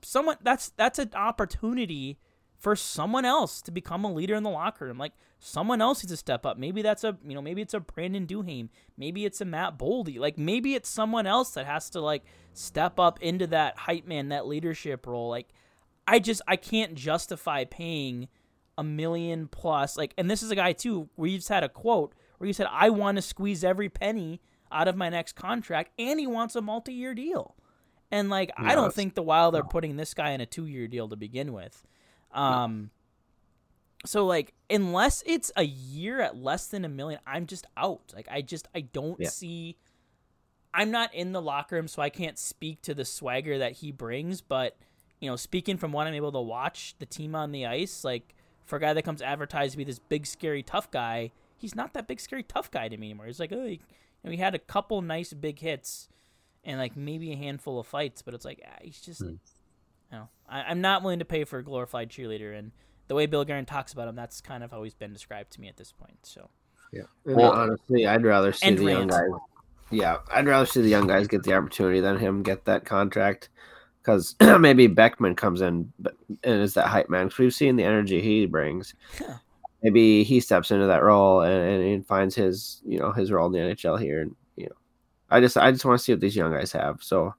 [0.02, 2.18] someone that's that's an opportunity
[2.56, 4.98] for someone else to become a leader in the locker room.
[4.98, 6.58] Like someone else needs to step up.
[6.58, 8.68] Maybe that's a you know maybe it's a Brandon Duhaime.
[8.96, 10.18] Maybe it's a Matt Boldy.
[10.18, 12.22] Like maybe it's someone else that has to like
[12.52, 15.30] step up into that hype man, that leadership role.
[15.30, 15.48] Like
[16.06, 18.28] I just I can't justify paying
[18.80, 19.96] a million plus.
[19.98, 21.08] Like and this is a guy too.
[21.18, 24.40] Reaves had a quote where he said, "I want to squeeze every penny
[24.72, 27.54] out of my next contract," and he wants a multi-year deal.
[28.10, 31.08] And like I don't think the Wild are putting this guy in a two-year deal
[31.08, 31.86] to begin with.
[32.32, 32.90] Um,
[34.06, 38.12] so like unless it's a year at less than a million, I'm just out.
[38.16, 39.28] Like I just I don't Yeah.
[39.28, 39.76] see.
[40.72, 43.92] I'm not in the locker room, so I can't speak to the swagger that he
[43.92, 44.40] brings.
[44.40, 44.76] But
[45.20, 48.34] you know, speaking from what I'm able to watch, the team on the ice, like
[48.70, 51.92] for a guy that comes advertised to be this big, scary, tough guy, he's not
[51.92, 53.26] that big, scary, tough guy to me anymore.
[53.26, 53.78] He's like, oh, he, you
[54.24, 56.08] know, he had a couple nice big hits
[56.64, 59.38] and like maybe a handful of fights, but it's like ah, he's just, you
[60.12, 62.56] know, I, I'm not willing to pay for a glorified cheerleader.
[62.58, 62.72] And
[63.08, 65.60] the way Bill Guerin talks about him, that's kind of how he's been described to
[65.60, 66.18] me at this point.
[66.22, 66.48] So
[66.92, 67.02] Yeah.
[67.26, 69.30] And Well- honestly, I'd rather see And the young guys.
[69.90, 73.48] Yeah, I'd rather see the young guys get the opportunity than him get that contract.
[74.00, 75.92] Because maybe Beckman comes in
[76.42, 77.26] and is that hype man.
[77.26, 78.94] Because we've seen the energy he brings.
[79.20, 79.36] Yeah.
[79.82, 83.46] Maybe he steps into that role and, and, and finds his, you know, his role
[83.46, 84.20] in the NHL here.
[84.20, 84.76] And you know,
[85.30, 87.02] I just, I just want to see what these young guys have.
[87.02, 87.34] So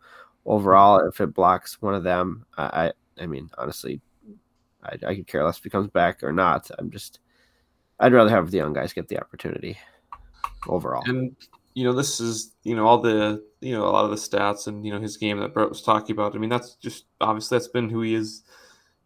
[0.45, 4.01] overall, if it blocks one of them, I, I, I mean, honestly,
[4.83, 6.69] I, I could care less if he comes back or not.
[6.79, 7.19] I'm just,
[7.99, 9.77] I'd rather have the young guys get the opportunity
[10.67, 11.03] overall.
[11.05, 11.35] And
[11.73, 14.67] you know, this is you know all the you know a lot of the stats
[14.67, 16.35] and you know his game that Brett was talking about.
[16.35, 18.43] I mean, that's just obviously that's been who he is.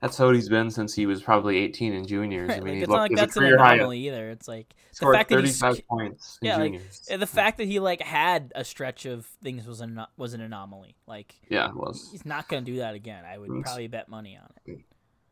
[0.01, 2.49] That's how he's been since he was probably 18 in juniors.
[2.49, 4.29] right, I mean, like, it's not like that's an anomaly either.
[4.29, 7.01] It's like the fact that he's 35 points in yeah, like juniors.
[7.17, 10.95] the fact that he like had a stretch of things was an was an anomaly.
[11.07, 12.09] Like yeah, it was.
[12.11, 13.23] he's not gonna do that again.
[13.25, 13.63] I would Mm.
[13.63, 14.79] probably bet money on it.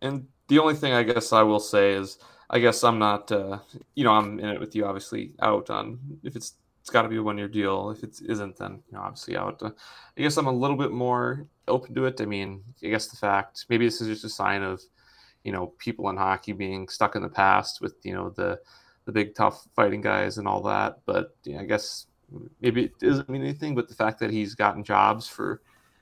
[0.02, 2.18] And the only thing I guess I will say is,
[2.50, 3.60] I guess I'm not, uh,
[3.96, 6.54] you know, I'm in it with you, obviously, out on if it's
[6.84, 7.92] it's got to be a one year deal.
[7.92, 9.64] If it isn't, then you know, obviously out.
[9.64, 9.72] Uh,
[10.18, 12.20] I guess I'm a little bit more open to it.
[12.20, 14.82] I mean, I guess the fact maybe this is just a sign of,
[15.46, 18.60] you know, people in hockey being stuck in the past with you know the
[19.06, 21.00] the big tough fighting guys and all that.
[21.06, 22.08] But yeah, I guess
[22.60, 23.76] maybe it doesn't mean anything.
[23.76, 25.62] But the fact that he's gotten jobs for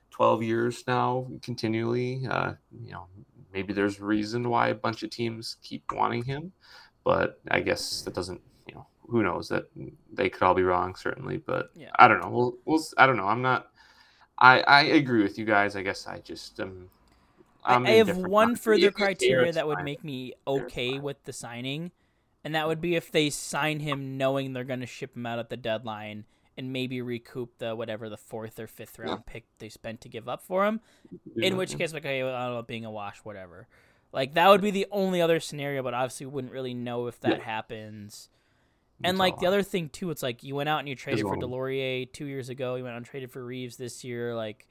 [0.09, 2.53] 12 years now continually, uh,
[2.83, 3.05] you know,
[3.53, 6.51] maybe there's a reason why a bunch of teams keep wanting him.
[7.03, 8.50] But I guess that doesn't, you know,
[9.11, 9.65] who knows that
[10.13, 11.37] they could all be wrong, certainly.
[11.37, 11.91] But Yeah.
[11.99, 12.29] I don't know.
[12.29, 13.27] We'll, we'll, I don't know.
[13.27, 13.67] I'm not.
[14.37, 15.75] I, I agree with you guys.
[15.75, 16.89] I guess I just um.
[17.63, 19.85] I, I'm I have one further criteria that would fine.
[19.85, 21.91] make me okay with the signing,
[22.43, 25.37] and that would be if they sign him knowing they're going to ship him out
[25.37, 26.25] at the deadline,
[26.57, 30.27] and maybe recoup the whatever the fourth or fifth round pick they spent to give
[30.27, 30.79] up for him.
[31.35, 33.67] In which case, like, okay, I don't know, being a wash, whatever.
[34.11, 37.19] Like that would be the only other scenario, but obviously we wouldn't really know if
[37.19, 37.43] that Yeah.
[37.43, 38.29] happens.
[39.03, 41.35] And like the other thing too, it's like you went out and you traded for.
[41.35, 42.75] Deslauriers two years ago.
[42.75, 44.35] You went and traded for Reaves this year.
[44.35, 44.67] Like,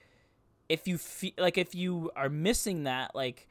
[0.68, 3.48] if you feel like if you are missing that, like,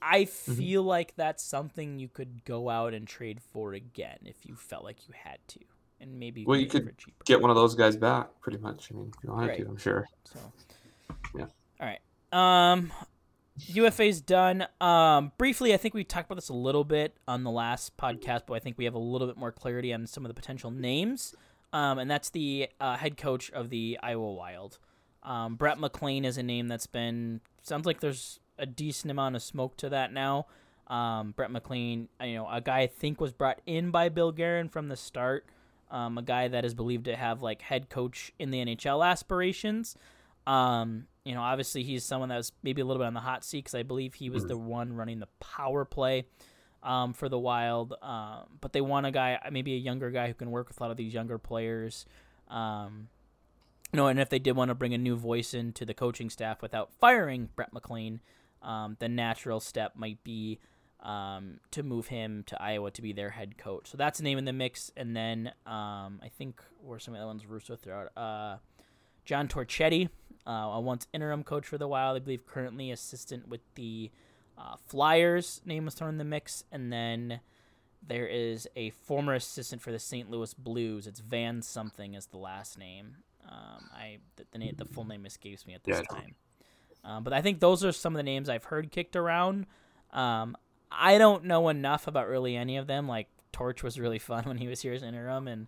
[0.00, 0.52] I Mm-hmm.
[0.52, 4.84] feel like that's something you could go out and trade for again if you felt
[4.84, 5.60] like you had to,
[5.98, 7.24] and maybe Well, you could cheaper.
[7.24, 8.90] get one of those guys back, pretty much.
[8.92, 9.58] I mean, if you wanted Right.
[9.64, 10.06] to, I'm sure.
[10.26, 10.38] So,
[11.34, 11.46] Yeah.
[11.80, 12.00] All right.
[12.32, 12.92] Um,
[13.56, 14.66] UFA's done.
[14.80, 18.42] Um, briefly, I think we talked about this a little bit on the last podcast,
[18.46, 20.70] but I think we have a little bit more clarity on some of the potential
[20.70, 21.34] names.
[21.72, 24.78] Um, and that's the uh, head coach of the Iowa Wild.
[25.22, 29.42] Um, Brett McLean is a name that's been sounds like there's a decent amount of
[29.42, 30.46] smoke to that now.
[30.86, 34.68] Um, Brett McLean, you know, a guy I think was brought in by Bill Guerin
[34.68, 35.46] from the start.
[35.90, 39.96] Um, a guy that is believed to have like head coach in the NHL aspirations.
[40.46, 43.44] Um, you know, obviously he's someone that was maybe a little bit on the hot
[43.44, 46.26] seat because I believe he was the one running the power play
[46.82, 47.94] um, for the Wild.
[48.02, 50.82] Um, but they want a guy, maybe a younger guy who can work with a
[50.82, 52.04] lot of these younger players.
[52.48, 53.08] Um,
[53.92, 56.28] you know, and if they did want to bring a new voice into the coaching
[56.28, 58.20] staff without firing Brett McLean,
[58.60, 60.58] um, the natural step might be
[61.00, 63.88] um, to move him to Iowa to be their head coach.
[63.90, 64.90] So that's a name in the mix.
[64.96, 68.16] And then um, I think where some of the other ones Russo threw out.
[68.16, 68.56] Uh,
[69.24, 70.08] John Torchetti,
[70.46, 74.10] uh, a once interim coach for the Wild, I believe currently assistant with the
[74.58, 75.60] uh, Flyers.
[75.64, 77.40] Name was thrown in the mix, and then
[78.06, 80.30] there is a former assistant for the St.
[80.30, 81.06] Louis Blues.
[81.06, 83.16] It's Van something is the last name.
[83.48, 86.34] Um, I the, the name the full name escapes me at this Yeah, time.
[87.04, 89.66] Um, but I think those are some of the names I've heard kicked around.
[90.12, 90.56] Um,
[90.90, 93.06] I don't know enough about really any of them.
[93.06, 95.66] Like Torch was really fun when he was here as interim, and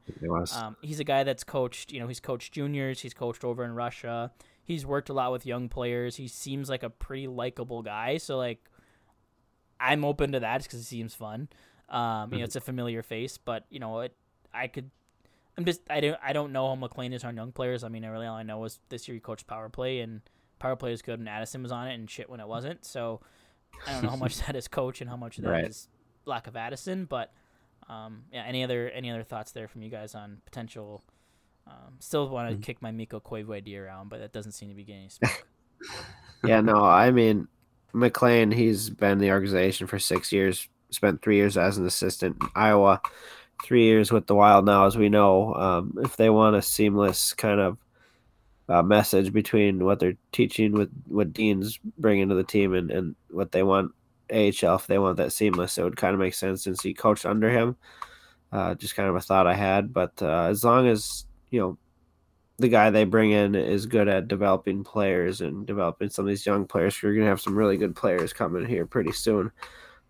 [0.57, 1.93] um, he's a guy that's coached.
[1.93, 3.01] You know, he's coached juniors.
[3.01, 4.32] He's coached over in Russia.
[4.66, 6.16] He's worked a lot with young players.
[6.16, 8.18] He seems like a pretty likable guy.
[8.18, 8.59] So like,
[9.80, 11.48] I'm open to that because it seems fun.
[11.88, 14.14] Um, you know, it's a familiar face, but you know, it.
[14.52, 14.90] I could.
[15.56, 15.82] I'm just.
[15.88, 16.18] I don't.
[16.22, 17.84] I don't know how McLean is on young players.
[17.84, 20.20] I mean, I really all I know is this year he coached power play and
[20.59, 22.84] power play is good, and Addison was on it and shit when it wasn't.
[22.84, 23.20] So
[23.86, 25.88] I don't know how much that is coach and how much that is
[26.26, 26.30] Right.
[26.34, 27.32] lack of Addison, but
[27.88, 28.43] um, yeah.
[28.44, 31.05] Any other any other thoughts there from you guys on potential?
[31.66, 34.74] Um, still want to kick my Mikko Koivu idea around, but that doesn't seem to
[34.74, 35.47] be getting any smoke.
[36.44, 37.48] yeah, no, I mean,
[37.93, 42.36] McLean, he's been in the organization for six years, spent three years as an assistant
[42.40, 43.01] in Iowa,
[43.64, 45.55] three years with the Wild now, as we know.
[45.55, 47.78] Um, if they want a seamless kind of
[48.68, 53.16] uh, message between what they're teaching with what Dean's bringing to the team and, and
[53.30, 53.93] what they want
[54.30, 57.26] AHL, if they want that seamless, it would kind of make sense since he coached
[57.26, 57.76] under him.
[58.52, 61.26] Uh, just kind of a thought I had, but uh, as long as
[61.57, 61.78] you know
[62.59, 66.47] the guy they bring in is good at developing players and developing some of these
[66.47, 67.03] young players.
[67.03, 69.51] You're gonna have some really good players coming here pretty soon.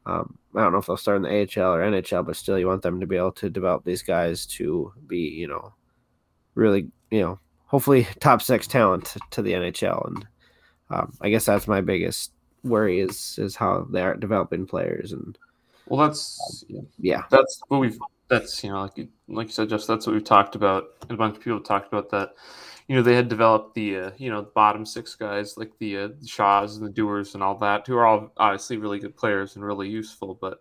[0.07, 2.67] Um, I don't know if they'll start in the AHL or NHL, but still, you
[2.67, 5.73] want them to be able to develop these guys to be, you know,
[6.55, 10.07] really, you know, hopefully top six talent to, to the NHL.
[10.07, 10.27] And
[10.91, 12.33] um, I guess that's my biggest
[12.63, 15.13] worry is is how they aren't developing players.
[15.13, 15.39] And
[15.87, 16.65] Well, that's
[16.99, 17.99] yeah, that's what we've.
[18.29, 20.85] That's you know, like you, like you said, just that's what we've talked about.
[21.09, 22.35] A bunch of people talked about that.
[22.89, 26.09] You know, they had developed the uh, you know bottom six guys like the uh,
[26.25, 29.65] Shaws and the Doers and all that, who are all obviously really good players and
[29.65, 30.39] really useful.
[30.41, 30.61] But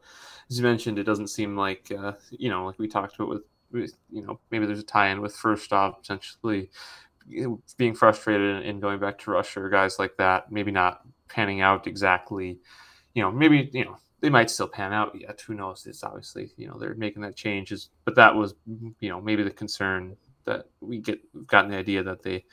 [0.50, 3.44] as you mentioned, it doesn't seem like uh, you know, like we talked about with,
[3.72, 6.70] with you know, maybe there's a tie-in with Firstov potentially
[7.78, 11.88] being frustrated and going back to Russia or guys like that, maybe not panning out
[11.88, 12.60] exactly.
[13.16, 15.40] You know, maybe you know they might still pan out yet.
[15.42, 15.86] Who knows?
[15.86, 18.56] It's obviously you know they're making that changes, but that was
[19.00, 22.44] you know maybe the concern that we get we've gotten the idea that they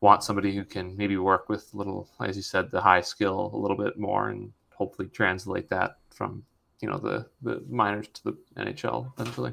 [0.00, 3.50] want somebody who can maybe work with a little, as you said, the high skill
[3.52, 6.42] a little bit more, and hopefully translate that from
[6.80, 9.52] you know the the minors to the NHL eventually.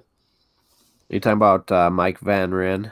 [1.10, 2.90] you talking about uh, Mike Van Ryn?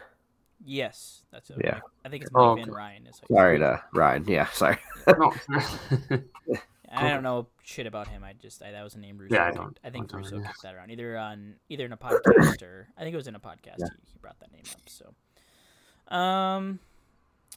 [0.66, 1.62] yes, that's it.
[1.64, 1.80] Yeah.
[2.04, 2.78] I think it's Oh, Mike Van okay.
[2.78, 3.08] Ryan.
[3.08, 4.26] Is Sorry to Ryan.
[4.28, 4.78] Yeah, sorry.
[6.92, 8.24] I don't know shit about him.
[8.24, 9.36] I just I, that was a name Russo.
[9.36, 11.98] Yeah, I don't- I think don't Russo kicked that around either on either in a
[11.98, 13.80] podcast or I think it was in a podcast.
[13.80, 13.88] Yeah.
[14.06, 14.82] He, he brought that name up.
[14.88, 16.80] So, um,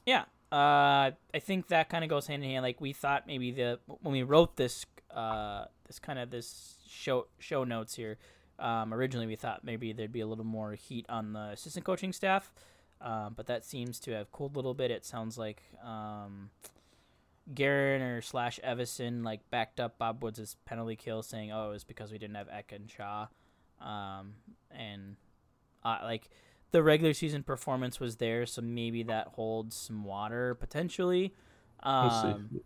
[0.06, 0.24] yeah.
[0.52, 2.62] Uh, I think that kind of goes hand in hand.
[2.64, 4.84] Like we thought maybe the when we wrote this
[5.14, 8.18] uh this kind of this show show notes here.
[8.58, 12.12] Um, originally we thought maybe there'd be a little more heat on the assistant coaching
[12.12, 12.52] staff,
[13.00, 14.90] um, but that seems to have cooled a little bit.
[14.90, 16.50] It sounds like um.
[17.54, 21.84] Guerin or slash Evason like backed up Bob Woods' penalty kill, saying, "Oh, it was
[21.84, 23.26] because we didn't have Ek and Shaw,"
[23.80, 24.34] um,
[24.70, 25.16] and
[25.84, 26.30] uh, like
[26.70, 31.34] the regular season performance was there, so maybe that holds some water potentially.
[31.82, 32.60] Um,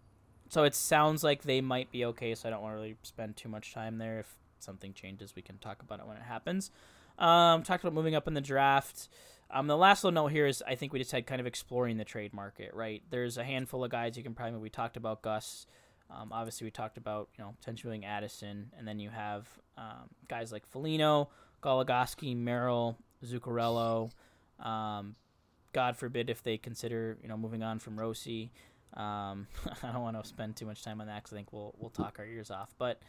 [0.48, 2.34] so it sounds like they might be okay.
[2.34, 4.20] So I don't want to really spend too much time there.
[4.20, 6.70] If something changes, we can talk about it when it happens.
[7.18, 9.08] Um, talked about moving up in the draft.
[9.50, 11.96] Um, the last little note here is I think we just had kind of exploring
[11.96, 12.72] the trade market.
[12.74, 14.58] Right, there's a handful of guys you can probably.
[14.58, 15.66] We talked about Gus.
[16.10, 20.52] Um, obviously, we talked about you know potentially Addison, and then you have um, guys
[20.52, 21.30] like Foligno,
[21.62, 24.10] Goligoski, Merrill, Zuccarello.
[24.60, 25.16] Um,
[25.72, 28.52] God forbid if they consider you know moving on from Rossi.
[28.94, 29.48] Um,
[29.82, 31.90] I don't want to spend too much time on that because I think we'll we'll
[31.90, 32.74] talk our ears off.
[32.78, 33.00] But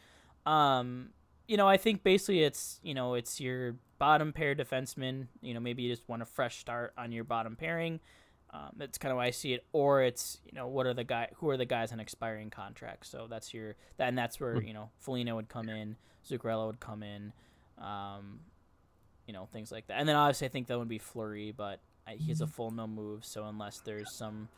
[0.44, 1.10] um,
[1.48, 5.26] you know, I think basically it's you know it's your bottom pair defenseman.
[5.40, 8.00] You know, maybe you just want a fresh start on your bottom pairing.
[8.52, 9.64] Um, that's kind of why I see it.
[9.72, 13.08] Or it's you know what are the guy who are the guys on expiring contracts.
[13.08, 15.96] So that's your that and that's where you know Foligno would come in,
[16.28, 17.32] Zuccarello would come in,
[17.78, 18.40] um,
[19.26, 19.98] you know things like that.
[19.98, 22.86] And then obviously I think that would be Fleury, but I, he's a full no
[22.86, 23.24] move.
[23.24, 24.48] So unless there's some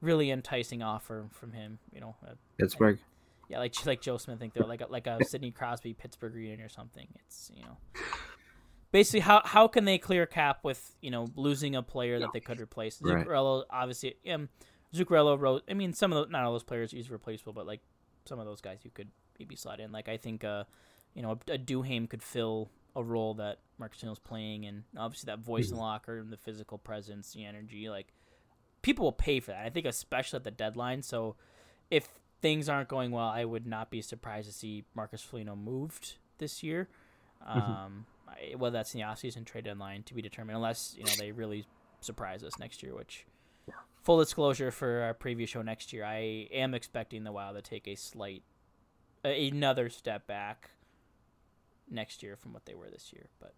[0.00, 2.98] really enticing offer from him, you know, uh, Pittsburgh.
[3.48, 6.60] yeah, like like Joe Smith, think they're like a, like a Sidney Crosby Pittsburgh reunion
[6.60, 7.06] or something.
[7.24, 7.76] It's you know,
[8.90, 12.40] basically how how can they clear cap with you know losing a player that they
[12.40, 13.00] could replace?
[13.00, 13.26] Right.
[13.26, 14.48] Zuccarello obviously, um,
[14.94, 15.64] Zuccarello wrote.
[15.68, 17.80] I mean, some of the, not all those players he's replaceable, but like
[18.24, 19.08] some of those guys you could
[19.38, 19.92] maybe slide in.
[19.92, 20.64] Like I think uh,
[21.14, 25.26] you know, a, a Duhaime could fill a role that Marcus Neal's playing, and obviously
[25.26, 28.12] that voice in the locker and the physical presence, the energy, like
[28.82, 29.64] people will pay for that.
[29.64, 31.02] I think especially at the deadline.
[31.02, 31.36] So
[31.90, 32.08] if
[32.40, 36.62] things aren't going well, I would not be surprised to see Marcus Foligno moved this
[36.62, 36.88] year.
[37.46, 38.17] Um, I,
[38.56, 41.66] whether that's in the offseason trade deadline to be determined, unless you know they really
[42.00, 42.94] surprise us next year.
[42.94, 43.26] Which,
[44.02, 47.86] full disclosure for our previous show next year, I am expecting the Wild to take
[47.86, 48.42] a slight,
[49.24, 50.70] uh, another step back
[51.90, 53.28] next year from what they were this year.
[53.40, 53.54] But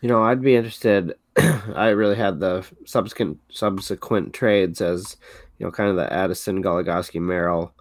[0.00, 1.14] You know, I'd be interested.
[1.36, 5.16] I really had the subsequent subsequent trades as
[5.58, 7.74] you know, kind of the Addison, Goligoski, Merrill.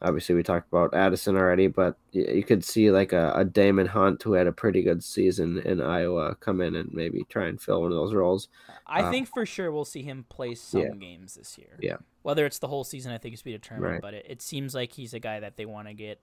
[0.00, 4.22] Obviously, we talked about Addison already, but you could see like a, a Daemon Hunt
[4.22, 7.82] who had a pretty good season in Iowa come in and maybe try and fill
[7.82, 8.48] one of those roles.
[8.86, 10.94] I Uh, think for sure we'll see him play some Yeah.
[10.94, 11.76] games this year.
[11.80, 11.96] Yeah.
[12.22, 13.92] Whether it's the whole season, I think is to be determined.
[13.94, 14.00] Right.
[14.02, 16.20] But it, it seems like he's a guy that they want to get.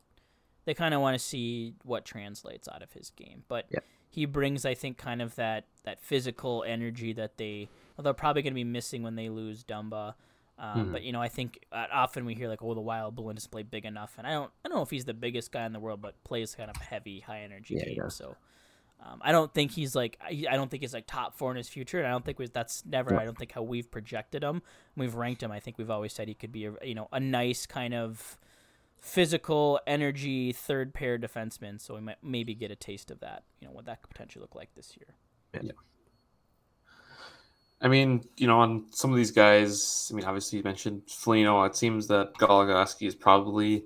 [0.65, 3.43] They kind of want to see what translates out of his game.
[3.47, 3.80] But Yeah.
[4.10, 7.68] he brings, I think, kind of that that physical energy that they.
[8.02, 10.15] They're probably going to be missing when they lose Dumba.
[10.57, 10.91] Um, Mhm.
[10.94, 13.52] But you know, I think uh, often we hear like, "Oh, the Wild Balloon doesn't
[13.52, 15.73] play big enough," and I don't, I don't know if he's the biggest guy in
[15.73, 18.10] the world, but plays kind of heavy, high energy Yeah, game.
[18.10, 18.38] So,
[19.02, 21.57] um, I don't think he's like, I, I don't think he's like top four in
[21.57, 23.11] his future, and I don't think we, that's never.
[23.11, 23.19] No.
[23.19, 24.61] I don't think how we've projected him,
[24.95, 25.52] we've ranked him.
[25.52, 28.38] I think we've always said he could be a, you know, a nice kind of
[28.98, 31.80] physical energy third pair defenseman.
[31.82, 33.44] So we might maybe get a taste of that.
[33.60, 35.15] You know, what that could potentially look like this year.
[37.81, 41.64] I mean, you know, on some of these guys, I mean, obviously you mentioned Foligno.
[41.64, 43.85] It seems that Goligoski is probably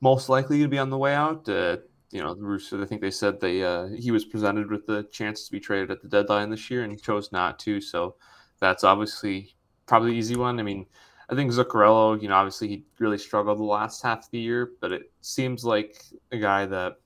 [0.00, 1.48] most likely to be on the way out.
[1.48, 1.78] Uh,
[2.10, 5.04] you know, the Roosters, I think they said they uh, he was presented with the
[5.12, 7.80] chance to be traded at the deadline this year and he chose not to.
[7.80, 8.16] So
[8.58, 9.54] that's obviously
[9.86, 10.58] probably the easy one.
[10.58, 10.86] I mean,
[11.28, 14.72] I think Zuccarello, you know, obviously he really struggled the last half of the year,
[14.80, 16.02] but it seems like
[16.32, 16.96] a guy that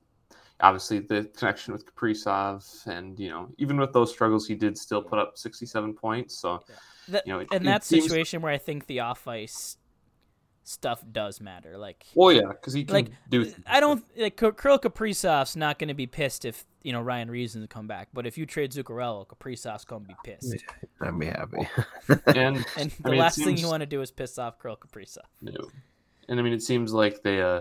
[0.60, 5.02] obviously the connection with Kaprizov and you know even with those struggles he did still
[5.02, 6.60] put up 67 points so
[7.08, 9.76] That, you know it, and it that seems- situation where I think the off ice
[10.66, 11.76] stuff does matter.
[11.76, 15.78] Like, well yeah because he can like do I don't like K- Kirill Kaprizov's not
[15.78, 18.72] going to be pissed if you know Ryan Reason's come back, but if you trade
[18.72, 20.56] Zuccarello, Kaprizov's going to be pissed.
[21.02, 21.68] I'd be happy.
[22.28, 24.58] and And I the mean, it last thing you want to do is piss off
[24.58, 25.18] Kirill Kaprizov.
[25.42, 25.52] no.
[26.28, 27.60] and I mean it seems like they uh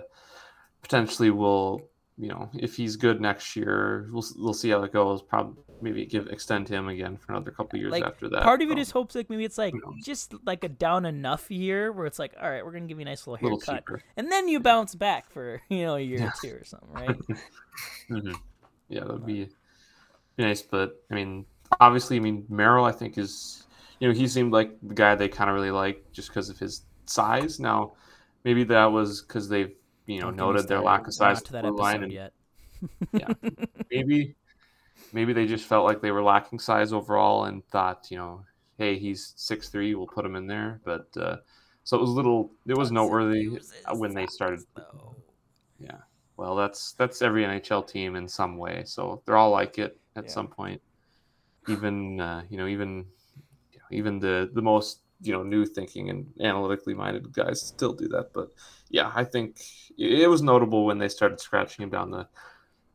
[0.81, 1.81] potentially will
[2.17, 6.05] you know if he's good next year we'll we'll see how it goes probably maybe
[6.05, 8.91] give extend him again for another couple years Like after that part of it is
[8.91, 9.73] hopes like maybe it's like
[10.03, 13.01] just like a down enough year where it's like all right we're gonna give you
[13.01, 15.99] a nice little a little haircut and then you bounce back for you know a
[15.99, 17.17] year or two or something right
[18.09, 18.35] Mhm.
[18.89, 19.45] Yeah, that would be,
[20.35, 20.61] be nice.
[20.61, 21.45] But I mean,
[21.79, 23.63] obviously, I mean, Merrill, I think is,
[23.99, 26.59] you know, he seemed like the guy they kind of really liked just because of
[26.59, 27.59] his size.
[27.59, 27.93] Now,
[28.43, 29.73] maybe that was because they've,
[30.05, 32.11] you know, Don't get me noted their lack of size to that forward line, and
[32.11, 32.33] yet
[33.13, 33.33] yeah,
[33.91, 34.35] maybe,
[35.13, 38.45] maybe they just felt like they were lacking size overall and thought, you know,
[38.77, 40.81] hey, he's six three, we'll put him in there.
[40.83, 41.37] But uh,
[41.83, 43.59] so it was a little, it was noteworthy
[43.95, 44.61] when they started.
[45.79, 45.99] Yeah.
[46.37, 48.83] Well, that's that's every NHL team in some way.
[48.85, 50.31] So they're all like it at Yeah.
[50.31, 50.81] some point.
[51.67, 53.07] Even uh, you know, even
[53.71, 57.93] you know, even the the most you know new thinking and analytically minded guys still
[57.93, 58.31] do that.
[58.33, 58.49] But
[58.89, 59.59] yeah, I think
[59.97, 62.27] it was notable when they started scratching him down the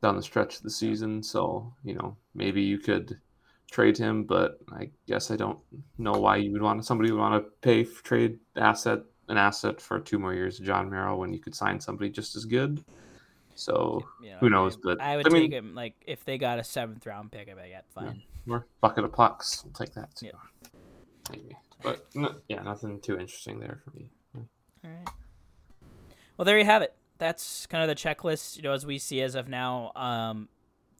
[0.02, 1.22] down the stretch of the season.
[1.22, 3.18] So you know maybe you could
[3.70, 5.58] trade him, but I guess I don't
[5.98, 9.78] know why you would want somebody would want to pay for trade asset an asset
[9.80, 12.82] for two more years of Jon Merrill when you could sign somebody just as good.
[13.54, 14.76] So You know, who knows?
[14.76, 17.30] I, But I would I take mean- him like if they got a seventh round
[17.32, 17.48] pick.
[17.48, 18.22] I'd be like, yeah, fine.
[18.48, 20.14] or bucket of pucks, I'll take that.
[20.14, 20.26] Too.
[20.26, 20.32] Yeah.
[21.30, 24.10] Maybe, but no, yeah, nothing too interesting there for me.
[24.34, 24.42] All
[24.84, 25.08] right.
[26.36, 26.94] Well, there you have it.
[27.18, 29.92] That's kind of the checklist, you know, as we see as of now.
[29.96, 30.48] Um,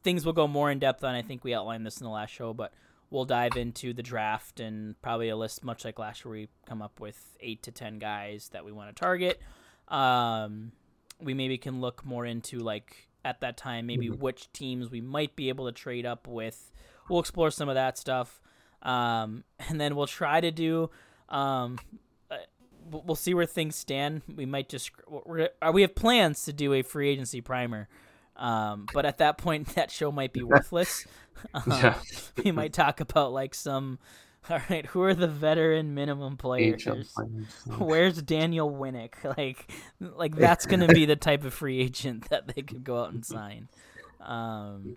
[0.02, 1.14] things will go more in depth on.
[1.14, 2.72] I think we outlined this in the last show, but
[3.10, 6.32] we'll dive into the draft and probably a list much like last year.
[6.32, 9.40] We come up with eight to ten guys that we want to target.
[9.88, 10.72] Um,
[11.20, 15.34] we maybe can look more into like at that time maybe which teams we might
[15.36, 16.70] be able to trade up with.
[17.08, 18.40] We'll explore some of that stuff,
[18.82, 20.90] um, and then we'll try to do.
[21.28, 21.78] Um,
[22.90, 24.22] we'll we'll see where things stand.
[24.34, 27.88] We might just we're, uh, we have plans to do a free agency primer,
[28.36, 31.06] um, but at that point that show might be worthless.
[31.54, 31.98] Um, Yeah.
[32.44, 33.98] we might talk about like some.
[34.48, 36.82] All right, who are the veteran minimum players?
[37.76, 39.12] Where's Daniel Winnik?
[39.36, 43.12] Like, like that's gonna be the type of free agent that they could go out
[43.12, 43.68] and sign.
[44.20, 44.96] Um,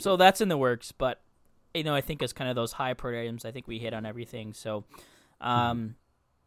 [0.00, 1.22] so that's in the works, but
[1.74, 3.94] you know, I think as kind of those high priority items, I think we hit
[3.94, 4.52] on everything.
[4.52, 4.84] So,
[5.40, 5.96] um,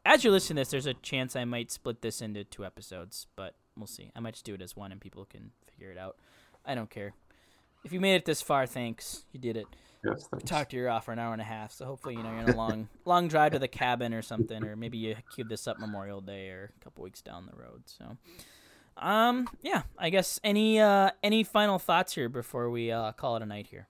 [0.05, 3.27] as you're listening to this, there's a chance I might split this into two episodes,
[3.35, 4.11] but we'll see.
[4.15, 6.17] I might just do it as one, and people can figure it out.
[6.65, 7.13] I don't care.
[7.83, 9.25] If you made it this far, thanks.
[9.31, 9.67] You did it
[10.05, 10.49] Yes, thanks.
[10.49, 11.71] talked your ear off for an hour and a half.
[11.71, 14.63] So hopefully, you know, you're on a long, long drive to the cabin or something,
[14.63, 17.83] or maybe you queued this up Memorial Day or a couple weeks down the road.
[17.85, 18.17] So,
[18.97, 23.41] um, yeah, I guess any uh any final thoughts here before we uh call it
[23.41, 23.87] a night here.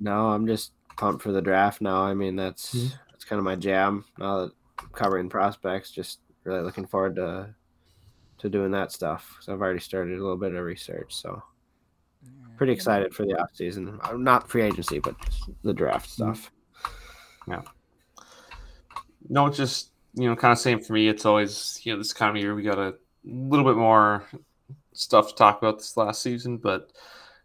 [0.00, 2.02] No, I'm just pumped for the draft now.
[2.02, 2.72] I mean, that's
[3.10, 4.04] that's kind of my jam.
[4.18, 7.54] Now that I'm covering prospects, just really looking forward to
[8.38, 9.38] to doing that stuff.
[9.40, 11.42] So I've already started a little bit of research, so
[12.56, 13.98] pretty excited for the off season.
[14.02, 15.16] Uh, Not free agency, but
[15.62, 16.50] the draft stuff.
[17.48, 17.62] Yeah.
[19.28, 21.08] No, it's just you know, kind of same for me.
[21.08, 22.94] It's always you know this kind of year we got a
[23.24, 24.24] little bit more
[24.92, 26.92] stuff to talk about this last season, but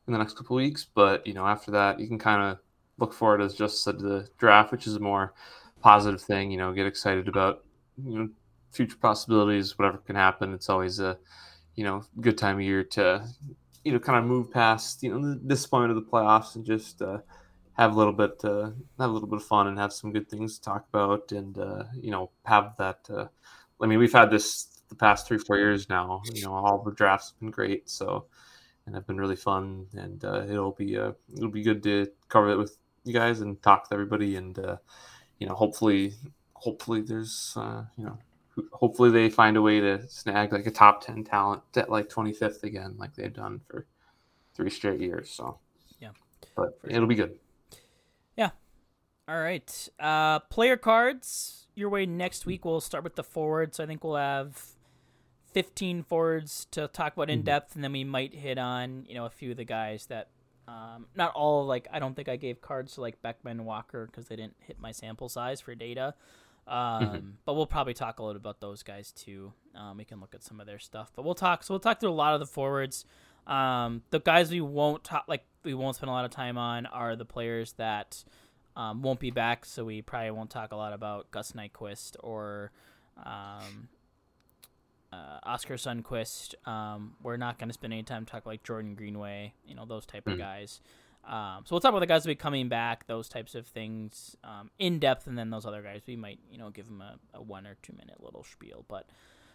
[0.10, 0.86] in the next couple weeks.
[0.94, 2.58] But you know, after that, you can kind of
[2.98, 5.34] look forward as just said the draft, which is a more
[5.82, 6.52] positive thing.
[6.52, 7.64] You know, get excited about
[8.04, 8.30] you know
[8.72, 10.54] future possibilities, whatever can happen.
[10.54, 11.18] It's always a
[11.76, 13.24] you know good time of year to
[13.84, 17.02] you know kind of move past you know the disappointment of the playoffs and just
[17.02, 17.20] uh,
[17.74, 20.28] have a little bit uh, have a little bit of fun and have some good
[20.30, 23.28] things to talk about and uh, you know have that uh,
[23.82, 26.92] i mean we've had this the past three four years now you know all the
[26.92, 28.26] drafts have been great so
[28.90, 32.50] and have been really fun and uh, it'll be uh, it'll be good to cover
[32.50, 34.78] it with you guys and talk to everybody and uh,
[35.38, 36.14] you know hopefully
[36.54, 38.18] hopefully there's uh, you know
[38.74, 42.64] hopefully they find a way to snag like a top 10 talent at like 25th
[42.64, 43.86] again like they've done for
[44.56, 45.60] three straight years so
[46.00, 46.10] Yeah.
[46.56, 47.38] but it'll be good
[48.36, 48.50] Yeah.
[49.28, 49.90] All right.
[50.00, 52.66] Uh, player cards your way next week.
[52.66, 53.78] We'll start with the forwards.
[53.78, 54.60] So I think we'll have
[55.54, 59.26] 15 forwards to talk about in depth, and then we might hit on you know
[59.26, 60.30] a few of the guys that
[60.68, 64.28] um, not all like I don't think I gave cards to like Beckman Walker because
[64.28, 66.14] they didn't hit my sample size for data.
[66.68, 69.54] Um, But we'll probably talk a little about those guys too.
[69.76, 71.64] Um, we can look at some of their stuff, but we'll talk.
[71.64, 73.06] So we'll talk through a lot of the forwards.
[73.48, 76.86] Um, the guys we won't talk like we won't spend a lot of time on
[76.86, 78.24] are the players that
[78.76, 82.72] um, won't be back, so we probably won't talk a lot about Gus Nyquist or
[83.26, 83.90] um,
[85.44, 86.56] Oskar Sundqvist.
[86.68, 90.06] Um, we're not going to spend any time talking like Jordan Greenway, you know, those
[90.06, 90.82] type of guys.
[91.28, 93.68] Um, so we'll talk about the guys that will be coming back, those types of
[93.68, 97.02] things um, in depth, and then those other guys we might, you know, give them
[97.02, 98.86] a, a one or two minute little spiel.
[98.88, 99.08] But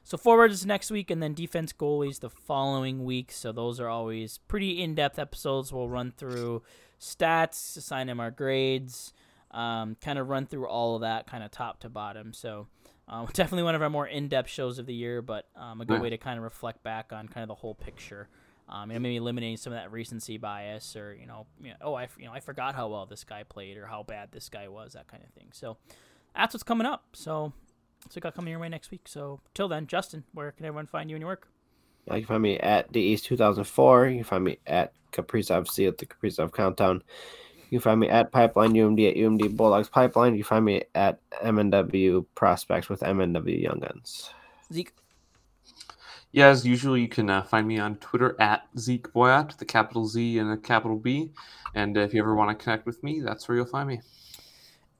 [0.05, 3.33] so forwards next week, and then defense goalies the following week.
[3.33, 5.73] So those are always pretty in depth episodes.
[5.73, 6.63] We'll run through
[7.01, 9.13] stats, assign them our grades,
[9.51, 12.33] um, kind of run through all of that, kind of top to bottom.
[12.35, 12.69] So
[13.09, 15.85] um, definitely one of our more in depth shows of the year, but um, a
[15.85, 16.01] good Yeah.
[16.01, 18.29] way to kind of reflect back on kind of the whole picture.
[18.69, 21.77] Um, you know, maybe eliminating some of that recency bias, or you know, you know,
[21.83, 24.49] oh, I, you know, I forgot how well this guy played, or how bad this
[24.49, 25.49] guy was, that kind of thing.
[25.53, 25.77] So
[26.35, 27.05] that's what's coming up.
[27.13, 27.53] So,
[28.09, 29.03] so got coming your way next week.
[29.07, 31.49] So till then, Justin, where can everyone find you and your work?
[32.07, 34.07] You can find me at the East 2004.
[34.09, 37.03] You can find me at Kaprizov C at the Kaprizov Countdown.
[37.75, 40.37] You can find me at Pipeline UMD at UMD Bulldogs Pipeline.
[40.37, 44.31] You can find me at MNW Prospects with MNW Young Guns.
[44.73, 44.93] Zeke.
[46.31, 50.07] Yeah, as usual, you can uh, find me on Twitter at Zeke Boyat, the capital
[50.07, 51.33] Z and a capital B.
[51.75, 54.03] And if you ever want to connect with me, that's where you'll find me.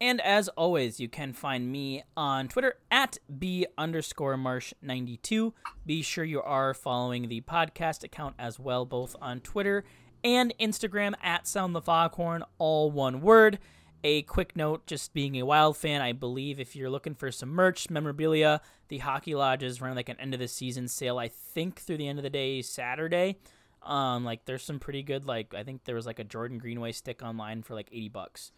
[0.01, 5.53] And as always, you can find me on Twitter at B underscore Marsh92.
[5.87, 9.85] Be sure you are following the podcast account as well, both on Twitter
[10.25, 13.59] and Instagram at Sound the Foghorn, all one word.
[14.03, 17.51] A quick note just being a Wild fan, I believe if you're looking for some
[17.51, 21.29] merch, memorabilia, the Hockey Lodge is running like an end of the season sale, I
[21.29, 23.37] think through the end of the day, Saturday.
[23.83, 26.93] Um, like there's some pretty good like I think there was like a Jordan Greenway
[26.93, 28.51] stick online for like 80 bucks.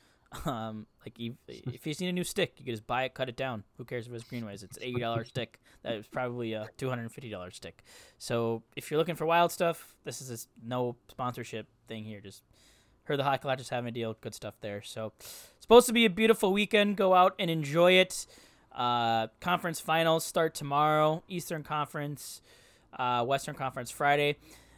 [0.44, 3.28] Um, like if, if you need a new stick, you can just buy it, cut
[3.28, 3.65] it down.
[3.78, 4.62] Who cares if it's Greenways?
[4.62, 5.61] It's eighty dollars stick.
[5.82, 7.85] That is probably a two hundred and fifty dollars stick.
[8.19, 12.20] So if you're looking for wild stuff, this is a no sponsorship thing here.
[12.20, 12.43] Just
[13.05, 14.16] heard the Lodge is having a deal.
[14.20, 14.82] Good stuff there.
[14.82, 15.12] So
[15.61, 16.97] supposed to be a beautiful weekend.
[16.97, 18.27] Go out and enjoy it.
[18.74, 21.23] Uh, conference finals start tomorrow.
[21.28, 22.43] Eastern Conference,
[22.98, 24.36] uh, Western Conference Friday.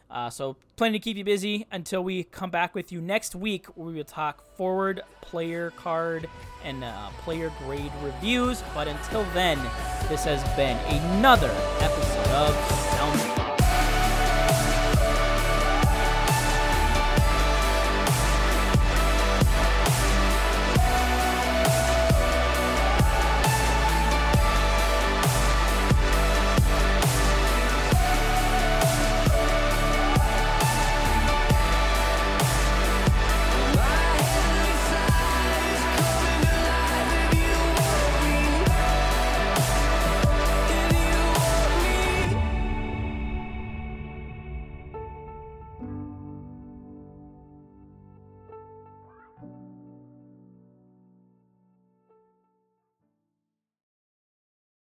[0.09, 3.67] Uh, so, plenty to keep you busy until we come back with you next week
[3.75, 6.27] where we will talk forward player card
[6.63, 8.63] and uh, player grade reviews.
[8.73, 9.59] But until then,
[10.07, 12.88] this has been another episode of